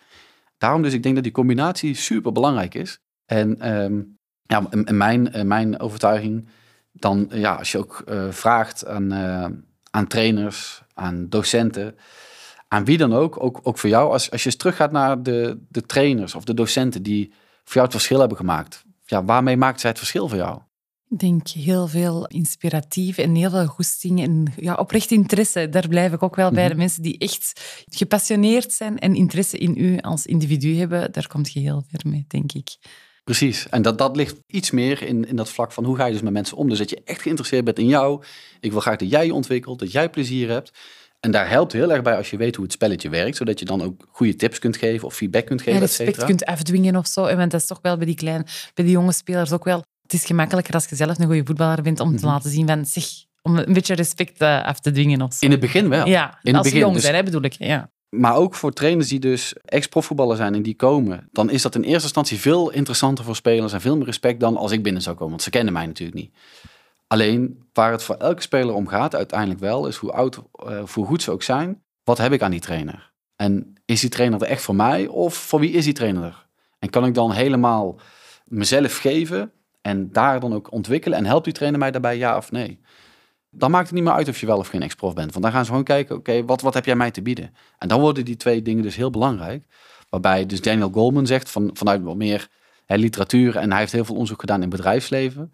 Daarom 0.58 0.82
dus, 0.82 0.92
ik 0.92 1.02
denk 1.02 1.14
dat 1.14 1.24
die 1.24 1.32
combinatie 1.32 1.94
super 1.94 2.32
belangrijk 2.32 2.74
is. 2.74 2.98
En 3.24 3.74
um, 3.74 4.16
ja, 4.46 4.66
in, 4.70 4.96
mijn, 4.96 5.32
in 5.32 5.46
mijn 5.46 5.80
overtuiging, 5.80 6.48
dan 6.92 7.28
ja, 7.30 7.54
als 7.54 7.72
je 7.72 7.78
ook 7.78 8.04
uh, 8.08 8.30
vraagt 8.30 8.86
aan, 8.86 9.12
uh, 9.12 9.46
aan 9.90 10.06
trainers, 10.06 10.82
aan 10.94 11.28
docenten, 11.28 11.96
aan 12.68 12.84
wie 12.84 12.98
dan 12.98 13.12
ook, 13.12 13.42
ook, 13.42 13.60
ook 13.62 13.78
voor 13.78 13.88
jou, 13.88 14.12
als, 14.12 14.30
als 14.30 14.42
je 14.42 14.48
eens 14.48 14.58
teruggaat 14.58 14.92
naar 14.92 15.22
de, 15.22 15.58
de 15.68 15.82
trainers 15.82 16.34
of 16.34 16.44
de 16.44 16.54
docenten 16.54 17.02
die 17.02 17.32
voor 17.64 17.74
jou 17.74 17.84
het 17.84 17.94
verschil 17.94 18.18
hebben 18.18 18.36
gemaakt, 18.36 18.84
ja, 19.04 19.24
waarmee 19.24 19.56
maakt 19.56 19.80
zij 19.80 19.90
het 19.90 19.98
verschil 19.98 20.28
voor 20.28 20.38
jou? 20.38 20.60
Ik 21.08 21.18
denk 21.18 21.48
heel 21.48 21.86
veel 21.86 22.26
inspiratief 22.26 23.18
en 23.18 23.34
heel 23.34 23.50
veel 23.50 23.66
goesting 23.66 24.22
en 24.22 24.52
ja, 24.56 24.74
oprecht 24.74 25.10
interesse. 25.10 25.68
Daar 25.68 25.88
blijf 25.88 26.12
ik 26.12 26.22
ook 26.22 26.36
wel 26.36 26.50
bij. 26.50 26.62
De 26.62 26.68
mhm. 26.68 26.78
mensen 26.78 27.02
die 27.02 27.18
echt 27.18 27.60
gepassioneerd 27.88 28.72
zijn 28.72 28.98
en 28.98 29.14
interesse 29.14 29.58
in 29.58 29.76
u 29.76 29.98
als 29.98 30.26
individu 30.26 30.76
hebben, 30.76 31.12
daar 31.12 31.26
komt 31.26 31.52
je 31.52 31.60
heel 31.60 31.84
ver 31.88 32.10
mee, 32.10 32.24
denk 32.28 32.52
ik. 32.52 32.76
Precies. 33.26 33.68
En 33.68 33.82
dat, 33.82 33.98
dat 33.98 34.16
ligt 34.16 34.36
iets 34.46 34.70
meer 34.70 35.02
in, 35.02 35.28
in 35.28 35.36
dat 35.36 35.50
vlak 35.50 35.72
van 35.72 35.84
hoe 35.84 35.96
ga 35.96 36.06
je 36.06 36.12
dus 36.12 36.22
met 36.22 36.32
mensen 36.32 36.56
om. 36.56 36.68
Dus 36.68 36.78
dat 36.78 36.90
je 36.90 37.00
echt 37.04 37.22
geïnteresseerd 37.22 37.64
bent 37.64 37.78
in 37.78 37.86
jou. 37.86 38.22
Ik 38.60 38.72
wil 38.72 38.80
graag 38.80 38.96
dat 38.96 39.10
jij 39.10 39.26
je 39.26 39.34
ontwikkelt, 39.34 39.78
dat 39.78 39.92
jij 39.92 40.10
plezier 40.10 40.48
hebt. 40.48 40.70
En 41.20 41.30
daar 41.30 41.48
helpt 41.48 41.72
heel 41.72 41.92
erg 41.92 42.02
bij 42.02 42.16
als 42.16 42.30
je 42.30 42.36
weet 42.36 42.54
hoe 42.54 42.64
het 42.64 42.72
spelletje 42.72 43.08
werkt, 43.08 43.36
zodat 43.36 43.58
je 43.58 43.64
dan 43.64 43.82
ook 43.82 44.06
goede 44.10 44.36
tips 44.36 44.58
kunt 44.58 44.76
geven 44.76 45.06
of 45.06 45.14
feedback 45.14 45.46
kunt 45.46 45.60
geven. 45.62 45.80
Ja, 45.80 45.86
respect 45.86 46.24
kunt 46.24 46.44
afdwingen 46.44 46.96
of 46.96 47.06
zo. 47.06 47.24
En 47.24 47.48
dat 47.48 47.60
is 47.60 47.66
toch 47.66 47.78
wel 47.82 47.96
bij 47.96 48.06
die 48.06 48.14
kleine, 48.14 48.44
bij 48.74 48.84
die 48.84 48.94
jonge 48.94 49.12
spelers 49.12 49.52
ook 49.52 49.64
wel. 49.64 49.84
Het 50.02 50.12
is 50.12 50.24
gemakkelijker 50.24 50.74
als 50.74 50.86
je 50.88 50.96
zelf 50.96 51.18
een 51.18 51.26
goede 51.26 51.44
voetballer 51.44 51.82
bent 51.82 52.00
om 52.00 52.10
te 52.10 52.24
mhm. 52.24 52.26
laten 52.26 52.50
zien 52.50 52.66
van 52.66 52.86
zeg, 52.86 53.04
om 53.42 53.56
een 53.56 53.72
beetje 53.72 53.94
respect 53.94 54.40
eh, 54.40 54.64
af 54.64 54.80
te 54.80 54.90
dwingen 54.90 55.22
of 55.22 55.34
zo. 55.34 55.44
In 55.44 55.50
het 55.50 55.60
begin 55.60 55.88
wel. 55.88 56.06
Ja, 56.06 56.38
in 56.42 56.54
als 56.54 56.54
het 56.54 56.62
begin, 56.62 56.78
jong 56.78 56.94
dus, 56.94 57.04
zijn, 57.04 57.24
bedoel 57.24 57.42
ik. 57.42 57.52
Ja. 57.52 57.90
Maar 58.16 58.36
ook 58.36 58.54
voor 58.54 58.72
trainers 58.72 59.08
die 59.08 59.20
dus 59.20 59.54
ex-profvoetballer 59.64 60.36
zijn 60.36 60.54
en 60.54 60.62
die 60.62 60.74
komen, 60.74 61.28
dan 61.32 61.50
is 61.50 61.62
dat 61.62 61.74
in 61.74 61.82
eerste 61.82 62.02
instantie 62.02 62.40
veel 62.40 62.70
interessanter 62.70 63.24
voor 63.24 63.36
spelers 63.36 63.72
en 63.72 63.80
veel 63.80 63.96
meer 63.96 64.06
respect 64.06 64.40
dan 64.40 64.56
als 64.56 64.72
ik 64.72 64.82
binnen 64.82 65.02
zou 65.02 65.14
komen. 65.16 65.30
Want 65.30 65.42
ze 65.42 65.50
kennen 65.50 65.72
mij 65.72 65.86
natuurlijk 65.86 66.18
niet. 66.18 66.34
Alleen 67.06 67.68
waar 67.72 67.92
het 67.92 68.02
voor 68.02 68.14
elke 68.14 68.42
speler 68.42 68.74
om 68.74 68.86
gaat, 68.88 69.14
uiteindelijk 69.14 69.60
wel, 69.60 69.86
is 69.86 69.96
hoe 69.96 70.12
oud, 70.12 70.36
uh, 70.36 70.82
hoe 70.92 71.06
goed 71.06 71.22
ze 71.22 71.30
ook 71.30 71.42
zijn, 71.42 71.82
wat 72.04 72.18
heb 72.18 72.32
ik 72.32 72.42
aan 72.42 72.50
die 72.50 72.60
trainer? 72.60 73.12
En 73.36 73.74
is 73.84 74.00
die 74.00 74.10
trainer 74.10 74.42
er 74.42 74.48
echt 74.48 74.62
voor 74.62 74.74
mij 74.74 75.06
of 75.06 75.34
voor 75.34 75.60
wie 75.60 75.72
is 75.72 75.84
die 75.84 75.92
trainer 75.92 76.22
er? 76.22 76.46
En 76.78 76.90
kan 76.90 77.04
ik 77.04 77.14
dan 77.14 77.32
helemaal 77.32 77.98
mezelf 78.44 78.96
geven 78.96 79.52
en 79.82 80.12
daar 80.12 80.40
dan 80.40 80.54
ook 80.54 80.72
ontwikkelen? 80.72 81.18
En 81.18 81.24
helpt 81.24 81.44
die 81.44 81.54
trainer 81.54 81.78
mij 81.78 81.90
daarbij, 81.90 82.16
ja 82.16 82.36
of 82.36 82.50
nee? 82.50 82.80
Dan 83.58 83.70
maakt 83.70 83.86
het 83.86 83.94
niet 83.94 84.04
meer 84.04 84.12
uit 84.12 84.28
of 84.28 84.40
je 84.40 84.46
wel 84.46 84.58
of 84.58 84.68
geen 84.68 84.82
ex-prof 84.82 85.14
bent. 85.14 85.32
Want 85.32 85.44
dan 85.44 85.52
gaan 85.52 85.64
ze 85.64 85.70
gewoon 85.70 85.84
kijken, 85.84 86.16
oké, 86.16 86.44
wat, 86.44 86.60
wat 86.60 86.74
heb 86.74 86.84
jij 86.84 86.96
mij 86.96 87.10
te 87.10 87.22
bieden? 87.22 87.54
En 87.78 87.88
dan 87.88 88.00
worden 88.00 88.24
die 88.24 88.36
twee 88.36 88.62
dingen 88.62 88.82
dus 88.82 88.96
heel 88.96 89.10
belangrijk. 89.10 89.64
Waarbij 90.08 90.46
dus 90.46 90.60
Daniel 90.60 90.90
Goleman 90.90 91.26
zegt, 91.26 91.50
van, 91.50 91.70
vanuit 91.72 92.02
wat 92.02 92.16
meer 92.16 92.48
hè, 92.86 92.96
literatuur... 92.96 93.56
en 93.56 93.70
hij 93.70 93.80
heeft 93.80 93.92
heel 93.92 94.04
veel 94.04 94.14
onderzoek 94.14 94.40
gedaan 94.40 94.62
in 94.62 94.68
bedrijfsleven. 94.68 95.52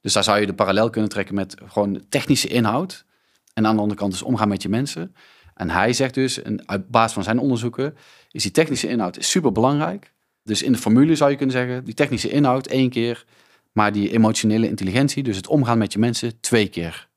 Dus 0.00 0.12
daar 0.12 0.24
zou 0.24 0.40
je 0.40 0.46
de 0.46 0.54
parallel 0.54 0.90
kunnen 0.90 1.10
trekken 1.10 1.34
met 1.34 1.56
gewoon 1.66 2.02
technische 2.08 2.48
inhoud. 2.48 3.04
En 3.54 3.66
aan 3.66 3.74
de 3.74 3.80
andere 3.80 3.98
kant 3.98 4.12
dus 4.12 4.22
omgaan 4.22 4.48
met 4.48 4.62
je 4.62 4.68
mensen. 4.68 5.14
En 5.54 5.70
hij 5.70 5.92
zegt 5.92 6.14
dus, 6.14 6.42
en 6.42 6.68
uit 6.68 6.88
basis 6.88 7.12
van 7.12 7.22
zijn 7.22 7.38
onderzoeken, 7.38 7.96
is 8.30 8.42
die 8.42 8.52
technische 8.52 8.88
inhoud 8.88 9.16
super 9.20 9.52
belangrijk. 9.52 10.12
Dus 10.42 10.62
in 10.62 10.72
de 10.72 10.78
formule 10.78 11.16
zou 11.16 11.30
je 11.30 11.36
kunnen 11.36 11.54
zeggen, 11.54 11.84
die 11.84 11.94
technische 11.94 12.30
inhoud 12.30 12.66
één 12.66 12.90
keer, 12.90 13.24
maar 13.72 13.92
die 13.92 14.12
emotionele 14.12 14.68
intelligentie, 14.68 15.22
dus 15.22 15.36
het 15.36 15.46
omgaan 15.46 15.78
met 15.78 15.92
je 15.92 15.98
mensen, 15.98 16.40
twee 16.40 16.68
keer. 16.68 17.10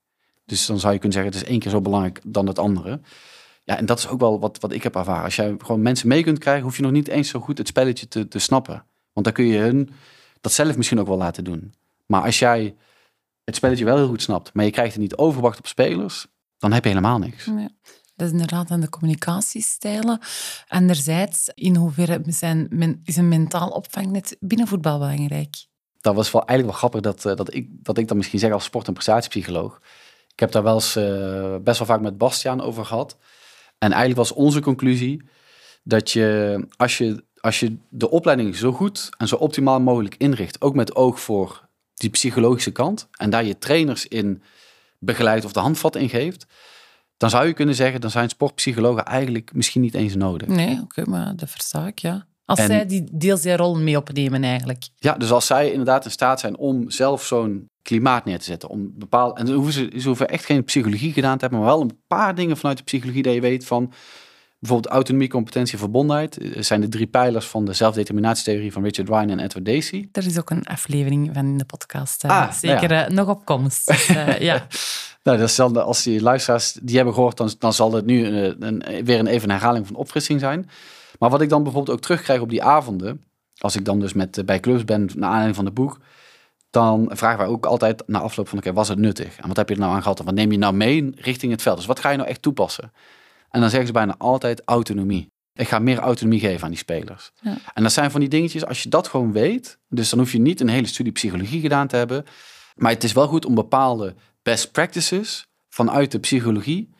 Dus 0.45 0.65
dan 0.65 0.79
zou 0.79 0.93
je 0.93 0.99
kunnen 0.99 1.17
zeggen, 1.17 1.33
het 1.33 1.43
is 1.43 1.49
één 1.49 1.59
keer 1.59 1.71
zo 1.71 1.81
belangrijk 1.81 2.21
dan 2.25 2.47
het 2.47 2.59
andere. 2.59 2.99
Ja, 3.63 3.77
en 3.77 3.85
dat 3.85 3.97
is 3.97 4.07
ook 4.07 4.19
wel 4.19 4.39
wat, 4.39 4.59
wat 4.59 4.71
ik 4.71 4.83
heb 4.83 4.95
ervaren. 4.95 5.23
Als 5.23 5.35
jij 5.35 5.55
gewoon 5.57 5.81
mensen 5.81 6.07
mee 6.07 6.23
kunt 6.23 6.39
krijgen, 6.39 6.63
hoef 6.63 6.75
je 6.75 6.81
nog 6.81 6.91
niet 6.91 7.07
eens 7.07 7.29
zo 7.29 7.39
goed 7.39 7.57
het 7.57 7.67
spelletje 7.67 8.07
te, 8.07 8.27
te 8.27 8.39
snappen. 8.39 8.85
Want 9.13 9.25
dan 9.25 9.35
kun 9.35 9.45
je 9.45 9.57
hun 9.57 9.89
dat 10.41 10.51
zelf 10.51 10.77
misschien 10.77 10.99
ook 10.99 11.07
wel 11.07 11.17
laten 11.17 11.43
doen. 11.43 11.73
Maar 12.05 12.21
als 12.21 12.39
jij 12.39 12.75
het 13.43 13.55
spelletje 13.55 13.85
wel 13.85 13.95
heel 13.95 14.07
goed 14.07 14.21
snapt, 14.21 14.53
maar 14.53 14.65
je 14.65 14.71
krijgt 14.71 14.93
het 14.93 15.01
niet 15.01 15.15
overwacht 15.15 15.59
op 15.59 15.67
spelers, 15.67 16.27
dan 16.57 16.71
heb 16.71 16.83
je 16.83 16.89
helemaal 16.89 17.19
niks. 17.19 17.45
Ja. 17.45 17.69
Dat 18.15 18.27
is 18.27 18.33
inderdaad 18.33 18.71
aan 18.71 18.79
de 18.79 18.89
communicatiestijlen. 18.89 20.19
Anderzijds, 20.67 21.51
in 21.53 21.75
hoeverre 21.75 22.21
zijn, 22.27 22.67
men, 22.69 23.01
is 23.03 23.17
een 23.17 23.27
mentaal 23.27 23.69
opvangnet 23.69 24.37
binnen 24.39 24.67
voetbal 24.67 24.99
belangrijk? 24.99 25.65
Dat 26.01 26.15
was 26.15 26.31
wel 26.31 26.45
eigenlijk 26.45 26.79
wel 26.79 26.89
grappig 26.89 27.13
dat, 27.13 27.37
dat, 27.37 27.53
ik, 27.53 27.69
dat 27.71 27.97
ik 27.97 28.07
dan 28.07 28.17
misschien 28.17 28.39
zeg 28.39 28.51
als 28.51 28.63
sport- 28.63 28.87
en 28.87 28.93
prestatiepsycholoog. 28.93 29.81
Ik 30.35 30.41
heb 30.41 30.51
daar 30.51 30.63
wel 30.63 30.73
eens 30.73 30.97
uh, 30.97 31.55
best 31.61 31.77
wel 31.77 31.87
vaak 31.87 32.01
met 32.01 32.17
Bastiaan 32.17 32.61
over 32.61 32.85
gehad. 32.85 33.17
En 33.77 33.91
eigenlijk 33.91 34.15
was 34.15 34.31
onze 34.31 34.59
conclusie 34.59 35.23
dat 35.83 36.11
je 36.11 36.59
als, 36.77 36.97
je, 36.97 37.23
als 37.39 37.59
je 37.59 37.77
de 37.89 38.09
opleiding 38.09 38.55
zo 38.55 38.71
goed 38.71 39.09
en 39.17 39.27
zo 39.27 39.35
optimaal 39.35 39.79
mogelijk 39.79 40.15
inricht, 40.17 40.61
ook 40.61 40.75
met 40.75 40.95
oog 40.95 41.19
voor 41.19 41.67
die 41.93 42.09
psychologische 42.09 42.71
kant, 42.71 43.07
en 43.11 43.29
daar 43.29 43.45
je 43.45 43.57
trainers 43.57 44.07
in 44.07 44.43
begeleidt 44.99 45.45
of 45.45 45.53
de 45.53 45.59
handvat 45.59 45.95
in 45.95 46.09
geeft, 46.09 46.45
dan 47.17 47.29
zou 47.29 47.47
je 47.47 47.53
kunnen 47.53 47.75
zeggen, 47.75 48.01
dan 48.01 48.09
zijn 48.09 48.29
sportpsychologen 48.29 49.05
eigenlijk 49.05 49.53
misschien 49.53 49.81
niet 49.81 49.93
eens 49.93 50.15
nodig. 50.15 50.47
Nee, 50.47 50.81
oké, 50.81 51.03
maar 51.05 51.35
dat 51.35 51.49
versta 51.49 51.87
ik, 51.87 51.99
ja. 51.99 52.25
Als 52.45 52.65
zij 52.65 52.85
die 52.85 53.07
deels 53.11 53.41
die 53.41 53.55
rol 53.55 53.77
mee 53.77 53.97
opnemen 53.97 54.43
eigenlijk. 54.43 54.83
Ja, 54.95 55.13
dus 55.13 55.31
als 55.31 55.45
zij 55.45 55.69
inderdaad 55.69 56.05
in 56.05 56.11
staat 56.11 56.39
zijn 56.39 56.57
om 56.57 56.89
zelf 56.89 57.23
zo'n 57.25 57.69
klimaat 57.81 58.25
neer 58.25 58.39
te 58.39 58.45
zetten. 58.45 58.69
Om 58.69 58.91
bepaald, 58.95 59.37
en 59.37 59.45
dan 59.45 59.55
hoeven 59.55 59.73
ze, 59.73 59.91
ze 59.99 60.07
hoeven 60.07 60.29
echt 60.29 60.45
geen 60.45 60.63
psychologie 60.63 61.13
gedaan 61.13 61.37
te 61.37 61.41
hebben, 61.41 61.59
maar 61.59 61.69
wel 61.69 61.81
een 61.81 61.99
paar 62.07 62.35
dingen 62.35 62.57
vanuit 62.57 62.77
de 62.77 62.83
psychologie 62.83 63.23
dat 63.23 63.33
je 63.33 63.41
weet 63.41 63.65
van 63.65 63.93
bijvoorbeeld 64.59 64.93
autonomie, 64.93 65.29
competentie 65.29 65.73
en 65.73 65.79
verbondenheid. 65.79 66.37
Eh, 66.37 66.61
zijn 66.61 66.81
de 66.81 66.87
drie 66.87 67.07
pijlers 67.07 67.45
van 67.45 67.65
de 67.65 67.73
zelfdeterminatietheorie 67.73 68.71
van 68.71 68.83
Richard 68.83 69.07
Ryan 69.07 69.29
en 69.29 69.39
Edward 69.39 69.65
Dacey. 69.65 70.09
Er 70.11 70.25
is 70.25 70.39
ook 70.39 70.49
een 70.49 70.65
aflevering 70.65 71.29
van 71.33 71.45
in 71.45 71.57
de 71.57 71.65
podcast. 71.65 72.23
Eh, 72.23 72.29
ah, 72.29 72.51
zeker 72.51 72.93
ja. 72.93 73.09
nog 73.09 73.27
op 73.27 73.45
komst. 73.45 73.87
Dus, 73.91 74.07
ja. 74.39 74.67
Nou, 75.23 75.37
dat 75.37 75.49
is 75.49 75.55
dan, 75.55 75.85
als 75.85 76.03
die 76.03 76.21
luisteraars 76.21 76.77
die 76.81 76.95
hebben 76.95 77.13
gehoord, 77.13 77.37
dan, 77.37 77.53
dan 77.59 77.73
zal 77.73 77.93
het 77.93 78.05
nu 78.05 78.25
een, 78.25 78.65
een, 78.65 79.05
weer 79.05 79.19
een 79.19 79.27
even 79.27 79.49
herhaling 79.49 79.87
van 79.87 79.95
opfrissing 79.95 80.39
zijn. 80.39 80.69
Maar 81.19 81.29
wat 81.29 81.41
ik 81.41 81.49
dan 81.49 81.63
bijvoorbeeld 81.63 81.97
ook 81.97 82.03
terugkrijg 82.03 82.41
op 82.41 82.49
die 82.49 82.63
avonden, 82.63 83.23
als 83.57 83.75
ik 83.75 83.85
dan 83.85 83.99
dus 83.99 84.13
met, 84.13 84.45
bij 84.45 84.59
clubs 84.59 84.83
ben, 84.83 85.09
naar 85.15 85.23
aanleiding 85.23 85.55
van 85.55 85.65
het 85.65 85.73
boek, 85.73 85.99
dan 86.69 87.09
vragen 87.13 87.37
wij 87.37 87.47
ook 87.47 87.65
altijd 87.65 88.03
na 88.07 88.19
afloop 88.19 88.47
van, 88.47 88.57
oké, 88.57 88.73
was 88.73 88.87
het 88.87 88.99
nuttig? 88.99 89.37
En 89.37 89.47
wat 89.47 89.57
heb 89.57 89.69
je 89.69 89.75
er 89.75 89.81
nou 89.81 89.93
aan 89.93 90.01
gehad? 90.01 90.19
En 90.19 90.25
wat 90.25 90.33
neem 90.33 90.51
je 90.51 90.57
nou 90.57 90.73
mee 90.73 91.11
richting 91.15 91.51
het 91.51 91.61
veld? 91.61 91.77
Dus 91.77 91.85
wat 91.85 91.99
ga 91.99 92.09
je 92.09 92.17
nou 92.17 92.29
echt 92.29 92.41
toepassen? 92.41 92.91
En 93.49 93.59
dan 93.61 93.69
zeggen 93.69 93.87
ze 93.87 93.93
bijna 93.93 94.15
altijd 94.17 94.61
autonomie. 94.65 95.33
Ik 95.53 95.67
ga 95.67 95.79
meer 95.79 95.97
autonomie 95.97 96.39
geven 96.39 96.63
aan 96.63 96.69
die 96.69 96.77
spelers. 96.77 97.31
Ja. 97.41 97.57
En 97.73 97.83
dat 97.83 97.91
zijn 97.91 98.11
van 98.11 98.19
die 98.19 98.29
dingetjes, 98.29 98.65
als 98.65 98.83
je 98.83 98.89
dat 98.89 99.07
gewoon 99.07 99.31
weet, 99.31 99.79
dus 99.89 100.09
dan 100.09 100.19
hoef 100.19 100.31
je 100.31 100.39
niet 100.39 100.61
een 100.61 100.69
hele 100.69 100.87
studie 100.87 101.11
psychologie 101.11 101.61
gedaan 101.61 101.87
te 101.87 101.95
hebben, 101.95 102.25
maar 102.75 102.91
het 102.91 103.03
is 103.03 103.13
wel 103.13 103.27
goed 103.27 103.45
om 103.45 103.55
bepaalde 103.55 104.15
best 104.41 104.71
practices 104.71 105.47
vanuit 105.69 106.11
de 106.11 106.19
psychologie, 106.19 106.94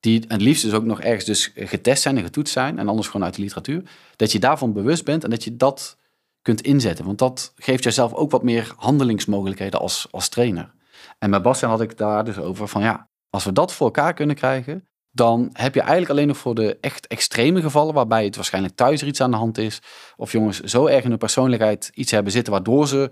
die 0.00 0.24
het 0.28 0.40
liefst 0.40 0.62
dus 0.62 0.72
ook 0.72 0.84
nog 0.84 1.00
ergens 1.00 1.24
dus 1.24 1.52
getest 1.54 2.02
zijn 2.02 2.16
en 2.16 2.22
getoetst 2.22 2.52
zijn, 2.52 2.78
en 2.78 2.88
anders 2.88 3.06
gewoon 3.06 3.24
uit 3.24 3.34
de 3.34 3.42
literatuur, 3.42 3.82
dat 4.16 4.32
je 4.32 4.38
daarvan 4.38 4.72
bewust 4.72 5.04
bent 5.04 5.24
en 5.24 5.30
dat 5.30 5.44
je 5.44 5.56
dat 5.56 5.96
kunt 6.42 6.60
inzetten. 6.60 7.04
Want 7.04 7.18
dat 7.18 7.52
geeft 7.56 7.84
jezelf 7.84 8.14
ook 8.14 8.30
wat 8.30 8.42
meer 8.42 8.72
handelingsmogelijkheden 8.76 9.80
als, 9.80 10.06
als 10.10 10.28
trainer. 10.28 10.74
En 11.18 11.30
met 11.30 11.42
Bastian 11.42 11.70
had 11.70 11.80
ik 11.80 11.96
daar 11.96 12.24
dus 12.24 12.38
over 12.38 12.68
van 12.68 12.82
ja, 12.82 13.08
als 13.30 13.44
we 13.44 13.52
dat 13.52 13.72
voor 13.72 13.86
elkaar 13.86 14.14
kunnen 14.14 14.36
krijgen, 14.36 14.88
dan 15.10 15.50
heb 15.52 15.74
je 15.74 15.80
eigenlijk 15.80 16.10
alleen 16.10 16.26
nog 16.26 16.36
voor 16.36 16.54
de 16.54 16.78
echt 16.80 17.06
extreme 17.06 17.60
gevallen, 17.60 17.94
waarbij 17.94 18.24
het 18.24 18.36
waarschijnlijk 18.36 18.74
thuis 18.74 19.00
er 19.00 19.06
iets 19.06 19.20
aan 19.20 19.30
de 19.30 19.36
hand 19.36 19.58
is, 19.58 19.80
of 20.16 20.32
jongens 20.32 20.60
zo 20.60 20.86
erg 20.86 21.04
in 21.04 21.10
hun 21.10 21.18
persoonlijkheid 21.18 21.90
iets 21.94 22.10
hebben 22.10 22.32
zitten 22.32 22.52
waardoor 22.52 22.88
ze 22.88 23.10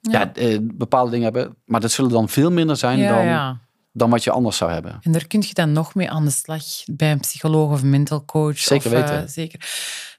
ja. 0.00 0.34
eh, 0.34 0.58
bepaalde 0.62 1.10
dingen 1.10 1.32
hebben. 1.32 1.56
Maar 1.64 1.80
dat 1.80 1.90
zullen 1.90 2.10
dan 2.10 2.28
veel 2.28 2.50
minder 2.50 2.76
zijn 2.76 3.08
dan, 3.08 3.58
dan 3.98 4.10
wat 4.10 4.24
je 4.24 4.30
anders 4.30 4.56
zou 4.56 4.70
hebben. 4.72 4.98
En 5.02 5.12
daar 5.12 5.26
kun 5.26 5.40
je 5.40 5.54
dan 5.54 5.72
nog 5.72 5.94
mee 5.94 6.10
aan 6.10 6.24
de 6.24 6.30
slag 6.30 6.64
bij 6.84 7.12
een 7.12 7.20
psycholoog 7.20 7.70
of 7.70 7.82
een 7.82 7.90
mental 7.90 8.24
coach. 8.24 8.58
Zeker 8.58 8.86
of, 8.86 8.92
weten. 8.92 9.22
Uh, 9.22 9.28
zeker. 9.28 9.60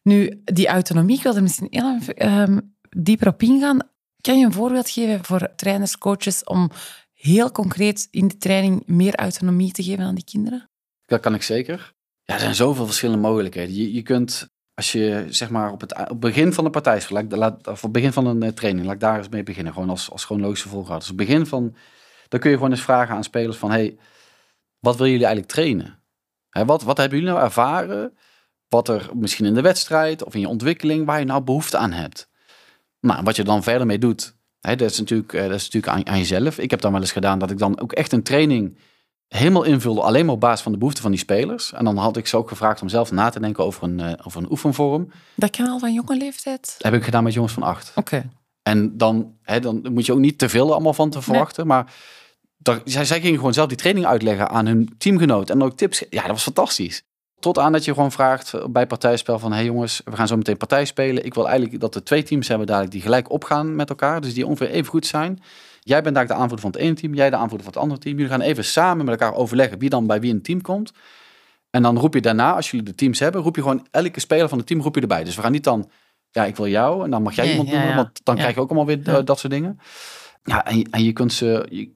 Nu, 0.03 0.41
die 0.43 0.67
autonomie, 0.67 1.17
ik 1.17 1.23
wil 1.23 1.35
er 1.35 1.41
misschien 1.41 1.67
heel 1.69 1.99
um, 2.17 2.75
dieper 2.89 3.27
op 3.27 3.41
ingaan. 3.41 3.79
Kan 4.21 4.39
je 4.39 4.45
een 4.45 4.53
voorbeeld 4.53 4.89
geven 4.89 5.25
voor 5.25 5.55
trainers, 5.55 5.97
coaches, 5.97 6.43
om 6.43 6.71
heel 7.13 7.51
concreet 7.51 8.07
in 8.11 8.27
de 8.27 8.37
training 8.37 8.83
meer 8.85 9.15
autonomie 9.15 9.71
te 9.71 9.83
geven 9.83 10.03
aan 10.03 10.15
die 10.15 10.23
kinderen? 10.23 10.69
Dat 11.05 11.19
kan 11.19 11.33
ik 11.33 11.43
zeker. 11.43 11.93
Ja, 12.23 12.33
er 12.33 12.39
zijn 12.39 12.55
zoveel 12.55 12.85
verschillende 12.85 13.21
mogelijkheden. 13.21 13.75
Je, 13.75 13.93
je 13.93 14.01
kunt, 14.01 14.49
als 14.73 14.91
je 14.91 15.25
zeg 15.29 15.49
maar 15.49 15.71
op 15.71 15.81
het, 15.81 16.09
op 16.09 16.21
begin 16.21 16.53
van 16.53 16.63
de 16.63 16.69
partij, 16.69 16.97
of 16.97 17.11
op 17.61 17.81
het 17.81 17.91
begin 17.91 18.13
van 18.13 18.25
een 18.25 18.43
eh, 18.43 18.51
training, 18.51 18.85
laat 18.85 18.95
ik 18.95 19.01
daar 19.01 19.17
eens 19.17 19.29
mee 19.29 19.43
beginnen. 19.43 19.73
Gewoon 19.73 19.89
als, 19.89 20.11
als 20.11 20.25
chronologische 20.25 20.69
volgorde. 20.69 20.99
Dus 20.99 21.09
op 21.09 21.17
het 21.17 21.27
begin 21.27 21.45
van, 21.45 21.75
dan 22.29 22.39
kun 22.39 22.49
je 22.49 22.55
gewoon 22.55 22.71
eens 22.71 22.81
vragen 22.81 23.15
aan 23.15 23.23
spelers 23.23 23.57
van, 23.57 23.71
hey, 23.71 23.97
wat 24.79 24.95
willen 24.95 25.11
jullie 25.11 25.25
eigenlijk 25.25 25.55
trainen? 25.55 25.99
Hè, 26.49 26.65
wat, 26.65 26.83
wat 26.83 26.97
hebben 26.97 27.17
jullie 27.17 27.33
nou 27.33 27.45
ervaren? 27.45 28.17
Wat 28.67 28.87
er 28.87 29.09
misschien 29.13 29.45
in 29.45 29.53
de 29.53 29.61
wedstrijd 29.61 30.23
of 30.23 30.33
in 30.33 30.39
je 30.39 30.47
ontwikkeling, 30.47 31.05
waar 31.05 31.19
je 31.19 31.25
nou 31.25 31.41
behoefte 31.41 31.77
aan 31.77 31.91
hebt. 31.91 32.29
Nou, 32.99 33.23
wat 33.23 33.35
je 33.35 33.43
dan 33.43 33.63
verder 33.63 33.87
mee 33.87 33.99
doet, 33.99 34.35
hè, 34.59 34.75
dat 34.75 34.91
is 34.91 34.99
natuurlijk, 34.99 35.33
eh, 35.33 35.41
dat 35.41 35.55
is 35.55 35.69
natuurlijk 35.69 35.93
aan, 35.93 36.13
aan 36.13 36.17
jezelf. 36.17 36.57
Ik 36.57 36.69
heb 36.69 36.81
dan 36.81 36.91
wel 36.91 37.01
eens 37.01 37.11
gedaan 37.11 37.39
dat 37.39 37.51
ik 37.51 37.57
dan 37.57 37.79
ook 37.79 37.91
echt 37.91 38.11
een 38.11 38.23
training 38.23 38.77
helemaal 39.27 39.63
invulde, 39.63 40.01
alleen 40.01 40.25
maar 40.25 40.33
op 40.33 40.39
basis 40.39 40.61
van 40.61 40.71
de 40.71 40.77
behoeften 40.77 41.03
van 41.03 41.11
die 41.11 41.19
spelers. 41.19 41.73
En 41.73 41.83
dan 41.83 41.97
had 41.97 42.17
ik 42.17 42.27
ze 42.27 42.37
ook 42.37 42.49
gevraagd 42.49 42.81
om 42.81 42.89
zelf 42.89 43.11
na 43.11 43.29
te 43.29 43.39
denken 43.39 43.63
over 43.63 43.83
een, 43.83 43.99
uh, 43.99 44.11
over 44.23 44.41
een 44.41 44.51
oefenvorm. 44.51 45.11
Dat 45.35 45.49
kan 45.49 45.67
al 45.67 45.79
van 45.79 45.93
jonge 45.93 46.17
leeftijd? 46.17 46.61
Dat 46.61 46.91
heb 46.91 46.93
ik 46.93 47.03
gedaan 47.03 47.23
met 47.23 47.33
jongens 47.33 47.53
van 47.53 47.63
acht. 47.63 47.91
Oké. 47.95 48.29
En 48.63 48.97
dan, 48.97 49.33
hè, 49.41 49.59
dan 49.59 49.85
moet 49.91 50.05
je 50.05 50.13
ook 50.13 50.19
niet 50.19 50.37
te 50.37 50.49
veel 50.49 50.71
allemaal 50.71 50.93
van 50.93 51.09
te 51.09 51.21
verwachten. 51.21 51.67
Maar 51.67 51.93
zij, 52.83 53.05
zij 53.05 53.21
gingen 53.21 53.37
gewoon 53.37 53.53
zelf 53.53 53.67
die 53.67 53.77
training 53.77 54.05
uitleggen 54.05 54.49
aan 54.49 54.65
hun 54.65 54.95
teamgenoot. 54.97 55.49
En 55.49 55.63
ook 55.63 55.77
tips. 55.77 56.03
Ja, 56.09 56.21
dat 56.21 56.31
was 56.31 56.43
fantastisch. 56.43 57.03
Tot 57.39 57.57
aan 57.57 57.71
dat 57.71 57.85
je 57.85 57.93
gewoon 57.93 58.11
vraagt 58.11 58.71
bij 58.71 58.87
partijspel 58.87 59.39
van... 59.39 59.51
hé 59.51 59.57
hey 59.57 59.65
jongens, 59.65 60.01
we 60.05 60.15
gaan 60.15 60.27
zo 60.27 60.37
meteen 60.37 60.57
partij 60.57 60.85
spelen. 60.85 61.25
Ik 61.25 61.33
wil 61.33 61.49
eigenlijk 61.49 61.79
dat 61.79 61.95
er 61.95 62.03
twee 62.03 62.23
teams 62.23 62.47
hebben 62.47 62.67
dadelijk 62.67 62.91
die 62.91 63.01
gelijk 63.01 63.31
opgaan 63.31 63.75
met 63.75 63.89
elkaar. 63.89 64.21
Dus 64.21 64.33
die 64.33 64.45
ongeveer 64.45 64.69
even 64.69 64.89
goed 64.89 65.05
zijn. 65.05 65.39
Jij 65.79 66.01
bent 66.01 66.15
daar 66.15 66.27
de 66.27 66.33
aanvoerder 66.33 66.59
van 66.59 66.71
het 66.71 66.79
ene 66.79 66.93
team, 66.93 67.13
jij 67.13 67.29
de 67.29 67.35
aanvoerder 67.35 67.63
van 67.63 67.73
het 67.73 67.81
andere 67.81 67.99
team. 67.99 68.15
Jullie 68.15 68.31
gaan 68.31 68.41
even 68.41 68.65
samen 68.65 69.05
met 69.05 69.19
elkaar 69.19 69.37
overleggen 69.37 69.79
wie 69.79 69.89
dan 69.89 70.07
bij 70.07 70.19
wie 70.19 70.29
in 70.29 70.35
het 70.35 70.43
team 70.43 70.61
komt. 70.61 70.91
En 71.69 71.81
dan 71.81 71.97
roep 71.97 72.13
je 72.13 72.21
daarna, 72.21 72.55
als 72.55 72.71
jullie 72.71 72.85
de 72.85 72.95
teams 72.95 73.19
hebben, 73.19 73.41
roep 73.41 73.55
je 73.55 73.61
gewoon 73.61 73.87
elke 73.91 74.19
speler 74.19 74.49
van 74.49 74.57
het 74.57 74.67
team 74.67 74.81
roep 74.81 74.95
je 74.95 75.01
erbij. 75.01 75.23
Dus 75.23 75.35
we 75.35 75.41
gaan 75.41 75.51
niet 75.51 75.63
dan, 75.63 75.89
ja, 76.31 76.45
ik 76.45 76.55
wil 76.55 76.67
jou 76.67 77.03
en 77.03 77.11
dan 77.11 77.21
mag 77.21 77.35
jij 77.35 77.49
iemand 77.51 77.69
doen, 77.69 77.95
want 77.95 78.19
dan 78.23 78.35
krijg 78.35 78.55
je 78.55 78.61
ook 78.61 78.69
allemaal 78.69 78.85
weer 78.85 79.07
eh, 79.07 79.25
dat 79.25 79.39
soort 79.39 79.53
dingen. 79.53 79.79
Ja, 80.43 80.65
en, 80.65 80.83
en 80.83 81.03
je 81.03 81.13
kunt 81.13 81.33
ze, 81.33 81.65
je, 81.69 81.91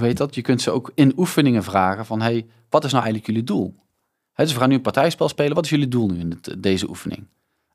weet 0.00 0.16
dat? 0.16 0.34
Je 0.34 0.42
kunt 0.42 0.62
ze 0.62 0.70
ook 0.70 0.90
in 0.94 1.12
oefeningen 1.16 1.62
vragen 1.62 2.06
van, 2.06 2.20
hey, 2.20 2.46
wat 2.68 2.84
is 2.84 2.92
nou 2.92 3.04
eigenlijk 3.04 3.32
jullie 3.32 3.48
doel? 3.48 3.74
dus 4.34 4.52
we 4.52 4.58
gaan 4.58 4.68
nu 4.68 4.74
een 4.74 4.80
partijspel 4.80 5.28
spelen. 5.28 5.54
Wat 5.54 5.64
is 5.64 5.70
jullie 5.70 5.88
doel 5.88 6.08
nu 6.08 6.18
in 6.18 6.40
deze 6.58 6.88
oefening? 6.88 7.26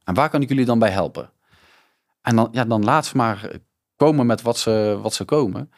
En 0.03 0.13
waar 0.13 0.29
kan 0.29 0.41
ik 0.41 0.49
jullie 0.49 0.65
dan 0.65 0.79
bij 0.79 0.89
helpen? 0.89 1.29
En 2.21 2.35
dan, 2.35 2.49
ja, 2.51 2.65
dan 2.65 2.83
laat 2.83 3.05
ze 3.05 3.17
maar 3.17 3.51
komen 3.95 4.25
met 4.25 4.41
wat 4.41 4.57
ze, 4.57 4.99
wat 5.01 5.13
ze 5.13 5.23
komen. 5.23 5.71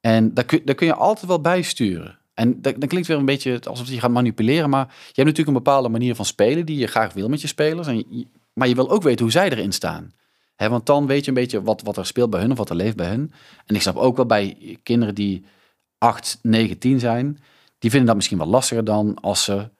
En 0.00 0.34
daar 0.34 0.44
kun, 0.44 0.60
daar 0.64 0.74
kun 0.74 0.86
je 0.86 0.94
altijd 0.94 1.26
wel 1.26 1.40
bijsturen. 1.40 2.18
En 2.34 2.62
dat, 2.62 2.80
dat 2.80 2.88
klinkt 2.88 3.08
weer 3.08 3.16
een 3.16 3.24
beetje 3.24 3.60
alsof 3.64 3.88
je 3.88 4.00
gaat 4.00 4.10
manipuleren. 4.10 4.70
Maar 4.70 4.86
je 4.86 4.94
hebt 5.04 5.16
natuurlijk 5.16 5.48
een 5.48 5.62
bepaalde 5.62 5.88
manier 5.88 6.14
van 6.14 6.24
spelen 6.24 6.66
die 6.66 6.78
je 6.78 6.86
graag 6.86 7.12
wil 7.12 7.28
met 7.28 7.40
je 7.40 7.46
spelers. 7.46 7.86
En 7.86 8.28
maar 8.52 8.68
je 8.68 8.74
wil 8.74 8.90
ook 8.90 9.02
weten 9.02 9.22
hoe 9.22 9.32
zij 9.32 9.50
erin 9.50 9.72
staan. 9.72 10.12
He, 10.54 10.68
want 10.68 10.86
dan 10.86 11.06
weet 11.06 11.24
je 11.24 11.28
een 11.28 11.34
beetje 11.34 11.62
wat, 11.62 11.82
wat 11.82 11.96
er 11.96 12.06
speelt 12.06 12.30
bij 12.30 12.40
hun 12.40 12.50
of 12.50 12.58
wat 12.58 12.70
er 12.70 12.76
leeft 12.76 12.96
bij 12.96 13.08
hun. 13.08 13.32
En 13.66 13.74
ik 13.74 13.80
snap 13.80 13.96
ook 13.96 14.16
wel 14.16 14.26
bij 14.26 14.78
kinderen 14.82 15.14
die 15.14 15.44
8, 16.04 16.38
9, 16.42 16.78
10 16.78 16.98
zijn. 16.98 17.38
Die 17.78 17.90
vinden 17.90 18.06
dat 18.06 18.16
misschien 18.16 18.38
wel 18.38 18.46
lastiger 18.46 18.84
dan 18.84 19.14
als 19.20 19.44
ze 19.44 19.70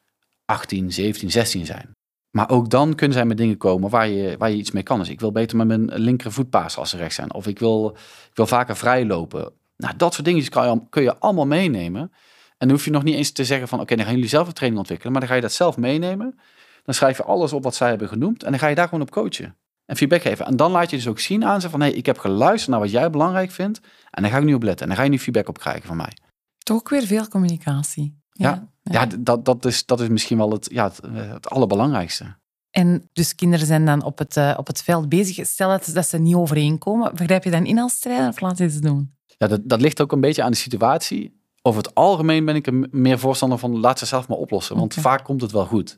18, 0.45 0.93
17, 0.93 1.31
16 1.31 1.67
zijn. 1.67 1.93
Maar 2.31 2.51
ook 2.51 2.71
dan 2.71 2.95
kunnen 2.95 3.17
zij 3.17 3.27
met 3.27 3.37
dingen 3.37 3.57
komen 3.57 3.91
waar 3.91 4.09
je, 4.09 4.37
waar 4.39 4.51
je 4.51 4.57
iets 4.57 4.71
mee 4.71 4.83
kan. 4.83 4.99
Dus 4.99 5.09
ik 5.09 5.21
wil 5.21 5.33
beter 5.33 5.57
met 5.57 5.67
mijn 5.67 5.95
linker 5.95 6.33
voetpaas 6.33 6.77
als 6.77 6.91
ze 6.91 6.97
rechts 6.97 7.15
zijn. 7.15 7.35
Of 7.35 7.47
ik 7.47 7.59
wil, 7.59 7.97
ik 8.31 8.37
wil 8.37 8.47
vaker 8.47 8.77
vrij 8.77 9.07
lopen. 9.07 9.53
Nou, 9.77 9.97
dat 9.97 10.15
soort 10.15 10.27
dingen 10.27 10.49
kan 10.49 10.71
je, 10.71 10.81
kun 10.91 11.03
je 11.03 11.19
allemaal 11.19 11.47
meenemen. 11.47 12.01
En 12.01 12.69
dan 12.69 12.71
hoef 12.71 12.85
je 12.85 12.91
nog 12.91 13.03
niet 13.03 13.17
eens 13.17 13.33
te 13.33 13.45
zeggen 13.45 13.69
van... 13.69 13.81
oké, 13.81 13.97
dan 13.97 14.05
gaan 14.05 14.15
jullie 14.15 14.29
zelf 14.29 14.47
een 14.47 14.53
training 14.53 14.81
ontwikkelen. 14.81 15.13
Maar 15.13 15.21
dan 15.21 15.31
ga 15.31 15.37
je 15.37 15.43
dat 15.47 15.53
zelf 15.53 15.77
meenemen. 15.77 16.39
Dan 16.85 16.95
schrijf 16.95 17.17
je 17.17 17.25
alles 17.25 17.53
op 17.53 17.63
wat 17.63 17.75
zij 17.75 17.89
hebben 17.89 18.09
genoemd. 18.09 18.43
En 18.43 18.51
dan 18.51 18.61
ga 18.61 18.67
je 18.67 18.75
daar 18.75 18.89
gewoon 18.89 19.05
op 19.05 19.11
coachen. 19.11 19.57
En 19.87 19.97
feedback 19.97 20.23
geven. 20.23 20.47
En 20.47 20.57
dan 20.57 20.71
laat 20.71 20.91
je 20.91 20.97
dus 20.97 21.09
ook 21.09 21.21
zien 21.21 21.45
aan 21.45 21.61
ze 21.61 21.71
van... 21.71 21.81
hé, 21.81 21.87
hey, 21.87 21.97
ik 21.97 22.07
heb 22.07 22.19
geluisterd 22.19 22.71
naar 22.71 22.81
wat 22.81 22.91
jij 22.91 23.11
belangrijk 23.11 23.51
vindt. 23.51 23.81
En 24.11 24.23
daar 24.23 24.31
ga 24.31 24.39
ik 24.39 24.45
nu 24.45 24.55
op 24.55 24.63
letten. 24.63 24.83
En 24.83 24.89
dan 24.89 24.97
ga 24.97 25.03
je 25.03 25.11
nu 25.11 25.19
feedback 25.19 25.49
op 25.49 25.59
krijgen 25.59 25.87
van 25.87 25.97
mij. 25.97 26.13
Toch 26.59 26.77
ook 26.77 26.89
weer 26.89 27.07
veel 27.07 27.29
communicatie. 27.29 28.23
Ja, 28.31 28.69
ja. 28.83 28.93
ja 29.01 29.07
dat, 29.19 29.45
dat, 29.45 29.65
is, 29.65 29.87
dat 29.87 30.01
is 30.01 30.09
misschien 30.09 30.39
wel 30.39 30.51
het, 30.51 30.69
ja, 30.73 30.85
het, 30.85 31.01
het 31.15 31.51
allerbelangrijkste. 31.51 32.37
En 32.71 33.09
dus 33.13 33.35
kinderen 33.35 33.67
zijn 33.67 33.85
dan 33.87 34.03
op 34.03 34.19
het, 34.19 34.37
uh, 34.37 34.55
op 34.57 34.67
het 34.67 34.83
veld 34.83 35.09
bezig. 35.09 35.47
Stel 35.47 35.69
dat, 35.69 35.91
dat 35.95 36.07
ze 36.07 36.19
niet 36.19 36.35
overeenkomen. 36.35 37.15
Begrijp 37.15 37.45
je 37.45 37.51
dan 37.51 37.67
in 37.67 37.79
als 37.79 37.99
trainer 37.99 38.29
of 38.29 38.41
laat 38.41 38.59
je 38.59 38.71
ze 38.71 38.81
doen? 38.81 39.15
Ja, 39.27 39.47
dat, 39.47 39.61
dat 39.65 39.81
ligt 39.81 40.01
ook 40.01 40.13
een 40.13 40.21
beetje 40.21 40.43
aan 40.43 40.51
de 40.51 40.57
situatie. 40.57 41.43
Over 41.63 41.83
het 41.83 41.95
algemeen 41.95 42.45
ben 42.45 42.55
ik 42.55 42.67
er 42.67 42.89
meer 42.91 43.19
voorstander 43.19 43.59
van 43.59 43.81
laat 43.81 43.99
ze 43.99 44.07
zelf 44.07 44.29
maar 44.29 44.39
oplossen. 44.39 44.77
Want 44.77 44.95
vaak 44.95 45.25
komt 45.25 45.41
het 45.41 45.53
wel 45.53 45.67
goed. 45.67 45.97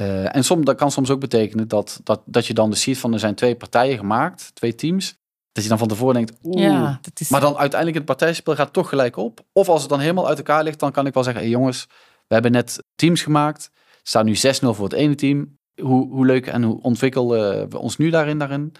Uh, 0.00 0.36
en 0.36 0.44
som, 0.44 0.64
dat 0.64 0.76
kan 0.76 0.90
soms 0.90 1.10
ook 1.10 1.20
betekenen 1.20 1.68
dat, 1.68 2.00
dat, 2.04 2.22
dat 2.24 2.46
je 2.46 2.54
dan 2.54 2.70
dus 2.70 2.82
ziet 2.82 2.98
van 2.98 3.12
er 3.12 3.18
zijn 3.18 3.34
twee 3.34 3.56
partijen 3.56 3.98
gemaakt, 3.98 4.50
twee 4.54 4.74
teams. 4.74 5.20
Dat 5.52 5.62
je 5.62 5.68
dan 5.68 5.78
van 5.78 5.88
tevoren 5.88 6.14
denkt, 6.14 6.32
oeh, 6.42 6.62
ja, 6.62 6.98
dat 7.02 7.20
is... 7.20 7.28
maar 7.28 7.40
dan 7.40 7.56
uiteindelijk 7.56 7.98
het 7.98 8.06
partijspel 8.06 8.54
gaat 8.54 8.72
toch 8.72 8.88
gelijk 8.88 9.16
op. 9.16 9.40
Of 9.52 9.68
als 9.68 9.80
het 9.80 9.90
dan 9.90 10.00
helemaal 10.00 10.28
uit 10.28 10.38
elkaar 10.38 10.62
ligt, 10.62 10.78
dan 10.78 10.92
kan 10.92 11.06
ik 11.06 11.14
wel 11.14 11.22
zeggen, 11.22 11.42
hey 11.42 11.50
jongens, 11.50 11.86
we 12.26 12.34
hebben 12.34 12.52
net 12.52 12.84
teams 12.94 13.22
gemaakt. 13.22 13.70
Er 13.74 14.00
staat 14.02 14.24
nu 14.24 14.34
6-0 14.34 14.38
voor 14.60 14.84
het 14.84 14.92
ene 14.92 15.14
team. 15.14 15.58
Hoe, 15.82 16.08
hoe 16.08 16.26
leuk 16.26 16.46
en 16.46 16.62
hoe 16.62 16.82
ontwikkelen 16.82 17.70
we 17.70 17.78
ons 17.78 17.96
nu 17.96 18.10
daarin? 18.10 18.38
daarin? 18.38 18.72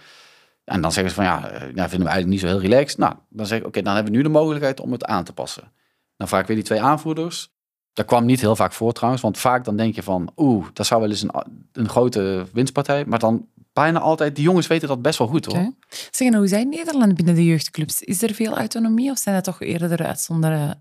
En 0.65 0.81
dan 0.81 0.93
zeggen 0.93 1.11
ze 1.11 1.17
van 1.17 1.25
ja, 1.25 1.41
nou, 1.41 1.89
vinden 1.89 1.89
we 1.89 2.13
eigenlijk 2.13 2.27
niet 2.27 2.41
zo 2.41 2.47
heel 2.47 2.61
relaxed. 2.61 2.99
Nou, 2.99 3.15
dan 3.29 3.47
zeg 3.47 3.59
ik 3.59 3.67
oké, 3.67 3.83
dan 3.83 3.95
hebben 3.95 4.13
we 4.13 4.19
nu 4.19 4.25
de 4.25 4.29
mogelijkheid 4.29 4.81
om 4.81 4.93
het 4.93 5.05
aan 5.05 5.25
te 5.25 5.33
passen. 5.33 5.73
Dan 6.17 6.29
vraag 6.29 6.41
ik 6.41 6.47
weer 6.47 6.57
die 6.57 6.65
twee 6.65 6.83
aanvoerders. 6.83 7.53
Dat 7.93 8.07
kwam 8.07 8.25
niet 8.25 8.41
heel 8.41 8.57
vaak 8.57 8.73
voor 8.73 8.93
trouwens, 8.93 9.23
want 9.23 9.39
vaak 9.39 9.65
dan 9.65 9.77
denk 9.77 9.95
je 9.95 10.03
van 10.03 10.33
oeh, 10.37 10.67
dat 10.73 10.87
zou 10.87 11.01
wel 11.01 11.11
eens 11.11 11.23
een, 11.23 11.31
een 11.73 11.89
grote 11.89 12.47
winstpartij. 12.53 13.05
Maar 13.05 13.19
dan 13.19 13.47
bijna 13.73 13.99
altijd, 13.99 14.37
die 14.37 14.45
jongens 14.45 14.67
weten 14.67 14.89
dat 14.89 15.03
best 15.03 15.19
wel 15.19 15.29
goed 15.29 15.45
hoor. 15.45 15.55
Okay. 15.55 15.75
Zeg, 16.11 16.29
nou, 16.29 16.39
hoe 16.39 16.49
zijn 16.49 16.69
Nederland 16.69 17.15
binnen 17.15 17.35
de 17.35 17.45
jeugdclubs? 17.45 18.01
Is 18.01 18.23
er 18.23 18.35
veel 18.35 18.57
autonomie 18.57 19.11
of 19.11 19.19
zijn 19.19 19.35
dat 19.35 19.45
toch 19.45 19.61
eerder 19.61 20.05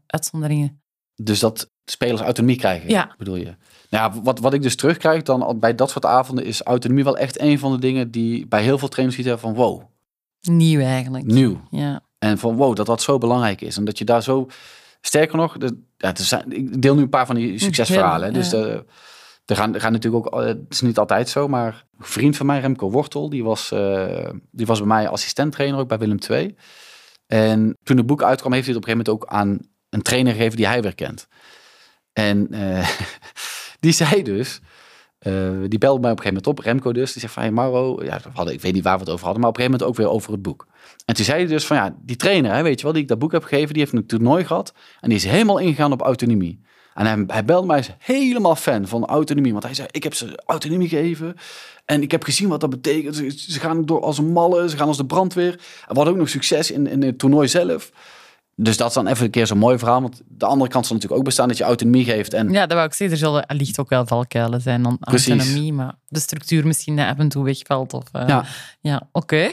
uitzonderingen? 0.07 0.81
Dus 1.15 1.39
dat 1.39 1.69
spelers 1.85 2.21
autonomie 2.21 2.57
krijgen, 2.57 2.89
ja. 2.89 3.13
bedoel 3.17 3.35
je? 3.35 3.55
Nou 3.89 4.13
ja, 4.13 4.21
wat, 4.21 4.39
wat 4.39 4.53
ik 4.53 4.61
dus 4.61 4.75
terugkrijg 4.75 5.21
dan 5.21 5.59
bij 5.59 5.75
dat 5.75 5.89
soort 5.89 6.05
avonden 6.05 6.45
is 6.45 6.61
autonomie 6.61 7.03
wel 7.03 7.17
echt 7.17 7.39
een 7.39 7.59
van 7.59 7.71
de 7.71 7.79
dingen 7.79 8.11
die 8.11 8.47
bij 8.47 8.63
heel 8.63 8.77
veel 8.77 8.87
trainers 8.87 9.17
ziet 9.17 9.39
van 9.39 9.53
wow. 9.53 9.81
Nieuw 10.41 10.79
eigenlijk. 10.79 11.25
Nieuw. 11.25 11.61
Ja. 11.71 12.01
En 12.17 12.37
van 12.37 12.55
wow, 12.55 12.75
dat 12.75 12.85
dat 12.85 13.01
zo 13.01 13.17
belangrijk 13.17 13.61
is. 13.61 13.77
En 13.77 13.85
dat 13.85 13.97
je 13.97 14.05
daar 14.05 14.23
zo, 14.23 14.47
sterker 15.01 15.37
nog, 15.37 15.57
de, 15.57 15.77
ja, 15.97 16.15
zijn, 16.15 16.51
ik 16.51 16.81
deel 16.81 16.95
nu 16.95 17.01
een 17.01 17.09
paar 17.09 17.25
van 17.25 17.35
die 17.35 17.59
succesverhalen. 17.59 18.33
dus 18.33 18.49
de, 18.49 18.85
er 19.45 19.55
gaan, 19.55 19.73
er 19.73 19.81
gaan 19.81 19.91
natuurlijk 19.91 20.25
ook, 20.25 20.43
het 20.43 20.59
is 20.69 20.81
niet 20.81 20.97
altijd 20.97 21.29
zo, 21.29 21.47
maar 21.47 21.85
een 21.97 22.05
vriend 22.05 22.37
van 22.37 22.45
mij, 22.45 22.59
Remco 22.59 22.91
Wortel, 22.91 23.29
die 23.29 23.43
was, 23.43 23.71
uh, 23.71 24.29
die 24.51 24.65
was 24.65 24.77
bij 24.77 24.87
mij 24.87 25.07
assistent-trainer 25.07 25.79
ook 25.79 25.87
bij 25.87 25.97
Willem 25.97 26.17
II. 26.29 26.55
En 27.27 27.77
toen 27.83 27.97
het 27.97 28.05
boek 28.05 28.23
uitkwam, 28.23 28.53
heeft 28.53 28.65
hij 28.65 28.75
het 28.75 28.83
op 28.83 28.89
een 28.89 28.95
gegeven 28.95 29.13
moment 29.13 29.31
ook 29.31 29.39
aan 29.39 29.59
een 29.89 30.01
trainer 30.01 30.33
gegeven 30.33 30.57
die 30.57 30.67
hij 30.67 30.81
weer 30.81 30.95
kent. 30.95 31.27
En 32.13 32.47
uh, 32.55 32.89
die 33.79 33.91
zei 33.91 34.23
dus, 34.23 34.59
uh, 35.27 35.51
die 35.67 35.79
belde 35.79 35.99
mij 35.99 36.11
op 36.11 36.17
een 36.17 36.23
gegeven 36.23 36.43
moment 36.43 36.47
op, 36.47 36.59
Remco 36.59 36.91
dus, 36.91 37.11
die 37.11 37.21
zegt 37.21 37.33
van, 37.33 37.43
hey 37.43 37.51
Mauro, 37.51 38.03
ja, 38.03 38.19
we 38.23 38.29
hadden, 38.33 38.53
ik 38.53 38.61
weet 38.61 38.73
niet 38.73 38.83
waar 38.83 38.97
we 38.97 39.03
het 39.03 39.09
over 39.09 39.25
hadden, 39.25 39.41
maar 39.41 39.49
op 39.49 39.57
een 39.57 39.63
gegeven 39.63 39.85
moment 39.85 39.99
ook 39.99 40.05
weer 40.05 40.15
over 40.15 40.31
het 40.31 40.41
boek. 40.41 40.67
En 41.05 41.15
toen 41.15 41.25
zei 41.25 41.39
hij 41.39 41.47
dus 41.47 41.65
van, 41.65 41.77
ja, 41.77 41.95
die 42.01 42.15
trainer, 42.15 42.53
hè, 42.53 42.63
weet 42.63 42.77
je 42.77 42.83
wel, 42.83 42.93
die 42.93 43.01
ik 43.01 43.07
dat 43.07 43.19
boek 43.19 43.31
heb 43.31 43.43
gegeven, 43.43 43.73
die 43.73 43.81
heeft 43.81 43.93
een 43.93 44.05
toernooi 44.05 44.45
gehad 44.45 44.73
en 44.99 45.09
die 45.09 45.17
is 45.17 45.25
helemaal 45.25 45.57
ingegaan 45.57 45.91
op 45.91 46.01
autonomie. 46.01 46.61
En 46.93 47.05
hij, 47.05 47.23
hij 47.27 47.45
belde 47.45 47.67
mij, 47.67 47.79
is 47.79 47.89
helemaal 47.97 48.55
fan 48.55 48.87
van 48.87 49.05
autonomie, 49.05 49.51
want 49.51 49.63
hij 49.63 49.73
zei, 49.73 49.87
ik 49.91 50.03
heb 50.03 50.13
ze 50.13 50.39
autonomie 50.45 50.89
gegeven 50.89 51.35
en 51.85 52.01
ik 52.01 52.11
heb 52.11 52.23
gezien 52.23 52.49
wat 52.49 52.59
dat 52.59 52.69
betekent. 52.69 53.15
Ze, 53.15 53.59
gaan 53.59 53.85
door 53.85 54.01
als 54.01 54.17
een 54.17 54.31
malle, 54.31 54.69
ze 54.69 54.77
gaan 54.77 54.87
als 54.87 54.97
de 54.97 55.05
brandweer. 55.05 55.51
En 55.51 55.59
we 55.87 55.95
hadden 55.95 56.13
ook 56.13 56.19
nog 56.19 56.29
succes 56.29 56.71
in, 56.71 56.87
in 56.87 57.03
het 57.03 57.19
toernooi 57.19 57.47
zelf 57.47 57.91
dus 58.63 58.77
dat 58.77 58.87
is 58.87 58.93
dan 58.93 59.07
even 59.07 59.25
een 59.25 59.31
keer 59.31 59.47
zo'n 59.47 59.57
mooi 59.57 59.77
verhaal. 59.77 60.01
Want 60.01 60.21
de 60.27 60.45
andere 60.45 60.69
kant 60.69 60.85
zal 60.85 60.95
natuurlijk 60.95 61.21
ook 61.21 61.27
bestaan 61.27 61.47
dat 61.47 61.57
je 61.57 61.63
autonomie 61.63 62.03
geeft. 62.03 62.33
En... 62.33 62.49
Ja, 62.49 62.65
dat 62.65 62.71
wou 62.71 62.85
ik 62.85 62.93
zeggen. 62.93 63.17
Er 63.17 63.23
zullen 63.23 63.45
licht 63.47 63.79
ook 63.79 63.89
wel 63.89 64.05
valkuilen 64.05 64.61
zijn 64.61 64.83
dan 64.83 64.97
autonomie. 64.99 65.73
Maar 65.73 65.95
de 66.07 66.19
structuur 66.19 66.67
misschien 66.67 66.99
af 66.99 67.17
en 67.17 67.29
toe 67.29 67.43
wegvalt. 67.43 67.93
Of, 67.93 68.03
uh, 68.15 68.23
ja, 68.27 68.45
ja 68.81 69.09
oké. 69.11 69.51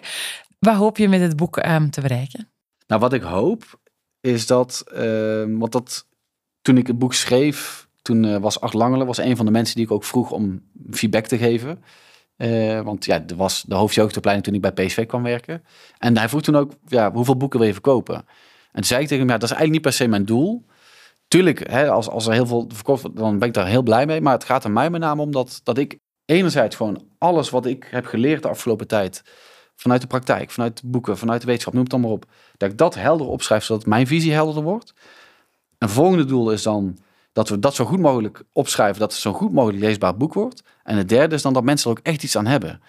Wat 0.59 0.75
hoop 0.75 0.97
je 0.97 1.09
met 1.09 1.21
het 1.21 1.37
boek 1.37 1.67
um, 1.67 1.91
te 1.91 2.01
bereiken? 2.01 2.51
Nou, 2.87 3.01
wat 3.01 3.13
ik 3.13 3.23
hoop 3.23 3.81
is 4.21 4.47
dat... 4.47 4.85
Uh, 4.95 5.59
want 5.59 5.73
dat, 5.73 6.07
toen 6.63 6.77
ik 6.77 6.87
het 6.87 6.99
boek 6.99 7.15
schreef, 7.15 7.89
toen 8.03 8.25
uh, 8.25 8.37
was 8.37 8.61
Art 8.61 8.73
Langelen 8.73 9.07
was 9.07 9.19
een 9.19 9.37
van 9.37 9.47
de 9.47 9.53
mensen 9.53 9.77
die 9.77 9.85
ik 9.85 9.91
ook 9.91 10.05
vroeg 10.05 10.31
om 10.31 10.63
feedback 10.91 11.27
te 11.27 11.39
geven. 11.39 11.83
Uh, 12.37 12.81
want 12.81 13.05
ja, 13.05 13.25
er 13.27 13.37
was 13.37 13.65
de 13.67 13.75
hoofdjeugdopleiding 13.75 14.47
toen 14.47 14.57
ik 14.63 14.75
bij 14.75 14.87
PSV 14.87 15.07
kwam 15.07 15.23
werken. 15.23 15.65
En 15.99 16.19
hij 16.19 16.29
vroeg 16.29 16.43
toen 16.43 16.57
ook, 16.57 16.73
ja, 16.87 17.13
hoeveel 17.13 17.37
boeken 17.37 17.59
wil 17.59 17.69
je 17.69 17.75
verkopen? 17.75 18.25
En 18.73 18.85
zei 18.85 19.03
ik 19.03 19.09
tegen 19.09 19.23
hem, 19.23 19.33
ja, 19.33 19.39
dat 19.39 19.51
is 19.51 19.57
eigenlijk 19.57 19.73
niet 19.73 19.83
per 19.83 19.93
se 19.93 20.11
mijn 20.11 20.25
doel. 20.25 20.65
Tuurlijk, 21.29 21.71
hè, 21.71 21.91
als, 21.91 22.09
als 22.09 22.27
er 22.27 22.33
heel 22.33 22.47
veel 22.47 22.71
verkocht 22.75 23.03
wordt, 23.03 23.17
dan 23.17 23.39
ben 23.39 23.49
ik 23.49 23.55
daar 23.55 23.67
heel 23.67 23.83
blij 23.83 24.07
mee. 24.07 24.21
Maar 24.21 24.33
het 24.33 24.45
gaat 24.45 24.65
er 24.65 24.71
mij 24.71 24.91
met 24.91 25.01
name 25.01 25.23
om 25.23 25.33
dat, 25.33 25.61
dat 25.63 25.79
ik 25.79 25.99
enerzijds 26.25 26.77
gewoon 26.77 27.05
alles 27.19 27.51
wat 27.51 27.67
ik 27.67 27.87
heb 27.91 28.07
geleerd 28.07 28.43
de 28.43 28.49
afgelopen 28.49 28.87
tijd, 28.87 29.23
vanuit 29.77 30.01
de 30.01 30.07
praktijk, 30.07 30.51
vanuit 30.51 30.83
boeken, 30.85 31.19
vanuit 31.19 31.41
de 31.41 31.47
wetenschap, 31.47 31.73
noem 31.73 31.83
het 31.83 31.93
dan 31.93 32.01
maar 32.01 32.11
op, 32.11 32.25
dat 32.57 32.71
ik 32.71 32.79
dat 32.79 32.95
helder 32.95 33.27
opschrijf, 33.27 33.65
zodat 33.65 33.87
mijn 33.87 34.07
visie 34.07 34.33
helderder 34.33 34.63
wordt. 34.63 34.93
Een 35.79 35.89
volgende 35.89 36.25
doel 36.25 36.53
is 36.53 36.63
dan 36.63 36.99
dat 37.33 37.49
we 37.49 37.59
dat 37.59 37.75
zo 37.75 37.85
goed 37.85 38.01
mogelijk 38.01 38.43
opschrijven, 38.53 39.01
dat 39.01 39.13
het 39.13 39.21
zo 39.21 39.33
goed 39.33 39.53
mogelijk 39.53 39.83
leesbaar 39.83 40.17
boek 40.17 40.35
wordt. 40.35 40.63
En 40.83 40.97
het 40.97 41.09
derde 41.09 41.35
is 41.35 41.43
dan 41.43 41.53
dat 41.53 41.65
mensen 41.65 41.91
er 41.91 41.99
ook 41.99 42.05
echt 42.05 42.23
iets 42.23 42.37
aan 42.37 42.47
hebben. 42.47 42.81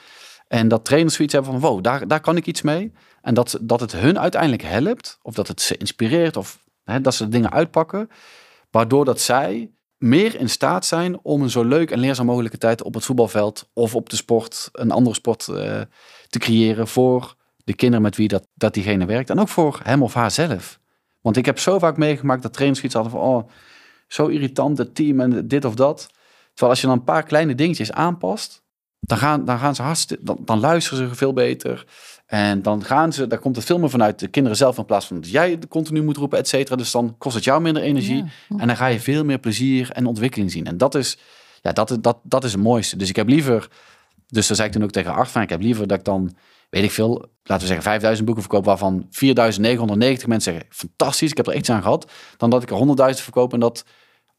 En 0.48 0.68
dat 0.68 0.86
trainers 0.86 1.16
zoiets 1.16 1.34
hebben 1.34 1.52
van, 1.52 1.62
wow, 1.62 1.84
daar, 1.84 2.08
daar 2.08 2.22
kan 2.22 2.38
ik 2.38 2.46
iets 2.46 2.62
mee. 2.62 2.92
En 3.22 3.34
dat, 3.34 3.58
dat 3.62 3.80
het 3.80 3.92
hun 3.92 4.20
uiteindelijk 4.20 4.64
helpt, 4.64 5.20
of 5.22 5.34
dat 5.34 5.48
het 5.48 5.62
ze 5.62 5.78
inspireert, 5.78 6.38
of 6.38 6.60
hè, 6.84 7.02
dat 7.02 7.16
ze 7.16 7.30
dingen 7.30 7.52
uitpakken, 7.52 8.10
waardoor 8.72 9.06
dat 9.06 9.22
zij 9.22 9.72
meer 9.98 10.40
in 10.40 10.50
staat 10.50 10.86
zijn 10.86 11.20
om 11.22 11.42
een 11.42 11.50
zo 11.50 11.64
leuk 11.64 11.92
en 11.92 12.00
leerzaam 12.00 12.26
mogelijke 12.26 12.58
tijd 12.58 12.84
op 12.84 12.94
het 12.94 13.06
voetbalveld 13.06 13.70
of 13.74 13.96
op 13.96 14.10
de 14.10 14.16
sport, 14.16 14.70
een 14.72 14.92
andere 14.92 15.16
sport 15.16 15.48
uh, 15.48 15.82
te 16.28 16.40
creëren 16.40 16.88
voor 16.88 17.36
de 17.64 17.74
kinderen 17.74 18.02
met 18.04 18.16
wie 18.16 18.28
dat, 18.28 18.48
dat 18.54 18.74
diegene 18.74 19.06
werkt. 19.06 19.30
En 19.30 19.40
ook 19.40 19.50
voor 19.50 19.80
hem 19.84 20.04
of 20.04 20.14
haar 20.14 20.32
zelf. 20.32 20.80
Want 21.22 21.38
ik 21.38 21.46
heb 21.46 21.60
zo 21.60 21.80
vaak 21.80 21.98
meegemaakt 21.98 22.42
dat 22.42 22.54
trainers 22.54 22.82
iets 22.82 22.94
hadden 22.94 23.12
van, 23.12 23.22
oh, 23.22 23.50
zo 24.08 24.28
irritant, 24.28 24.78
het 24.78 24.96
team 24.96 25.20
en 25.20 25.48
dit 25.48 25.66
of 25.66 25.76
dat. 25.76 26.10
Terwijl 26.50 26.72
als 26.72 26.82
je 26.82 26.88
dan 26.88 26.98
een 26.98 27.04
paar 27.04 27.24
kleine 27.24 27.56
dingetjes 27.56 27.92
aanpast, 27.92 28.64
dan 29.00 29.18
gaan, 29.18 29.46
dan 29.46 29.60
gaan 29.60 29.76
ze 29.76 29.82
hartstikke, 29.82 30.24
dan, 30.24 30.38
dan 30.46 30.60
luisteren 30.60 31.10
ze 31.10 31.16
veel 31.16 31.34
beter. 31.34 31.86
En 32.26 32.62
dan 32.62 32.84
gaan 32.84 33.14
ze, 33.14 33.28
daar 33.28 33.40
komt 33.40 33.56
het 33.56 33.66
veel 33.66 33.80
meer 33.80 33.90
vanuit 33.90 34.20
de 34.20 34.28
kinderen 34.28 34.58
zelf 34.58 34.78
in 34.78 34.86
plaats 34.86 35.06
van 35.06 35.22
dat 35.22 35.30
jij 35.30 35.60
continu 35.70 36.04
moet 36.04 36.18
roepen, 36.18 36.38
et 36.38 36.48
cetera. 36.48 36.76
Dus 36.76 36.92
dan 36.92 37.16
kost 37.18 37.36
het 37.36 37.44
jou 37.44 37.62
minder 37.62 37.84
energie. 37.84 38.24
En 38.58 38.68
dan 38.68 38.78
ga 38.78 38.88
je 38.88 39.00
veel 39.00 39.26
meer 39.26 39.40
plezier 39.40 39.92
en 39.92 40.06
ontwikkeling 40.06 40.52
zien. 40.52 40.66
En 40.66 40.78
dat 40.78 40.96
is, 40.96 41.18
ja, 41.62 41.72
dat, 41.72 41.98
dat, 42.02 42.18
dat 42.24 42.44
is 42.44 42.52
het 42.52 42.62
mooiste. 42.62 42.98
Dus 42.98 43.10
ik 43.10 43.16
heb 43.16 43.28
liever, 43.28 43.68
dus 44.28 44.48
daar 44.48 44.56
zei 44.56 44.68
ik 44.68 44.74
toen 44.74 44.84
ook 44.84 44.92
tegen 44.92 45.14
Art 45.14 45.30
van, 45.30 45.42
ik 45.42 45.50
heb 45.50 45.62
liever 45.62 45.88
dat 45.88 45.98
ik 45.98 46.06
dan, 46.06 46.36
weet 46.70 46.84
ik 46.84 46.92
veel, 46.92 47.12
laten 47.44 47.62
we 47.62 47.68
zeggen 47.68 47.84
5000 47.84 48.26
boeken 48.26 48.44
verkoop, 48.44 48.66
waarvan 48.66 49.08
4990 49.10 50.28
mensen 50.28 50.54
zeggen, 50.54 50.70
fantastisch, 50.72 51.32
ik 51.32 51.38
heb 51.38 51.48
er 51.48 51.56
iets 51.56 51.70
aan 51.70 51.82
gehad. 51.82 52.12
Dan 52.38 52.50
dat 52.50 52.64
ik 52.64 52.70
er 52.70 53.14
100.000 53.16 53.24
verkoop 53.24 53.54
en 53.54 53.60
dat 53.60 53.86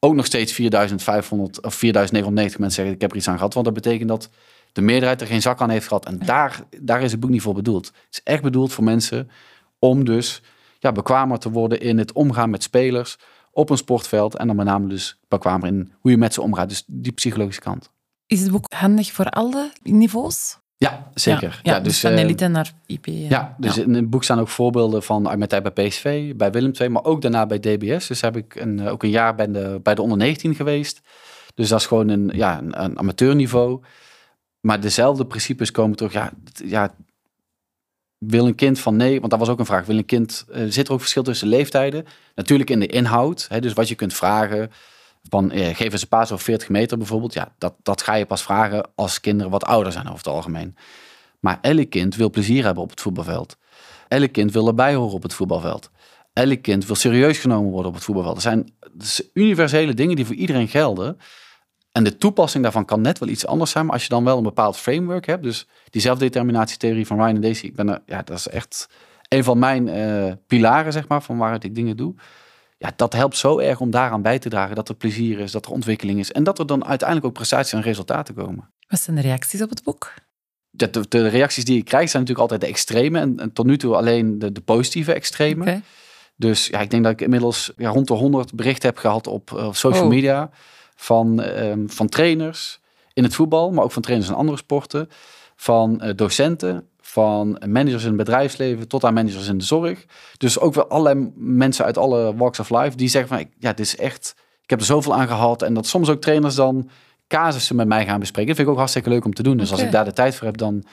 ook 0.01 0.15
nog 0.15 0.27
steeds 0.27 0.53
4500 0.53 1.63
of 1.63 1.75
4990 1.75 2.59
mensen 2.59 2.77
zeggen, 2.77 2.95
ik 2.95 3.01
heb 3.01 3.11
er 3.11 3.17
iets 3.17 3.29
aan 3.29 3.37
gehad. 3.37 3.55
Want 3.55 3.65
dat 3.67 3.75
betekent 3.75 4.09
dat 4.09 4.31
de 4.72 4.81
meerderheid 4.81 5.20
er 5.20 5.27
geen 5.27 5.43
zak 5.43 5.61
aan 5.61 5.70
heeft 5.70 5.89
gehad. 5.89 6.07
En 6.07 6.18
daar, 6.18 6.64
daar 6.81 7.03
is 7.03 7.11
het 7.11 7.20
boek 7.20 7.31
niet 7.31 7.43
voor 7.43 7.55
bedoeld. 7.55 7.87
Het 7.87 7.95
is 8.11 8.22
echt 8.22 8.43
bedoeld 8.43 8.72
voor 8.72 8.85
mensen 8.85 9.31
om 9.79 10.05
dus 10.05 10.43
ja, 10.79 10.93
bekwamer 10.93 11.39
te 11.39 11.51
worden 11.51 11.81
in 11.81 11.99
het 11.99 12.12
omgaan 12.12 12.51
met 12.51 12.62
spelers 12.62 13.18
op 13.53 13.70
een 13.70 13.77
sportveld. 13.77 14.37
En 14.37 14.47
dan 14.47 14.57
met 14.57 14.66
name 14.66 14.87
dus 14.87 15.20
bekwamer 15.29 15.68
in 15.68 15.93
hoe 16.01 16.11
je 16.11 16.16
met 16.16 16.35
ze 16.35 16.43
omgaat. 16.43 16.68
Dus 16.68 16.85
die 16.87 17.12
psychologische 17.12 17.61
kant. 17.61 17.91
Is 18.27 18.41
het 18.41 18.51
boek 18.51 18.72
handig 18.72 19.12
voor 19.12 19.27
alle 19.27 19.72
niveaus? 19.83 20.59
Ja, 20.81 21.11
zeker. 21.14 21.61
Ja, 21.62 21.81
dus, 21.81 21.93
dus, 21.93 22.01
van 22.01 22.11
elite 22.11 22.45
uh, 22.45 22.51
naar 22.51 22.72
IP. 22.87 23.07
Ja, 23.07 23.28
ja 23.28 23.55
dus 23.59 23.78
in 23.78 23.95
het 23.95 24.11
boek 24.11 24.24
staan 24.24 24.41
ook 24.41 24.49
voorbeelden 24.49 25.03
van 25.03 25.22
mijn 25.22 25.47
tijd 25.47 25.62
bij 25.62 25.89
PSV, 25.89 26.35
bij 26.35 26.51
Willem 26.53 26.72
II, 26.81 26.89
maar 26.89 27.05
ook 27.05 27.22
daarna 27.22 27.47
bij 27.47 27.59
DBS. 27.59 28.07
Dus 28.07 28.20
heb 28.20 28.37
ik 28.37 28.55
een, 28.55 28.89
ook 28.89 29.03
een 29.03 29.11
jaar 29.11 29.35
bij 29.35 29.51
de, 29.51 29.81
bij 29.83 29.95
de 29.95 30.03
onder 30.03 30.18
19 30.18 30.55
geweest. 30.55 31.01
Dus 31.55 31.68
dat 31.68 31.81
is 31.81 31.87
gewoon 31.87 32.09
een, 32.09 32.31
ja, 32.35 32.59
een, 32.59 32.83
een 32.83 32.99
amateurniveau. 32.99 33.81
Maar 34.61 34.81
dezelfde 34.81 35.26
principes 35.26 35.70
komen 35.70 35.97
terug. 35.97 36.12
Ja, 36.12 36.33
ja, 36.64 36.95
wil 38.18 38.47
een 38.47 38.55
kind 38.55 38.78
van 38.78 38.97
nee, 38.97 39.18
want 39.18 39.31
dat 39.31 39.41
was 39.41 39.49
ook 39.49 39.59
een 39.59 39.66
vraag. 39.66 39.87
Wil 39.87 39.97
een 39.97 40.05
kind, 40.05 40.47
uh, 40.51 40.64
zit 40.68 40.87
er 40.87 40.93
ook 40.93 41.01
verschil 41.01 41.22
tussen 41.22 41.49
leeftijden? 41.49 42.07
Natuurlijk 42.35 42.70
in 42.70 42.81
de 42.81 42.87
inhoud, 42.87 43.47
hè, 43.49 43.61
dus 43.61 43.72
wat 43.72 43.89
je 43.89 43.95
kunt 43.95 44.14
vragen. 44.14 44.70
Van 45.29 45.51
eh, 45.51 45.77
geef 45.77 45.93
eens 45.93 46.03
een 46.03 46.09
paas 46.09 46.33
over 46.33 46.45
40 46.45 46.68
meter 46.68 46.99
bijvoorbeeld. 46.99 47.33
Ja, 47.33 47.55
dat, 47.59 47.75
dat 47.83 48.03
ga 48.03 48.14
je 48.14 48.27
pas 48.27 48.43
vragen 48.43 48.91
als 48.95 49.21
kinderen 49.21 49.51
wat 49.51 49.64
ouder 49.64 49.93
zijn 49.93 50.07
over 50.07 50.18
het 50.18 50.27
algemeen. 50.27 50.77
Maar 51.41 51.59
elk 51.61 51.91
kind 51.91 52.16
wil 52.16 52.31
plezier 52.31 52.64
hebben 52.64 52.83
op 52.83 52.91
het 52.91 53.01
voetbalveld. 53.01 53.57
Elk 54.09 54.33
kind 54.33 54.53
wil 54.53 54.66
erbij 54.66 54.95
horen 54.95 55.14
op 55.14 55.23
het 55.23 55.35
voetbalveld. 55.35 55.91
Elk 56.33 56.62
kind 56.62 56.87
wil 56.87 56.97
serieus 56.97 57.39
genomen 57.39 57.71
worden 57.71 57.89
op 57.89 57.95
het 57.95 58.05
voetbalveld. 58.05 58.37
Er 58.37 58.43
zijn 58.43 58.75
universele 59.33 59.95
dingen 59.95 60.16
die 60.16 60.27
voor 60.27 60.35
iedereen 60.35 60.68
gelden. 60.68 61.18
En 61.93 62.05
de 62.05 62.16
toepassing 62.16 62.62
daarvan 62.62 62.85
kan 62.85 63.01
net 63.01 63.18
wel 63.18 63.29
iets 63.29 63.47
anders 63.47 63.71
zijn. 63.71 63.85
Maar 63.85 63.95
als 63.95 64.03
je 64.03 64.09
dan 64.09 64.25
wel 64.25 64.37
een 64.37 64.43
bepaald 64.43 64.77
framework 64.77 65.27
hebt. 65.27 65.43
Dus 65.43 65.66
die 65.91 66.01
zelfdeterminatietheorie 66.01 67.07
van 67.07 67.16
Ryan 67.16 67.35
en 67.35 67.41
Daisy. 67.41 67.66
Ik 67.66 67.75
ben 67.75 67.89
er, 67.89 68.03
ja, 68.07 68.23
dat 68.23 68.39
is 68.39 68.49
echt 68.49 68.89
een 69.29 69.45
van 69.45 69.59
mijn 69.59 69.87
uh, 69.87 70.33
pilaren, 70.47 70.93
zeg 70.93 71.09
maar, 71.09 71.23
van 71.23 71.39
waaruit 71.39 71.64
ik 71.64 71.75
dingen 71.75 71.97
doe. 71.97 72.14
Ja, 72.81 72.93
dat 72.97 73.12
helpt 73.12 73.37
zo 73.37 73.59
erg 73.59 73.81
om 73.81 73.91
daaraan 73.91 74.22
bij 74.22 74.39
te 74.39 74.49
dragen 74.49 74.76
dat 74.76 74.89
er 74.89 74.95
plezier 74.95 75.39
is, 75.39 75.53
dat 75.53 75.66
er 75.66 75.72
ontwikkeling 75.72 76.18
is. 76.18 76.33
En 76.33 76.45
dat 76.45 76.59
er 76.59 76.66
dan 76.66 76.85
uiteindelijk 76.85 77.28
ook 77.28 77.35
prestaties 77.35 77.72
en 77.72 77.83
resultaten 77.83 78.35
komen. 78.35 78.70
Wat 78.89 79.01
zijn 79.01 79.16
de 79.16 79.22
reacties 79.22 79.62
op 79.62 79.70
het 79.70 79.83
boek? 79.83 80.14
De, 80.70 80.91
de, 80.91 81.09
de 81.09 81.28
reacties 81.28 81.64
die 81.64 81.78
ik 81.78 81.85
krijg 81.85 82.11
zijn 82.11 82.22
natuurlijk 82.22 82.51
altijd 82.51 82.61
de 82.61 82.76
extreme. 82.76 83.18
En, 83.18 83.53
tot 83.53 83.66
nu 83.66 83.78
toe 83.78 83.97
alleen 83.97 84.39
de, 84.39 84.53
de 84.53 84.61
positieve 84.61 85.12
extreme. 85.12 85.61
Okay. 85.62 85.83
Dus 86.37 86.66
ja, 86.66 86.81
ik 86.81 86.91
denk 86.91 87.03
dat 87.03 87.12
ik 87.12 87.20
inmiddels 87.20 87.72
ja, 87.76 87.91
rond 87.91 88.07
de 88.07 88.14
100 88.14 88.55
berichten 88.55 88.89
heb 88.89 88.99
gehad 88.99 89.26
op, 89.26 89.53
op 89.53 89.76
social 89.76 90.05
oh. 90.05 90.09
media 90.09 90.51
van, 90.97 91.41
um, 91.43 91.91
van 91.91 92.09
trainers 92.09 92.81
in 93.12 93.22
het 93.22 93.35
voetbal, 93.35 93.70
maar 93.70 93.85
ook 93.85 93.93
van 93.93 94.03
trainers 94.03 94.31
in 94.31 94.37
andere 94.37 94.59
sporten, 94.59 95.09
van 95.57 96.01
uh, 96.05 96.11
docenten, 96.14 96.89
van 97.11 97.63
managers 97.67 98.03
in 98.03 98.09
het 98.09 98.17
bedrijfsleven 98.17 98.89
tot 98.89 99.05
aan 99.05 99.15
managers 99.15 99.49
in 99.49 99.59
de 99.59 99.65
zorg. 99.65 100.05
Dus 100.37 100.59
ook 100.59 100.75
wel 100.75 100.89
allerlei 100.89 101.33
mensen 101.37 101.85
uit 101.85 101.99
alle 101.99 102.37
walks 102.37 102.61
of 102.61 102.71
life 102.71 102.97
die 102.97 103.09
zeggen 103.09 103.37
van 103.37 103.47
ja, 103.59 103.73
dit 103.73 103.87
is 103.87 103.97
echt, 103.97 104.35
ik 104.63 104.71
heb 104.71 104.81
er 104.81 104.87
zoveel 104.87 105.15
aan 105.15 105.27
gehad 105.27 105.63
en 105.63 105.75
dat 105.75 105.87
soms 105.87 106.09
ook 106.09 106.21
trainers 106.21 106.55
dan 106.55 106.91
casussen 107.29 107.77
met 107.77 107.87
mij 107.87 108.05
gaan 108.05 108.21
bespreken. 108.21 108.47
Dat 108.47 108.57
vind 108.57 108.69
ik 108.69 108.73
ook 108.73 108.79
hartstikke 108.79 109.09
leuk 109.09 109.25
om 109.25 109.35
te 109.35 109.43
doen. 109.43 109.57
Dus 109.57 109.71
als 109.71 109.83
ik 109.83 109.91
daar 109.91 110.05
de 110.05 110.13
tijd 110.13 110.35
voor 110.35 110.47
heb, 110.47 110.57
dan, 110.57 110.85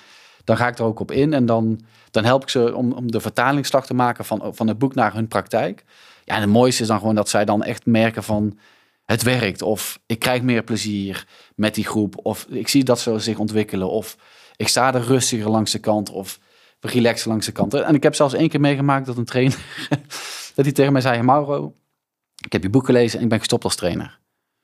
dan 0.44 0.58
ga 0.58 0.68
ik 0.68 0.78
er 0.78 0.86
ook 0.86 1.00
op 1.00 1.12
in 1.12 1.34
en 1.34 1.46
dan, 1.46 1.80
dan 2.12 2.24
help 2.24 2.42
ik 2.42 2.50
ze 2.50 2.76
om, 2.76 2.92
om 2.92 3.12
de 3.12 3.20
vertalingsslag 3.20 3.86
te 3.86 3.94
maken 3.94 4.26
van, 4.26 4.42
van 4.52 4.68
het 4.68 4.78
boek 4.78 4.96
naar 4.96 5.14
hun 5.14 5.28
praktijk. 5.28 5.84
Ja, 6.26 6.36
en 6.36 6.42
het 6.42 6.50
mooiste 6.50 6.82
is 6.82 6.88
dan 6.88 7.00
gewoon 7.00 7.16
dat 7.16 7.30
zij 7.30 7.46
dan 7.46 7.64
echt 7.64 7.86
merken 7.86 8.24
van 8.24 8.58
het 9.06 9.24
werkt. 9.24 9.62
Of 9.62 10.00
ik 10.06 10.20
krijg 10.20 10.42
meer 10.42 10.64
plezier 10.64 11.28
met 11.56 11.76
die 11.76 11.86
groep. 11.86 12.16
Of 12.24 12.46
ik 12.50 12.68
zie 12.68 12.84
dat 12.84 13.00
ze 13.00 13.20
zich 13.20 13.38
ontwikkelen. 13.38 13.90
Of 13.90 14.18
ik 14.58 14.68
sta 14.68 14.94
er 14.94 15.02
rustiger 15.02 15.50
langs 15.50 15.72
de 15.72 15.80
kant. 15.80 16.10
Of 16.10 16.40
relaxer 16.80 17.30
langs 17.30 17.46
de 17.46 17.52
kant. 17.52 17.74
En 17.74 17.96
ik 17.96 18.04
heb 18.04 18.16
zelfs 18.16 18.34
één 18.34 18.50
keer 18.50 18.60
meegemaakt 18.60 19.06
dat 19.06 19.18
een 19.18 19.26
trainer... 19.26 19.66
dat 20.56 20.66
hij 20.66 20.72
tegen 20.72 20.92
mij 20.92 21.02
zei, 21.02 21.22
Mauro, 21.22 21.76
ik 22.46 22.52
heb 22.52 22.64
je 22.64 22.70
boek 22.70 22.86
gelezen 22.86 23.18
en 23.18 23.24
ik 23.24 23.30
ben 23.30 23.40
gestopt 23.40 23.64
als 23.64 23.76
trainer. 23.76 24.20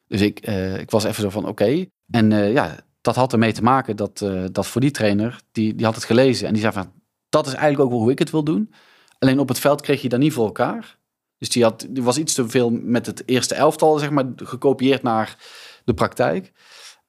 Dus 0.08 0.22
ik, 0.22 0.48
uh, 0.48 0.80
ik 0.80 0.92
was 0.92 1.04
even 1.04 1.22
zo 1.22 1.30
van, 1.30 1.48
oké. 1.48 1.86
En 2.12 2.32
uh, 2.32 2.54
ja, 2.54 2.86
dat 3.02 3.16
had 3.16 3.34
ermee 3.34 3.54
te 3.54 3.64
maken 3.64 3.96
dat, 3.96 4.22
uh, 4.22 4.44
dat 4.52 4.68
voor 4.68 4.82
die 4.82 4.92
trainer, 4.92 5.40
die, 5.52 5.76
die 5.76 5.86
had 5.86 5.96
het 5.96 6.04
gelezen. 6.04 6.48
En 6.48 6.54
die 6.54 6.62
zei 6.62 6.74
van, 6.74 6.92
dat 7.30 7.48
is 7.48 7.54
eigenlijk 7.54 7.84
ook 7.84 7.90
wel 7.90 8.00
hoe 8.00 8.12
ik 8.12 8.20
het 8.20 8.32
wil 8.32 8.44
doen. 8.44 8.74
Alleen 9.20 9.40
op 9.40 9.48
het 9.48 9.60
veld 9.60 9.82
kreeg 9.82 10.02
je 10.02 10.10
dat 10.10 10.20
niet 10.20 10.34
voor 10.34 10.46
elkaar. 10.46 10.98
Dus 11.38 11.50
die, 11.50 11.64
had, 11.64 11.88
die 11.90 12.04
was 12.04 12.18
iets 12.18 12.34
te 12.34 12.50
veel 12.50 12.70
met 12.70 13.06
het 13.06 13.24
eerste 13.26 13.56
elftal, 13.56 14.00
zeg 14.00 14.10
maar, 14.10 14.26
gekopieerd 14.36 15.04
naar 15.04 15.38
de 15.86 15.94
praktijk. 15.94 16.52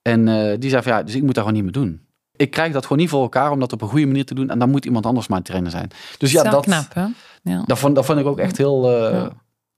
En 0.02 0.24
die 0.60 0.70
zei 0.70 0.82
van 0.82 0.92
ja, 0.92 1.02
dus 1.02 1.14
ik 1.14 1.22
moet 1.22 1.34
daar 1.34 1.44
gewoon 1.44 1.62
niet 1.62 1.72
meer 1.72 1.82
doen. 1.82 2.03
Ik 2.36 2.50
krijg 2.50 2.72
dat 2.72 2.82
gewoon 2.82 2.98
niet 2.98 3.08
voor 3.08 3.22
elkaar 3.22 3.50
om 3.50 3.60
dat 3.60 3.72
op 3.72 3.82
een 3.82 3.88
goede 3.88 4.06
manier 4.06 4.24
te 4.24 4.34
doen. 4.34 4.50
En 4.50 4.58
dan 4.58 4.70
moet 4.70 4.84
iemand 4.84 5.06
anders 5.06 5.26
maar 5.26 5.42
trainer 5.42 5.70
zijn. 5.70 5.90
Dus 6.18 6.32
ja, 6.32 6.42
dat, 6.42 6.64
knap, 6.64 6.94
hè? 6.94 7.06
Ja. 7.42 7.62
Dat, 7.66 7.78
vond, 7.78 7.94
dat 7.94 8.04
vond 8.04 8.18
ik 8.18 8.26
ook 8.26 8.38
echt 8.38 8.56
heel, 8.56 8.90
uh, 8.90 9.10
ja. 9.12 9.30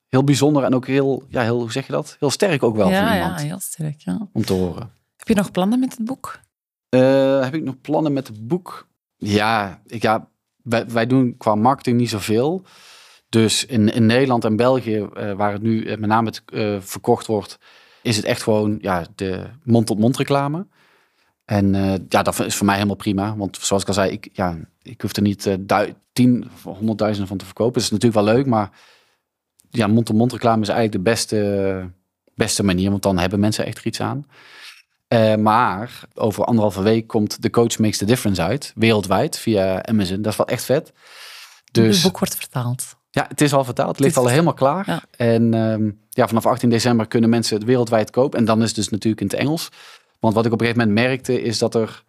heel 0.09 0.24
bijzonder. 0.24 0.62
En 0.62 0.74
ook 0.74 0.86
heel, 0.86 1.22
ja, 1.28 1.42
heel, 1.42 1.61
hoe 1.61 1.72
zeg 1.72 1.86
je 1.86 1.92
dat? 1.92 2.16
Heel 2.18 2.30
sterk 2.30 2.62
ook 2.62 2.76
wel 2.76 2.88
ja, 2.88 3.07
voor 3.07 3.16
iemand. 3.16 3.40
Ja, 3.40 3.46
heel 3.46 3.61
sterk, 3.61 4.00
ja. 4.00 4.28
Om 4.32 4.44
te 4.44 4.52
horen. 4.52 4.90
Heb 5.16 5.28
je 5.28 5.34
nog 5.34 5.50
plannen 5.50 5.80
met 5.80 5.96
het 5.96 6.04
boek? 6.04 6.40
Uh, 6.90 7.42
heb 7.42 7.54
ik 7.54 7.62
nog 7.62 7.80
plannen 7.80 8.12
met 8.12 8.26
het 8.26 8.46
boek? 8.46 8.86
Ja, 9.16 9.80
ik, 9.86 10.02
ja 10.02 10.28
wij, 10.62 10.86
wij 10.86 11.07
doen 11.07 11.34
qua 11.38 11.54
marketing 11.54 11.98
niet 11.98 12.11
zoveel. 12.11 12.64
Dus 13.28 13.66
in, 13.66 13.92
in 13.92 14.07
Nederland 14.07 14.44
en 14.44 14.57
België, 14.57 15.09
uh, 15.16 15.32
waar 15.32 15.52
het 15.52 15.62
nu 15.62 15.84
met 15.84 16.09
name 16.09 16.28
het, 16.28 16.42
verkocht 16.88 17.26
wordt, 17.26 17.59
is 18.02 18.16
het 18.16 18.24
echt 18.24 18.42
gewoon 18.42 18.78
ja, 18.80 19.07
de 19.14 19.46
mond-tot-mond 19.62 20.16
reclame. 20.16 20.66
En 21.47 21.74
uh, 21.74 21.94
ja, 22.09 22.22
dat 22.22 22.40
is 22.40 22.57
voor 22.57 22.66
mij 22.66 22.74
helemaal 22.74 22.97
prima. 22.97 23.36
Want 23.36 23.59
zoals 23.61 23.82
ik 23.82 23.88
al 23.88 23.94
zei, 23.94 24.11
ik, 24.11 24.28
ja, 24.32 24.57
ik 24.82 25.01
hoef 25.01 25.16
er 25.16 25.22
niet 25.22 25.57
tien 26.12 26.51
of 26.55 26.62
honderdduizenden 26.62 27.28
van 27.28 27.38
te 27.38 27.44
verkopen. 27.44 27.72
Dat 27.72 27.82
is 27.82 27.90
natuurlijk 27.90 28.24
wel 28.24 28.34
leuk, 28.34 28.47
maar 28.47 28.70
ja, 29.70 29.86
mond-tot-mond 29.86 30.32
reclame 30.32 30.62
is 30.62 30.68
eigenlijk 30.68 31.05
de 31.05 31.11
beste, 31.11 31.90
beste 32.34 32.64
manier. 32.64 32.90
Want 32.90 33.03
dan 33.03 33.18
hebben 33.18 33.40
mensen 33.40 33.66
echt 33.66 33.78
er 33.78 33.86
iets 33.86 34.01
aan. 34.01 34.26
maar 35.40 36.01
over 36.14 36.44
anderhalve 36.44 36.82
week 36.82 37.07
komt 37.07 37.42
The 37.42 37.51
Coach 37.51 37.78
Makes 37.78 37.99
the 37.99 38.05
Difference 38.05 38.42
uit. 38.42 38.72
Wereldwijd 38.74 39.38
via 39.38 39.84
Amazon. 39.84 40.22
Dat 40.22 40.32
is 40.32 40.38
wel 40.38 40.49
echt 40.49 40.64
vet. 40.64 40.92
Dus, 41.72 41.94
het 41.94 42.05
boek 42.05 42.18
wordt 42.18 42.36
vertaald. 42.36 42.97
Ja, 43.11 43.26
het 43.28 43.40
is 43.40 43.53
al 43.53 43.64
vertaald. 43.64 43.90
Het 43.90 44.01
ligt 44.01 44.16
al 44.16 44.26
helemaal 44.26 44.55
klaar. 44.55 45.05
En 45.16 45.55
um, 45.55 46.01
ja, 46.11 46.28
vanaf 46.28 46.47
18 46.47 46.70
december 46.70 47.07
kunnen 47.07 47.30
mensen 47.30 47.57
het 47.57 47.66
wereldwijd 47.66 48.11
kopen. 48.11 48.38
En 48.38 48.44
dan 48.44 48.62
is 48.62 48.66
het 48.66 48.76
dus 48.76 48.88
natuurlijk 48.88 49.20
in 49.20 49.26
het 49.26 49.36
Engels. 49.36 49.68
Want 50.21 50.35
wat 50.35 50.47
ik 50.47 50.53
op 50.53 50.61
een 50.61 50.67
gegeven 50.67 50.89
moment 50.89 51.07
merkte, 51.07 51.43
is 51.43 51.59
dat 51.59 51.75
er 51.75 52.05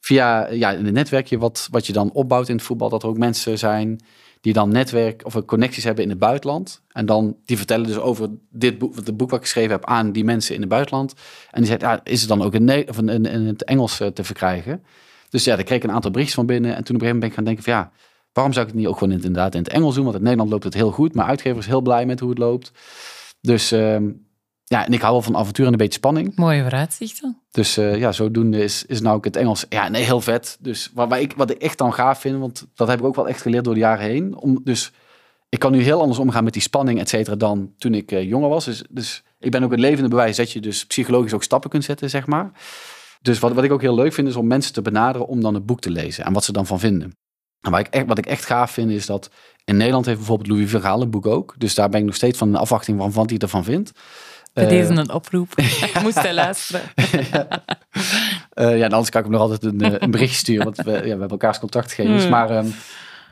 via 0.00 0.50
ja, 0.50 0.74
een 0.74 0.92
netwerkje 0.92 1.38
wat, 1.38 1.68
wat 1.70 1.86
je 1.86 1.92
dan 1.92 2.12
opbouwt 2.12 2.48
in 2.48 2.56
het 2.56 2.64
voetbal, 2.64 2.88
dat 2.88 3.02
er 3.02 3.08
ook 3.08 3.18
mensen 3.18 3.58
zijn 3.58 4.00
die 4.40 4.52
dan 4.52 4.68
netwerk 4.68 5.24
of 5.24 5.44
connecties 5.44 5.84
hebben 5.84 6.04
in 6.04 6.10
het 6.10 6.18
buitenland. 6.18 6.82
En 6.88 7.06
dan 7.06 7.36
die 7.44 7.56
vertellen 7.56 7.86
dus 7.86 7.98
over 7.98 8.28
dit 8.50 8.78
boek, 8.78 8.96
het 8.96 9.16
boek 9.16 9.30
wat 9.30 9.38
ik 9.38 9.44
geschreven 9.44 9.70
heb 9.70 9.84
aan 9.84 10.12
die 10.12 10.24
mensen 10.24 10.54
in 10.54 10.60
het 10.60 10.70
buitenland. 10.70 11.14
En 11.50 11.60
die 11.60 11.70
zegt, 11.70 11.80
ja, 11.80 12.00
is 12.04 12.20
het 12.20 12.28
dan 12.28 12.42
ook 12.42 12.54
in, 12.54 12.88
of 12.88 12.98
in, 12.98 13.24
het 13.24 13.64
Engels 13.64 14.00
eh, 14.00 14.08
te 14.08 14.24
verkrijgen? 14.24 14.82
Dus 15.28 15.44
ja, 15.44 15.54
daar 15.54 15.64
kreeg 15.64 15.78
ik 15.78 15.84
een 15.84 15.90
aantal 15.90 16.10
berichtjes 16.10 16.38
van 16.38 16.46
binnen. 16.46 16.76
En 16.76 16.84
toen 16.84 16.96
op 16.96 17.02
een 17.02 17.08
gegeven 17.08 17.20
moment 17.20 17.20
ben 17.20 17.28
ik 17.28 17.34
gaan 17.34 17.44
denken 17.44 17.64
van 17.64 17.72
ja, 17.72 18.08
Waarom 18.38 18.56
zou 18.56 18.66
ik 18.66 18.72
het 18.72 18.80
niet 18.80 18.90
ook 18.90 18.98
gewoon 18.98 19.14
inderdaad 19.14 19.54
in 19.54 19.62
het 19.62 19.72
Engels 19.72 19.94
doen? 19.94 20.04
Want 20.04 20.16
in 20.16 20.22
Nederland 20.22 20.50
loopt 20.50 20.64
het 20.64 20.74
heel 20.74 20.90
goed. 20.90 21.14
Maar 21.14 21.26
uitgever 21.26 21.58
is 21.58 21.66
heel 21.66 21.80
blij 21.80 22.06
met 22.06 22.20
hoe 22.20 22.30
het 22.30 22.38
loopt. 22.38 22.72
Dus 23.40 23.72
uh, 23.72 23.96
ja, 24.68 24.86
en 24.86 24.92
ik 24.92 25.00
hou 25.00 25.12
wel 25.12 25.22
van 25.22 25.36
avontuur 25.36 25.66
en 25.66 25.72
een 25.72 25.78
beetje 25.78 25.98
spanning. 25.98 26.36
Mooie 26.36 26.62
vooruitzichten. 26.62 27.42
Dus 27.50 27.78
uh, 27.78 27.98
ja, 27.98 28.12
zodoende 28.12 28.62
is, 28.62 28.84
is 28.84 29.00
nou 29.00 29.16
ook 29.16 29.24
het 29.24 29.36
Engels. 29.36 29.66
Ja, 29.68 29.88
nee, 29.88 30.02
heel 30.02 30.20
vet. 30.20 30.56
Dus 30.60 30.90
waar, 30.94 31.08
waar 31.08 31.20
ik, 31.20 31.32
wat 31.36 31.50
ik 31.50 31.58
echt 31.58 31.78
dan 31.78 31.94
gaaf 31.94 32.20
vind, 32.20 32.38
want 32.38 32.66
dat 32.74 32.88
heb 32.88 32.98
ik 32.98 33.04
ook 33.04 33.16
wel 33.16 33.28
echt 33.28 33.42
geleerd 33.42 33.64
door 33.64 33.74
de 33.74 33.80
jaren 33.80 34.06
heen. 34.06 34.36
Om, 34.36 34.60
dus 34.64 34.92
ik 35.48 35.58
kan 35.58 35.72
nu 35.72 35.82
heel 35.82 36.00
anders 36.00 36.18
omgaan 36.18 36.44
met 36.44 36.52
die 36.52 36.62
spanning, 36.62 37.00
et 37.00 37.08
cetera, 37.08 37.36
dan 37.36 37.72
toen 37.78 37.94
ik 37.94 38.12
uh, 38.12 38.22
jonger 38.22 38.48
was. 38.48 38.64
Dus, 38.64 38.84
dus 38.90 39.22
ik 39.38 39.50
ben 39.50 39.62
ook 39.62 39.70
het 39.70 39.80
levende 39.80 40.08
bewijs 40.08 40.36
dat 40.36 40.52
je 40.52 40.60
dus 40.60 40.86
psychologisch 40.86 41.34
ook 41.34 41.42
stappen 41.42 41.70
kunt 41.70 41.84
zetten, 41.84 42.10
zeg 42.10 42.26
maar. 42.26 42.50
Dus 43.22 43.38
wat, 43.38 43.52
wat 43.52 43.64
ik 43.64 43.72
ook 43.72 43.80
heel 43.80 43.94
leuk 43.94 44.12
vind, 44.12 44.28
is 44.28 44.36
om 44.36 44.46
mensen 44.46 44.72
te 44.72 44.82
benaderen 44.82 45.26
om 45.26 45.40
dan 45.40 45.54
het 45.54 45.66
boek 45.66 45.80
te 45.80 45.90
lezen 45.90 46.24
en 46.24 46.32
wat 46.32 46.44
ze 46.44 46.52
dan 46.52 46.66
van 46.66 46.80
vinden. 46.80 47.16
En 47.60 47.70
wat 47.70 47.80
ik, 47.80 47.86
echt, 47.86 48.06
wat 48.06 48.18
ik 48.18 48.26
echt 48.26 48.44
gaaf 48.44 48.70
vind 48.70 48.90
is 48.90 49.06
dat 49.06 49.30
in 49.64 49.76
Nederland 49.76 50.06
heeft 50.06 50.18
bijvoorbeeld 50.18 50.48
Louis 50.48 50.70
Vergaal 50.70 51.02
een 51.02 51.10
boek 51.10 51.26
ook. 51.26 51.54
Dus 51.58 51.74
daar 51.74 51.88
ben 51.88 52.00
ik 52.00 52.06
nog 52.06 52.14
steeds 52.14 52.38
van 52.38 52.48
een 52.48 52.56
afwachting 52.56 52.98
van 52.98 53.12
wat 53.12 53.30
hij 53.30 53.38
ervan 53.38 53.64
vindt. 53.64 53.92
Bij 54.58 54.78
uh, 54.78 54.86
deze 54.86 55.00
een 55.00 55.12
oproep. 55.12 55.54
Moest 56.02 56.22
hij 56.22 56.34
luisteren. 56.34 56.80
ja. 57.32 57.48
Uh, 58.54 58.78
ja, 58.78 58.84
anders 58.84 59.10
kan 59.10 59.24
ik 59.24 59.26
hem 59.26 59.38
nog 59.38 59.40
altijd 59.40 59.64
een, 59.64 59.80
eh, 59.80 59.94
een 59.98 60.10
berichtje 60.10 60.38
sturen. 60.38 60.64
Want 60.64 60.76
we, 60.76 60.92
ja, 60.92 61.00
we 61.00 61.08
hebben 61.08 61.28
elkaars 61.28 61.58
contactgegevens. 61.58 62.22
Hmm. 62.22 62.30
Maar, 62.30 62.56
um, 62.56 62.74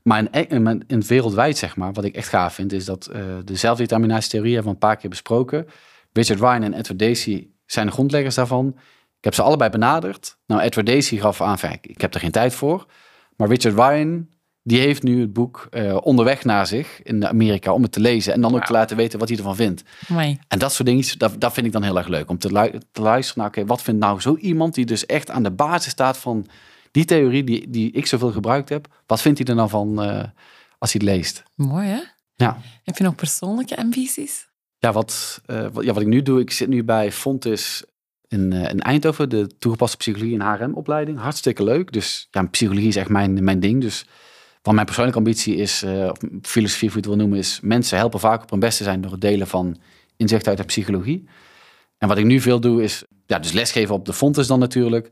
maar 0.02 0.18
in, 0.18 0.48
in, 0.48 0.84
in, 0.86 1.02
wereldwijd, 1.02 1.58
zeg 1.58 1.76
maar, 1.76 1.92
wat 1.92 2.04
ik 2.04 2.16
echt 2.16 2.28
gaaf 2.28 2.54
vind, 2.54 2.72
is 2.72 2.84
dat 2.84 3.08
uh, 3.12 3.22
de 3.44 3.56
zelfdeterminatietheorie 3.56 4.54
hebben 4.54 4.72
we 4.72 4.78
een 4.78 4.88
paar 4.88 4.96
keer 4.96 5.10
besproken. 5.10 5.66
Richard 6.12 6.40
Ryan 6.40 6.62
en 6.62 6.74
Edward 6.74 6.98
Dacey 6.98 7.48
zijn 7.66 7.86
de 7.86 7.92
grondleggers 7.92 8.34
daarvan. 8.34 8.68
Ik 9.18 9.24
heb 9.24 9.34
ze 9.34 9.42
allebei 9.42 9.70
benaderd. 9.70 10.38
Nou, 10.46 10.60
Edward 10.60 10.86
Dacey 10.86 11.18
gaf 11.18 11.40
aan, 11.40 11.58
ik 11.80 12.00
heb 12.00 12.14
er 12.14 12.20
geen 12.20 12.30
tijd 12.30 12.54
voor. 12.54 12.86
Maar 13.36 13.48
Richard 13.48 13.74
Ryan, 13.74 14.28
die 14.66 14.80
heeft 14.80 15.02
nu 15.02 15.20
het 15.20 15.32
boek 15.32 15.68
uh, 15.70 15.96
onderweg 16.00 16.44
naar 16.44 16.66
zich 16.66 17.02
in 17.02 17.26
Amerika 17.26 17.72
om 17.72 17.82
het 17.82 17.92
te 17.92 18.00
lezen. 18.00 18.32
En 18.32 18.40
dan 18.40 18.54
ook 18.54 18.64
te 18.64 18.72
laten 18.72 18.96
weten 18.96 19.18
wat 19.18 19.28
hij 19.28 19.36
ervan 19.36 19.56
vindt. 19.56 19.82
Amai. 20.08 20.38
En 20.48 20.58
dat 20.58 20.72
soort 20.72 20.88
dingen, 20.88 21.18
dat, 21.18 21.40
dat 21.40 21.52
vind 21.52 21.66
ik 21.66 21.72
dan 21.72 21.82
heel 21.82 21.96
erg 21.96 22.08
leuk. 22.08 22.30
Om 22.30 22.38
te, 22.38 22.52
lu 22.52 22.80
te 22.92 23.00
luisteren 23.00 23.40
naar, 23.40 23.48
oké, 23.48 23.58
okay, 23.58 23.70
wat 23.70 23.82
vindt 23.82 24.00
nou 24.00 24.20
zo 24.20 24.36
iemand 24.36 24.74
die 24.74 24.84
dus 24.84 25.06
echt 25.06 25.30
aan 25.30 25.42
de 25.42 25.50
basis 25.50 25.92
staat 25.92 26.18
van 26.18 26.46
die 26.90 27.04
theorie 27.04 27.44
die, 27.44 27.70
die 27.70 27.90
ik 27.90 28.06
zoveel 28.06 28.32
gebruikt 28.32 28.68
heb. 28.68 28.88
Wat 29.06 29.20
vindt 29.20 29.38
hij 29.38 29.48
er 29.48 29.54
nou 29.54 29.68
van 29.68 30.04
uh, 30.04 30.22
als 30.78 30.92
hij 30.92 31.00
het 31.04 31.16
leest? 31.16 31.42
Mooi 31.54 31.86
hè? 31.86 32.00
Ja. 32.34 32.58
Heb 32.84 32.96
je 32.96 33.04
nog 33.04 33.14
persoonlijke 33.14 33.76
ambities? 33.76 34.48
Ja 34.78 34.92
wat, 34.92 35.42
uh, 35.46 35.66
wat, 35.72 35.84
ja, 35.84 35.92
wat 35.92 36.02
ik 36.02 36.08
nu 36.08 36.22
doe, 36.22 36.40
ik 36.40 36.50
zit 36.50 36.68
nu 36.68 36.84
bij 36.84 37.12
Fontes 37.12 37.84
in, 38.28 38.52
uh, 38.52 38.70
in 38.70 38.80
Eindhoven, 38.80 39.28
de 39.28 39.56
toegepaste 39.58 39.96
psychologie 39.96 40.40
en 40.40 40.54
HRM-opleiding. 40.54 41.18
Hartstikke 41.18 41.64
leuk. 41.64 41.92
Dus 41.92 42.28
ja, 42.30 42.42
psychologie 42.42 42.88
is 42.88 42.96
echt 42.96 43.08
mijn, 43.08 43.44
mijn 43.44 43.60
ding. 43.60 43.80
Dus 43.80 44.06
wat 44.66 44.74
mijn 44.74 44.86
persoonlijke 44.86 45.18
ambitie 45.18 45.56
is, 45.56 45.82
uh, 45.82 46.08
of 46.10 46.18
filosofie, 46.42 46.88
hoe 46.88 47.00
je 47.00 47.06
het 47.06 47.06
wil 47.06 47.16
noemen, 47.16 47.38
is 47.38 47.58
mensen 47.62 47.98
helpen 47.98 48.20
vaak 48.20 48.42
op 48.42 48.50
hun 48.50 48.60
beste 48.60 48.84
zijn 48.84 49.00
door 49.00 49.10
het 49.10 49.20
delen 49.20 49.46
van 49.46 49.76
inzicht 50.16 50.48
uit 50.48 50.56
de 50.56 50.64
psychologie. 50.64 51.28
En 51.98 52.08
wat 52.08 52.18
ik 52.18 52.24
nu 52.24 52.40
veel 52.40 52.60
doe, 52.60 52.82
is 52.82 53.04
ja, 53.26 53.38
dus 53.38 53.52
lesgeven 53.52 53.94
op 53.94 54.04
de 54.04 54.12
Fontes 54.12 54.46
dan 54.46 54.58
natuurlijk. 54.58 55.10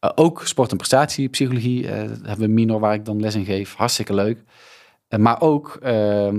Uh, 0.00 0.10
ook 0.14 0.42
sport- 0.46 0.70
en 0.70 0.76
prestatiepsychologie 0.76 1.82
uh, 1.82 1.90
hebben 1.90 2.38
we 2.38 2.46
minor 2.46 2.80
waar 2.80 2.94
ik 2.94 3.04
dan 3.04 3.20
les 3.20 3.34
in 3.34 3.44
geef. 3.44 3.74
Hartstikke 3.74 4.14
leuk. 4.14 4.42
Eh, 5.08 5.18
maar 5.18 5.40
ook 5.40 5.78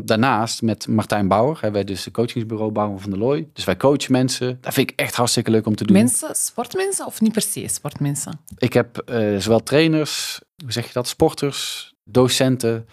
daarnaast 0.03 0.61
met 0.61 0.87
Martijn 0.87 1.27
Bauer. 1.27 1.53
Hebben 1.53 1.71
wij 1.71 1.83
dus 1.83 2.03
de 2.03 2.11
coachingsbureau 2.11 2.71
Bauer 2.71 2.99
van 2.99 3.09
der 3.09 3.19
Looy. 3.19 3.47
Dus 3.53 3.63
wij 3.63 3.77
coachen 3.77 4.11
mensen. 4.11 4.57
Dat 4.61 4.73
vind 4.73 4.91
ik 4.91 4.99
echt 4.99 5.15
hartstikke 5.15 5.51
leuk 5.51 5.65
om 5.65 5.75
te 5.75 5.85
doen. 5.85 5.97
Mensen, 5.97 6.35
sportmensen 6.35 7.05
of 7.05 7.21
niet 7.21 7.31
per 7.31 7.41
se 7.41 7.67
sportmensen? 7.67 8.39
Ik 8.57 8.73
heb 8.73 9.03
zowel 9.37 9.63
trainers, 9.63 10.41
hoe 10.63 10.71
zeg 10.71 10.85
je 10.85 10.93
dat, 10.93 11.07
sporters, 11.07 11.93
docenten. 12.11 12.87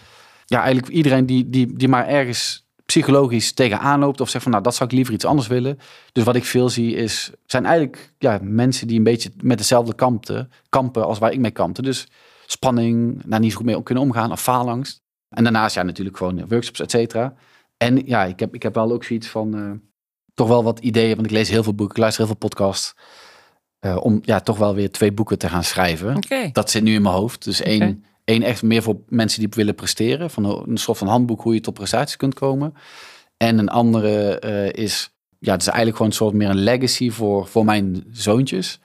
Ja, 0.44 0.62
eigenlijk 0.62 0.92
iedereen 0.92 1.26
die, 1.26 1.50
die, 1.50 1.76
die 1.76 1.88
maar 1.88 2.06
ergens 2.06 2.66
psychologisch 2.86 3.52
tegenaan 3.52 4.00
loopt 4.00 4.20
of 4.20 4.28
zegt 4.28 4.42
van 4.42 4.52
nou 4.52 4.64
dat 4.64 4.74
zou 4.74 4.88
ik 4.88 4.94
liever 4.94 5.14
iets 5.14 5.24
anders 5.24 5.48
willen. 5.48 5.78
Dus 6.12 6.24
wat 6.24 6.36
ik 6.36 6.44
veel 6.44 6.68
zie 6.68 6.94
is, 6.94 7.30
zijn 7.46 7.64
eigenlijk 7.64 8.12
ja, 8.18 8.38
mensen 8.42 8.86
die 8.86 8.98
een 8.98 9.04
beetje 9.04 9.30
met 9.40 9.58
dezelfde 9.58 9.94
kampen, 9.94 10.50
kampen 10.68 11.06
als 11.06 11.18
waar 11.18 11.32
ik 11.32 11.38
mee 11.38 11.50
kampte. 11.50 11.82
Dus 11.82 12.06
spanning, 12.46 13.22
daar 13.26 13.40
niet 13.40 13.50
zo 13.50 13.56
goed 13.56 13.66
mee 13.66 13.82
kunnen 13.82 14.04
omgaan 14.04 14.32
of 14.32 14.42
faalangst. 14.42 15.02
En 15.28 15.42
daarnaast 15.42 15.74
ja 15.74 15.82
natuurlijk 15.82 16.16
gewoon 16.16 16.48
workshops, 16.48 16.80
et 16.80 16.90
cetera. 16.90 17.34
En 17.76 18.06
ja, 18.06 18.24
ik 18.24 18.40
heb, 18.40 18.54
ik 18.54 18.62
heb 18.62 18.74
wel 18.74 18.92
ook 18.92 19.04
zoiets 19.04 19.28
van 19.28 19.56
uh, 19.56 19.70
toch 20.34 20.48
wel 20.48 20.64
wat 20.64 20.78
ideeën, 20.78 21.14
want 21.14 21.26
ik 21.26 21.32
lees 21.32 21.48
heel 21.48 21.62
veel 21.62 21.74
boeken, 21.74 21.94
ik 21.94 22.00
luister 22.00 22.24
heel 22.24 22.32
veel 22.32 22.48
podcasts. 22.48 22.94
Uh, 23.80 23.96
om 24.00 24.18
ja, 24.22 24.40
toch 24.40 24.58
wel 24.58 24.74
weer 24.74 24.90
twee 24.90 25.12
boeken 25.12 25.38
te 25.38 25.48
gaan 25.48 25.64
schrijven. 25.64 26.16
Okay. 26.16 26.50
Dat 26.52 26.70
zit 26.70 26.82
nu 26.82 26.94
in 26.94 27.02
mijn 27.02 27.14
hoofd. 27.14 27.44
Dus 27.44 27.62
één, 27.62 27.82
okay. 27.82 28.00
Één 28.26 28.42
echt 28.42 28.62
meer 28.62 28.82
voor 28.82 28.96
mensen 29.08 29.40
die 29.40 29.48
willen 29.50 29.74
presteren. 29.74 30.30
Van 30.30 30.68
een 30.68 30.76
soort 30.76 30.98
van 30.98 31.08
handboek 31.08 31.42
hoe 31.42 31.54
je 31.54 31.60
tot 31.60 31.74
prestaties 31.74 32.16
kunt 32.16 32.34
komen. 32.34 32.74
En 33.36 33.58
een 33.58 33.68
andere 33.68 34.42
uh, 34.44 34.84
is, 34.84 35.10
ja, 35.38 35.52
het 35.52 35.60
is 35.60 35.66
eigenlijk 35.66 35.96
gewoon 35.96 36.10
een 36.10 36.18
soort 36.18 36.34
meer 36.34 36.50
een 36.50 36.62
legacy 36.62 37.10
voor, 37.10 37.46
voor 37.46 37.64
mijn 37.64 38.04
zoontjes. 38.12 38.80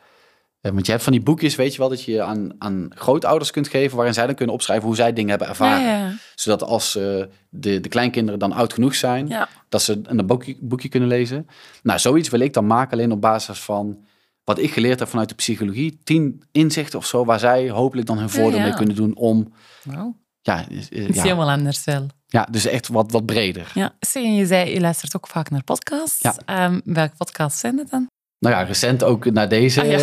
Uh, 0.62 0.72
want 0.72 0.86
je 0.86 0.92
hebt 0.92 1.04
van 1.04 1.14
die 1.14 1.22
boekjes, 1.22 1.56
weet 1.56 1.72
je 1.72 1.80
wel, 1.80 1.90
dat 1.90 2.04
je 2.04 2.22
aan, 2.22 2.52
aan 2.58 2.88
grootouders 2.96 3.52
kunt 3.52 3.68
geven, 3.68 3.96
waarin 3.96 4.14
zij 4.14 4.26
dan 4.26 4.36
kunnen 4.36 4.56
opschrijven 4.56 4.88
hoe 4.88 4.96
zij 4.96 5.14
dingen 5.14 5.30
hebben 5.30 5.48
ervaren. 5.48 5.86
Ja, 5.86 5.98
ja. 5.98 6.14
Zodat 6.36 6.64
als 6.64 6.96
uh, 6.96 7.24
de, 7.50 7.80
de 7.80 7.90
kleinkinderen 7.90 8.40
dan 8.40 8.52
oud 8.52 8.74
genoeg 8.74 8.96
zijn, 8.96 9.28
ja. 9.28 9.50
dat 9.70 9.82
ze 9.82 10.00
een 10.04 10.26
boekje, 10.26 10.58
boekje 10.60 10.90
kunnen 10.90 11.10
lezen. 11.10 11.48
Nou, 11.84 12.00
zoiets 12.00 12.30
wil 12.30 12.40
ik 12.40 12.54
dan 12.54 12.68
maken, 12.68 12.92
alleen 12.92 13.12
op 13.12 13.22
basis 13.22 13.60
van 13.60 14.06
wat 14.44 14.60
ik 14.60 14.74
geleerd 14.74 15.00
heb 15.00 15.08
vanuit 15.08 15.30
de 15.30 15.36
psychologie. 15.36 16.00
Tien 16.04 16.44
inzichten 16.52 17.00
of 17.00 17.06
zo, 17.06 17.26
waar 17.26 17.40
zij 17.40 17.70
hopelijk 17.70 18.08
dan 18.08 18.18
hun 18.18 18.30
voordeel 18.30 18.60
mee 18.60 18.74
kunnen 18.74 18.96
doen 18.96 19.16
om... 19.16 19.54
Wow. 19.84 20.16
Ja, 20.42 20.66
Het 20.70 20.92
is 20.92 21.22
helemaal 21.22 21.50
anders 21.50 21.84
wel. 21.84 22.08
Ja, 22.28 22.48
dus 22.52 22.66
echt 22.66 22.88
wat, 22.88 23.12
wat 23.12 23.26
breder. 23.26 23.72
Ja, 23.74 23.94
en 24.14 24.36
je 24.36 24.46
zei, 24.46 24.74
je 24.74 24.80
luistert 24.80 25.16
ook 25.16 25.28
vaak 25.28 25.50
naar 25.50 25.64
podcasts. 25.64 26.28
Ja. 26.46 26.66
Um, 26.66 26.82
welke 26.86 27.16
podcasts 27.18 27.60
zijn 27.60 27.78
het 27.78 27.90
dan? 27.90 28.08
Nou 28.40 28.56
ja, 28.56 28.62
recent 28.62 29.04
ook 29.04 29.32
naar 29.32 29.50
deze. 29.50 29.82
Ah, 29.82 29.90
ja. 29.90 30.00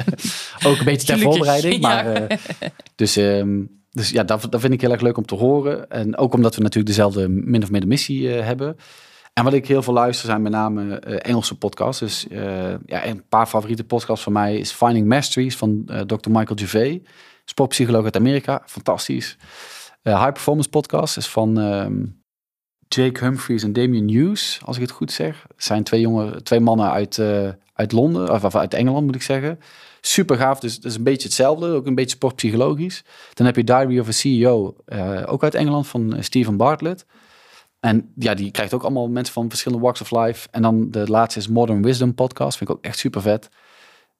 ook 0.70 0.78
een 0.78 0.84
beetje 0.84 1.06
ter 1.06 1.18
voorbereiding. 1.18 1.80
Maar, 1.80 2.12
ja. 2.12 2.30
uh, 2.30 2.38
dus, 2.94 3.16
um, 3.16 3.82
dus 3.90 4.10
ja, 4.10 4.24
dat, 4.24 4.46
dat 4.50 4.60
vind 4.60 4.72
ik 4.72 4.80
heel 4.80 4.92
erg 4.92 5.00
leuk 5.00 5.16
om 5.16 5.26
te 5.26 5.34
horen. 5.34 5.90
En 5.90 6.16
ook 6.16 6.34
omdat 6.34 6.54
we 6.54 6.62
natuurlijk 6.62 6.94
dezelfde 6.94 7.28
min 7.28 7.62
of 7.62 7.70
meer 7.70 7.80
de 7.80 7.86
missie 7.86 8.20
uh, 8.20 8.44
hebben. 8.44 8.76
En 9.32 9.44
wat 9.44 9.52
ik 9.52 9.66
heel 9.66 9.82
veel 9.82 9.92
luister 9.92 10.26
zijn 10.26 10.42
met 10.42 10.52
name 10.52 11.02
uh, 11.06 11.16
Engelse 11.18 11.58
podcasts. 11.58 12.00
Dus 12.00 12.26
ja, 12.86 13.06
een 13.06 13.28
paar 13.28 13.46
favoriete 13.46 13.84
podcasts 13.84 14.24
van 14.24 14.32
mij 14.32 14.56
is 14.56 14.72
Finding 14.72 15.06
Masteries 15.06 15.56
van 15.56 15.84
Dr. 15.84 16.30
Michael 16.30 16.58
Gervais. 16.58 16.98
Sportpsycholoog 17.44 18.04
uit 18.04 18.16
Amerika. 18.16 18.62
Fantastisch. 18.66 19.36
High 20.02 20.32
Performance 20.32 20.68
Podcast 20.68 21.16
is 21.16 21.28
van 21.28 21.56
um, 21.56 22.22
Jake 22.88 23.24
Humphries 23.24 23.62
en 23.62 23.72
Damien 23.72 24.08
Hughes, 24.08 24.60
als 24.64 24.76
ik 24.76 24.82
het 24.82 24.90
goed 24.90 25.12
zeg. 25.12 25.46
Zijn 25.56 25.82
twee, 25.82 26.00
jongen, 26.00 26.44
twee 26.44 26.60
mannen 26.60 26.90
uit, 26.90 27.18
uit 27.74 27.92
Londen, 27.92 28.30
of, 28.30 28.54
uit 28.54 28.74
Engeland 28.74 29.06
moet 29.06 29.14
ik 29.14 29.22
zeggen. 29.22 29.58
Super 30.00 30.36
gaaf, 30.36 30.60
dus 30.60 30.74
het 30.74 30.84
is 30.84 30.96
een 30.96 31.02
beetje 31.02 31.28
hetzelfde, 31.28 31.68
ook 31.68 31.86
een 31.86 31.94
beetje 31.94 32.16
sportpsychologisch. 32.16 33.04
Dan 33.34 33.46
heb 33.46 33.56
je 33.56 33.64
Diary 33.64 33.98
of 33.98 34.08
a 34.08 34.12
CEO, 34.12 34.76
ook 35.26 35.42
uit 35.42 35.54
Engeland, 35.54 35.86
van 35.86 36.16
Stephen 36.20 36.56
Bartlett. 36.56 37.06
En 37.84 38.12
ja, 38.16 38.34
die 38.34 38.50
krijgt 38.50 38.74
ook 38.74 38.82
allemaal 38.82 39.08
mensen 39.08 39.34
van 39.34 39.48
verschillende 39.48 39.84
walks 39.84 40.00
of 40.00 40.10
life. 40.10 40.48
En 40.50 40.62
dan 40.62 40.90
de 40.90 41.06
laatste 41.06 41.38
is 41.38 41.48
Modern 41.48 41.82
Wisdom 41.82 42.14
podcast, 42.14 42.58
vind 42.58 42.70
ik 42.70 42.76
ook 42.76 42.84
echt 42.84 42.98
super 42.98 43.22
vet. 43.22 43.48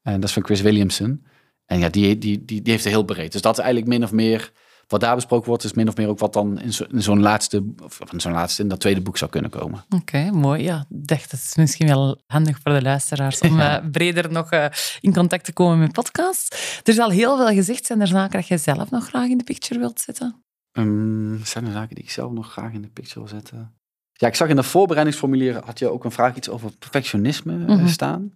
En 0.03 0.15
dat 0.15 0.25
is 0.25 0.33
van 0.33 0.45
Chris 0.45 0.61
Williamson. 0.61 1.27
En 1.67 1.79
ja, 1.79 1.89
die, 1.89 2.19
die, 2.19 2.45
die, 2.45 2.63
die 2.63 2.73
heeft 2.73 2.85
er 2.85 2.91
heel 2.91 3.05
breed. 3.05 3.33
Dus 3.33 3.41
dat 3.41 3.59
is 3.59 3.65
eigenlijk 3.65 3.93
min 3.93 4.05
of 4.05 4.13
meer 4.13 4.53
wat 4.87 5.01
daar 5.01 5.15
besproken 5.15 5.49
wordt, 5.49 5.65
is 5.65 5.73
min 5.73 5.89
of 5.89 5.97
meer 5.97 6.09
ook 6.09 6.19
wat 6.19 6.33
dan 6.33 6.61
in 6.61 6.73
zo'n 6.73 7.01
zo 7.01 7.17
laatste, 7.17 7.65
of 7.83 8.13
in 8.13 8.21
zo'n 8.21 8.33
laatste, 8.33 8.63
in 8.63 8.69
dat 8.69 8.81
tweede 8.81 9.01
boek 9.01 9.19
zou 9.19 9.31
kunnen 9.31 9.51
komen. 9.51 9.85
Oké, 9.85 9.97
okay, 9.97 10.29
mooi. 10.31 10.63
Ja, 10.63 10.87
ik 10.91 11.07
dacht, 11.07 11.31
dat 11.31 11.41
is 11.41 11.57
misschien 11.57 11.87
wel 11.87 12.21
handig 12.27 12.59
voor 12.63 12.73
de 12.73 12.83
luisteraars 12.83 13.41
om 13.41 13.59
ja. 13.59 13.81
uh, 13.83 13.91
breder 13.91 14.33
nog 14.33 14.53
uh, 14.53 14.67
in 15.01 15.13
contact 15.13 15.45
te 15.45 15.53
komen 15.53 15.79
met 15.79 15.93
podcasts. 15.93 16.81
Er 16.83 16.93
is 16.93 16.99
al 16.99 17.11
heel 17.11 17.37
veel 17.37 17.55
gezegd. 17.55 17.87
Zijn 17.87 18.01
er 18.01 18.07
zaken 18.07 18.39
dat 18.39 18.49
jij 18.49 18.59
zelf 18.59 18.91
nog 18.91 19.07
graag 19.07 19.29
in 19.29 19.39
de 19.39 19.45
picture 19.45 19.81
wilt 19.81 20.01
zetten? 20.01 20.45
Um, 20.73 21.41
zijn 21.45 21.67
er 21.67 21.73
zaken 21.73 21.95
die 21.95 22.05
ik 22.05 22.11
zelf 22.11 22.33
nog 22.33 22.53
graag 22.53 22.73
in 22.73 22.83
de 22.83 22.89
picture 22.89 23.21
wil 23.21 23.29
zetten? 23.29 23.75
Ja, 24.13 24.27
ik 24.27 24.35
zag 24.35 24.49
in 24.49 24.57
de 24.57 24.63
voorbereidingsformulier 24.63 25.65
had 25.65 25.79
je 25.79 25.89
ook 25.89 26.05
een 26.05 26.11
vraag 26.11 26.37
iets 26.37 26.49
over 26.49 26.71
perfectionisme 26.79 27.53
mm 27.53 27.67
-hmm. 27.67 27.89
staan. 27.89 28.35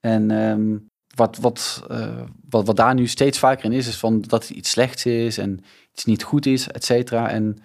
En 0.00 0.30
um, 0.30 0.86
wat, 1.14 1.36
wat, 1.36 1.84
uh, 1.90 2.22
wat, 2.48 2.66
wat 2.66 2.76
daar 2.76 2.94
nu 2.94 3.06
steeds 3.06 3.38
vaker 3.38 3.64
in 3.64 3.72
is, 3.72 3.86
is 3.86 3.96
van 3.96 4.20
dat 4.20 4.48
het 4.48 4.56
iets 4.56 4.70
slechts 4.70 5.06
is 5.06 5.38
en 5.38 5.60
iets 5.92 6.04
niet 6.04 6.22
goed 6.22 6.46
is, 6.46 6.68
et 6.68 6.84
cetera. 6.84 7.30
En 7.30 7.58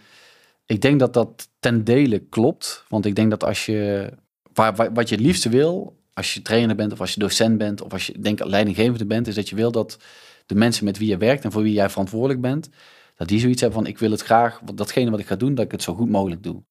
ik 0.65 0.81
denk 0.81 0.99
dat 0.99 1.13
dat 1.13 1.49
ten 1.59 1.83
dele 1.83 2.19
klopt. 2.19 2.85
Want 2.87 3.05
ik 3.05 3.15
denk 3.15 3.29
dat 3.29 3.43
als 3.43 3.65
je, 3.65 4.11
waar, 4.53 4.75
waar, 4.75 4.93
wat 4.93 5.09
je 5.09 5.15
het 5.15 5.23
liefste 5.23 5.49
wil, 5.49 5.99
als 6.13 6.33
je 6.33 6.41
trainer 6.41 6.75
bent 6.75 6.91
of 6.91 6.99
als 6.99 7.13
je 7.13 7.19
docent 7.19 7.57
bent 7.57 7.81
of 7.81 7.91
als 7.91 8.05
je 8.07 8.19
denk 8.19 8.45
leidinggevende 8.45 9.05
bent, 9.05 9.27
is 9.27 9.35
dat 9.35 9.49
je 9.49 9.55
wil 9.55 9.71
dat 9.71 9.97
de 10.45 10.55
mensen 10.55 10.85
met 10.85 10.97
wie 10.97 11.09
je 11.09 11.17
werkt 11.17 11.43
en 11.43 11.51
voor 11.51 11.61
wie 11.61 11.73
jij 11.73 11.89
verantwoordelijk 11.89 12.41
bent, 12.41 12.69
dat 13.15 13.27
die 13.27 13.39
zoiets 13.39 13.61
hebben 13.61 13.79
van 13.79 13.89
ik 13.89 13.97
wil 13.97 14.11
het 14.11 14.21
graag, 14.21 14.59
datgene 14.75 15.11
wat 15.11 15.19
ik 15.19 15.27
ga 15.27 15.35
doen, 15.35 15.55
dat 15.55 15.65
ik 15.65 15.71
het 15.71 15.83
zo 15.83 15.93
goed 15.93 16.09
mogelijk 16.09 16.43
doe. 16.43 16.63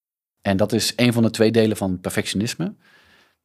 En 0.43 0.57
dat 0.57 0.73
is 0.73 0.93
een 0.97 1.13
van 1.13 1.23
de 1.23 1.31
twee 1.31 1.53
delen 1.53 1.77
van 1.77 2.01
perfectionisme. 2.01 2.75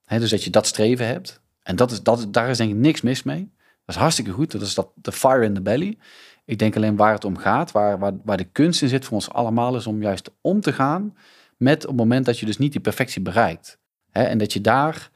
Dus 0.05 0.29
dat 0.29 0.43
je 0.43 0.49
dat 0.49 0.67
streven 0.67 1.07
hebt. 1.07 1.41
En 1.63 1.75
dat 1.75 1.91
is, 1.91 2.03
dat, 2.03 2.33
daar 2.33 2.49
is 2.49 2.57
denk 2.57 2.71
ik 2.71 2.77
niks 2.77 3.01
mis 3.01 3.23
mee. 3.23 3.51
Dat 3.85 3.95
is 3.95 4.01
hartstikke 4.01 4.31
goed. 4.31 4.51
Dat 4.51 4.61
is 4.61 4.73
dat 4.73 4.91
de 4.95 5.11
fire 5.11 5.45
in 5.45 5.53
the 5.53 5.61
belly. 5.61 5.97
Ik 6.45 6.59
denk 6.59 6.75
alleen 6.75 6.95
waar 6.95 7.13
het 7.13 7.25
om 7.25 7.37
gaat, 7.37 7.71
waar, 7.71 7.99
waar, 7.99 8.13
waar 8.23 8.37
de 8.37 8.43
kunst 8.43 8.81
in 8.81 8.87
zit 8.87 9.05
voor 9.05 9.13
ons 9.13 9.29
allemaal, 9.29 9.75
is 9.75 9.87
om 9.87 10.01
juist 10.01 10.31
om 10.41 10.61
te 10.61 10.73
gaan 10.73 11.15
met 11.57 11.83
op 11.83 11.89
het 11.89 11.97
moment 11.97 12.25
dat 12.25 12.39
je 12.39 12.45
dus 12.45 12.57
niet 12.57 12.71
die 12.71 12.81
perfectie 12.81 13.21
bereikt. 13.21 13.79
En 14.11 14.37
dat 14.37 14.53
je 14.53 14.61
daar 14.61 15.09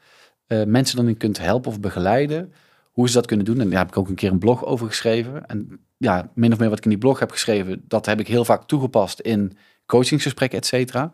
uh, 0.46 0.64
mensen 0.64 0.96
dan 0.96 1.08
in 1.08 1.16
kunt 1.16 1.38
helpen 1.38 1.70
of 1.70 1.80
begeleiden, 1.80 2.52
hoe 2.90 3.08
ze 3.08 3.14
dat 3.14 3.26
kunnen 3.26 3.46
doen. 3.46 3.60
En 3.60 3.70
daar 3.70 3.78
heb 3.78 3.88
ik 3.88 3.96
ook 3.96 4.08
een 4.08 4.14
keer 4.14 4.30
een 4.30 4.38
blog 4.38 4.64
over 4.64 4.86
geschreven. 4.86 5.46
En 5.46 5.86
ja, 5.96 6.30
min 6.34 6.52
of 6.52 6.58
meer 6.58 6.68
wat 6.68 6.78
ik 6.78 6.84
in 6.84 6.90
die 6.90 6.98
blog 6.98 7.18
heb 7.18 7.30
geschreven, 7.30 7.84
dat 7.88 8.06
heb 8.06 8.20
ik 8.20 8.28
heel 8.28 8.44
vaak 8.44 8.66
toegepast 8.66 9.20
in 9.20 9.56
coachingsgesprekken, 9.86 10.58
et 10.58 10.66
cetera. 10.66 11.12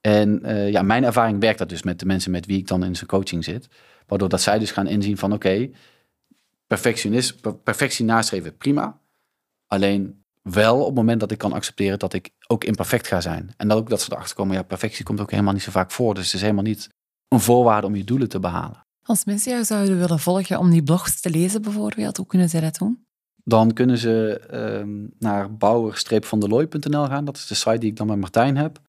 En 0.00 0.40
uh, 0.42 0.70
ja, 0.70 0.82
mijn 0.82 1.04
ervaring 1.04 1.40
werkt 1.40 1.58
dat 1.58 1.68
dus 1.68 1.82
met 1.82 1.98
de 1.98 2.06
mensen 2.06 2.30
met 2.30 2.46
wie 2.46 2.58
ik 2.58 2.66
dan 2.66 2.84
in 2.84 2.96
zijn 2.96 3.08
coaching 3.08 3.44
zit. 3.44 3.68
Waardoor 4.06 4.28
dat 4.28 4.40
zij 4.40 4.58
dus 4.58 4.70
gaan 4.70 4.86
inzien 4.86 5.18
van 5.18 5.32
oké, 5.32 5.70
perfectie 7.62 8.04
nastreven, 8.04 8.56
prima. 8.56 9.00
Alleen 9.66 10.24
wel 10.42 10.80
op 10.80 10.86
het 10.86 10.94
moment 10.94 11.20
dat 11.20 11.30
ik 11.30 11.38
kan 11.38 11.52
accepteren 11.52 11.98
dat 11.98 12.12
ik 12.12 12.30
ook 12.46 12.64
imperfect 12.64 13.06
ga 13.06 13.20
zijn. 13.20 13.54
En 13.56 13.68
dat 13.68 13.78
ook 13.78 13.88
dat 13.88 14.00
ze 14.00 14.12
erachter 14.12 14.36
komen, 14.36 14.56
ja, 14.56 14.62
perfectie 14.62 15.04
komt 15.04 15.20
ook 15.20 15.30
helemaal 15.30 15.52
niet 15.52 15.62
zo 15.62 15.70
vaak 15.70 15.90
voor. 15.90 16.14
Dus 16.14 16.24
het 16.24 16.34
is 16.34 16.40
helemaal 16.40 16.62
niet 16.62 16.88
een 17.28 17.40
voorwaarde 17.40 17.86
om 17.86 17.94
je 17.94 18.04
doelen 18.04 18.28
te 18.28 18.40
behalen. 18.40 18.81
Als 19.04 19.24
mensen 19.24 19.52
jou 19.52 19.64
zouden 19.64 19.98
willen 19.98 20.18
volgen 20.18 20.58
om 20.58 20.70
die 20.70 20.82
blogs 20.82 21.20
te 21.20 21.30
lezen 21.30 21.62
bijvoorbeeld, 21.62 22.16
hoe 22.16 22.26
kunnen 22.26 22.48
zij 22.48 22.60
dat 22.60 22.78
doen? 22.78 23.04
Dan 23.44 23.72
kunnen 23.72 23.98
ze 23.98 24.40
um, 24.80 25.12
naar 25.18 25.56
bouwer-vandelooi.nl 25.56 27.06
gaan. 27.06 27.24
Dat 27.24 27.36
is 27.36 27.46
de 27.46 27.54
site 27.54 27.78
die 27.78 27.90
ik 27.90 27.96
dan 27.96 28.06
met 28.06 28.20
Martijn 28.20 28.56
heb. 28.56 28.80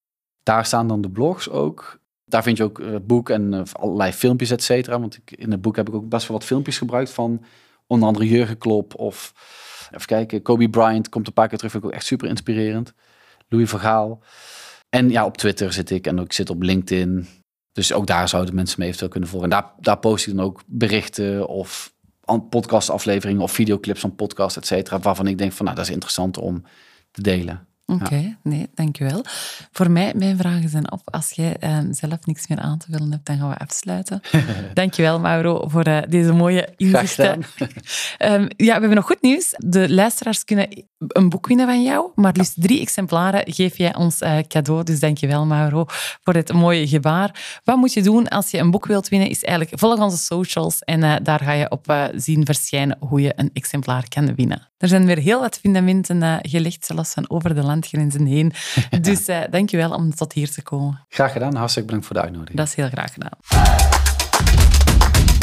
Daar 0.43 0.65
staan 0.65 0.87
dan 0.87 1.01
de 1.01 1.09
blogs 1.09 1.49
ook. 1.49 1.99
Daar 2.25 2.43
vind 2.43 2.57
je 2.57 2.63
ook 2.63 2.79
uh, 2.79 2.95
boek 3.03 3.29
en 3.29 3.53
uh, 3.53 3.61
allerlei 3.71 4.11
filmpjes, 4.11 4.49
et 4.49 4.63
cetera. 4.63 4.99
Want 4.99 5.15
ik, 5.15 5.31
in 5.31 5.51
het 5.51 5.61
boek 5.61 5.75
heb 5.75 5.87
ik 5.87 5.93
ook 5.93 6.09
best 6.09 6.27
wel 6.27 6.37
wat 6.37 6.45
filmpjes 6.45 6.77
gebruikt 6.77 7.09
van 7.09 7.43
onder 7.87 8.07
andere 8.07 8.27
Jurgen 8.27 8.57
Klopp 8.57 8.95
of 8.95 9.33
even 9.91 10.05
kijken, 10.05 10.41
Kobe 10.41 10.69
Bryant 10.69 11.09
komt 11.09 11.27
een 11.27 11.33
paar 11.33 11.47
keer 11.47 11.57
terug, 11.57 11.71
vind 11.71 11.83
ik 11.83 11.89
ook 11.89 11.95
echt 11.95 12.05
super 12.05 12.27
inspirerend. 12.27 12.93
Louis 13.47 13.69
Vergaal. 13.69 14.21
En 14.89 15.09
ja, 15.09 15.25
op 15.25 15.37
Twitter 15.37 15.73
zit 15.73 15.89
ik 15.89 16.07
en 16.07 16.19
ook 16.19 16.33
zit 16.33 16.49
op 16.49 16.61
LinkedIn. 16.61 17.27
Dus 17.73 17.93
ook 17.93 18.07
daar 18.07 18.29
zouden 18.29 18.55
mensen 18.55 18.79
me 18.79 18.85
eventueel 18.85 19.09
kunnen 19.11 19.29
volgen. 19.29 19.51
En 19.51 19.59
daar, 19.59 19.71
daar 19.79 19.99
post 19.99 20.27
ik 20.27 20.35
dan 20.35 20.45
ook 20.45 20.61
berichten 20.65 21.47
of 21.47 21.93
podcastafleveringen 22.49 23.41
of 23.41 23.51
videoclips 23.51 23.99
van 23.99 24.15
podcast, 24.15 24.57
et 24.57 24.65
cetera. 24.65 24.99
Waarvan 24.99 25.27
ik 25.27 25.37
denk 25.37 25.51
van, 25.51 25.65
nou, 25.65 25.77
dat 25.77 25.87
is 25.87 25.93
interessant 25.93 26.37
om 26.37 26.63
te 27.11 27.21
delen. 27.21 27.67
Oké, 27.85 28.03
okay, 28.03 28.21
ja. 28.21 28.37
nee, 28.43 28.69
dankjewel. 28.73 29.25
Voor 29.71 29.91
mij, 29.91 30.13
mijn 30.15 30.37
vragen 30.37 30.69
zijn 30.69 30.91
op. 30.91 31.01
Als 31.03 31.31
jij 31.31 31.55
uh, 31.63 31.79
zelf 31.91 32.25
niks 32.25 32.47
meer 32.47 32.59
aan 32.59 32.77
te 32.77 32.87
vullen 32.91 33.11
hebt, 33.11 33.25
dan 33.25 33.37
gaan 33.37 33.49
we 33.49 33.57
afsluiten. 33.57 34.21
dankjewel, 34.73 35.19
Mauro, 35.19 35.67
voor 35.67 35.87
uh, 35.87 36.01
deze 36.09 36.33
mooie 36.33 36.73
inzichten. 36.77 37.43
um, 38.19 38.47
ja, 38.67 38.73
we 38.73 38.79
hebben 38.79 38.95
nog 38.95 39.05
goed 39.05 39.21
nieuws. 39.21 39.53
De 39.57 39.93
luisteraars 39.93 40.43
kunnen 40.43 40.85
een 40.97 41.29
boek 41.29 41.47
winnen 41.47 41.65
van 41.65 41.83
jou, 41.83 42.11
maar 42.15 42.33
liefst 42.35 42.61
drie 42.61 42.79
exemplaren 42.79 43.53
geef 43.53 43.77
jij 43.77 43.95
ons 43.95 44.21
uh, 44.21 44.37
cadeau. 44.47 44.83
Dus 44.83 44.99
dankjewel, 44.99 45.45
Mauro, 45.45 45.85
voor 46.21 46.33
dit 46.33 46.53
mooie 46.53 46.87
gebaar. 46.87 47.59
Wat 47.63 47.77
moet 47.77 47.93
je 47.93 48.01
doen 48.01 48.27
als 48.27 48.51
je 48.51 48.57
een 48.57 48.71
boek 48.71 48.85
wilt 48.85 49.09
winnen? 49.09 49.29
Is 49.29 49.43
eigenlijk 49.43 49.79
volg 49.79 49.99
onze 49.99 50.17
socials 50.17 50.79
en 50.79 51.23
daar 51.23 51.39
ga 51.39 51.51
je 51.51 51.69
op 51.69 52.09
zien 52.15 52.45
verschijnen 52.45 52.97
hoe 52.99 53.21
je 53.21 53.33
een 53.35 53.49
exemplaar 53.53 54.07
kan 54.07 54.35
winnen. 54.35 54.71
Er 54.77 54.87
zijn 54.87 55.05
weer 55.05 55.17
heel 55.17 55.39
wat 55.39 55.59
fundamenten 55.59 56.39
gelegd, 56.41 56.85
zelfs 56.85 57.13
van 57.13 57.29
over 57.29 57.55
de 57.55 57.63
landgrenzen 57.73 58.25
heen. 58.25 58.53
Dus 59.01 59.29
uh, 59.29 59.37
dankjewel 59.49 59.91
om 59.91 60.15
tot 60.15 60.33
hier 60.33 60.51
te 60.51 60.61
komen. 60.61 60.99
Graag 61.09 61.31
gedaan. 61.31 61.55
Hartstikke 61.55 61.87
bedankt 61.87 62.07
voor 62.07 62.15
de 62.15 62.21
uitnodiging. 62.21 62.57
Dat 62.57 62.67
is 62.67 62.75
heel 62.75 62.89
graag 62.89 63.13
gedaan. 63.13 63.37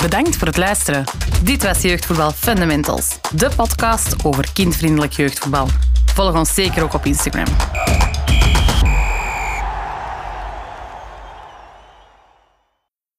Bedankt 0.03 0.37
voor 0.37 0.47
het 0.47 0.57
luisteren. 0.57 1.05
Dit 1.43 1.63
was 1.63 1.83
Jeugdvoetbal 1.83 2.31
Fundamentals, 2.31 3.19
de 3.35 3.51
podcast 3.57 4.25
over 4.25 4.53
kindvriendelijk 4.53 5.13
jeugdvoetbal. 5.13 5.69
Volg 6.15 6.35
ons 6.39 6.55
zeker 6.55 6.83
ook 6.83 6.95
op 6.95 7.05
Instagram. 7.05 7.47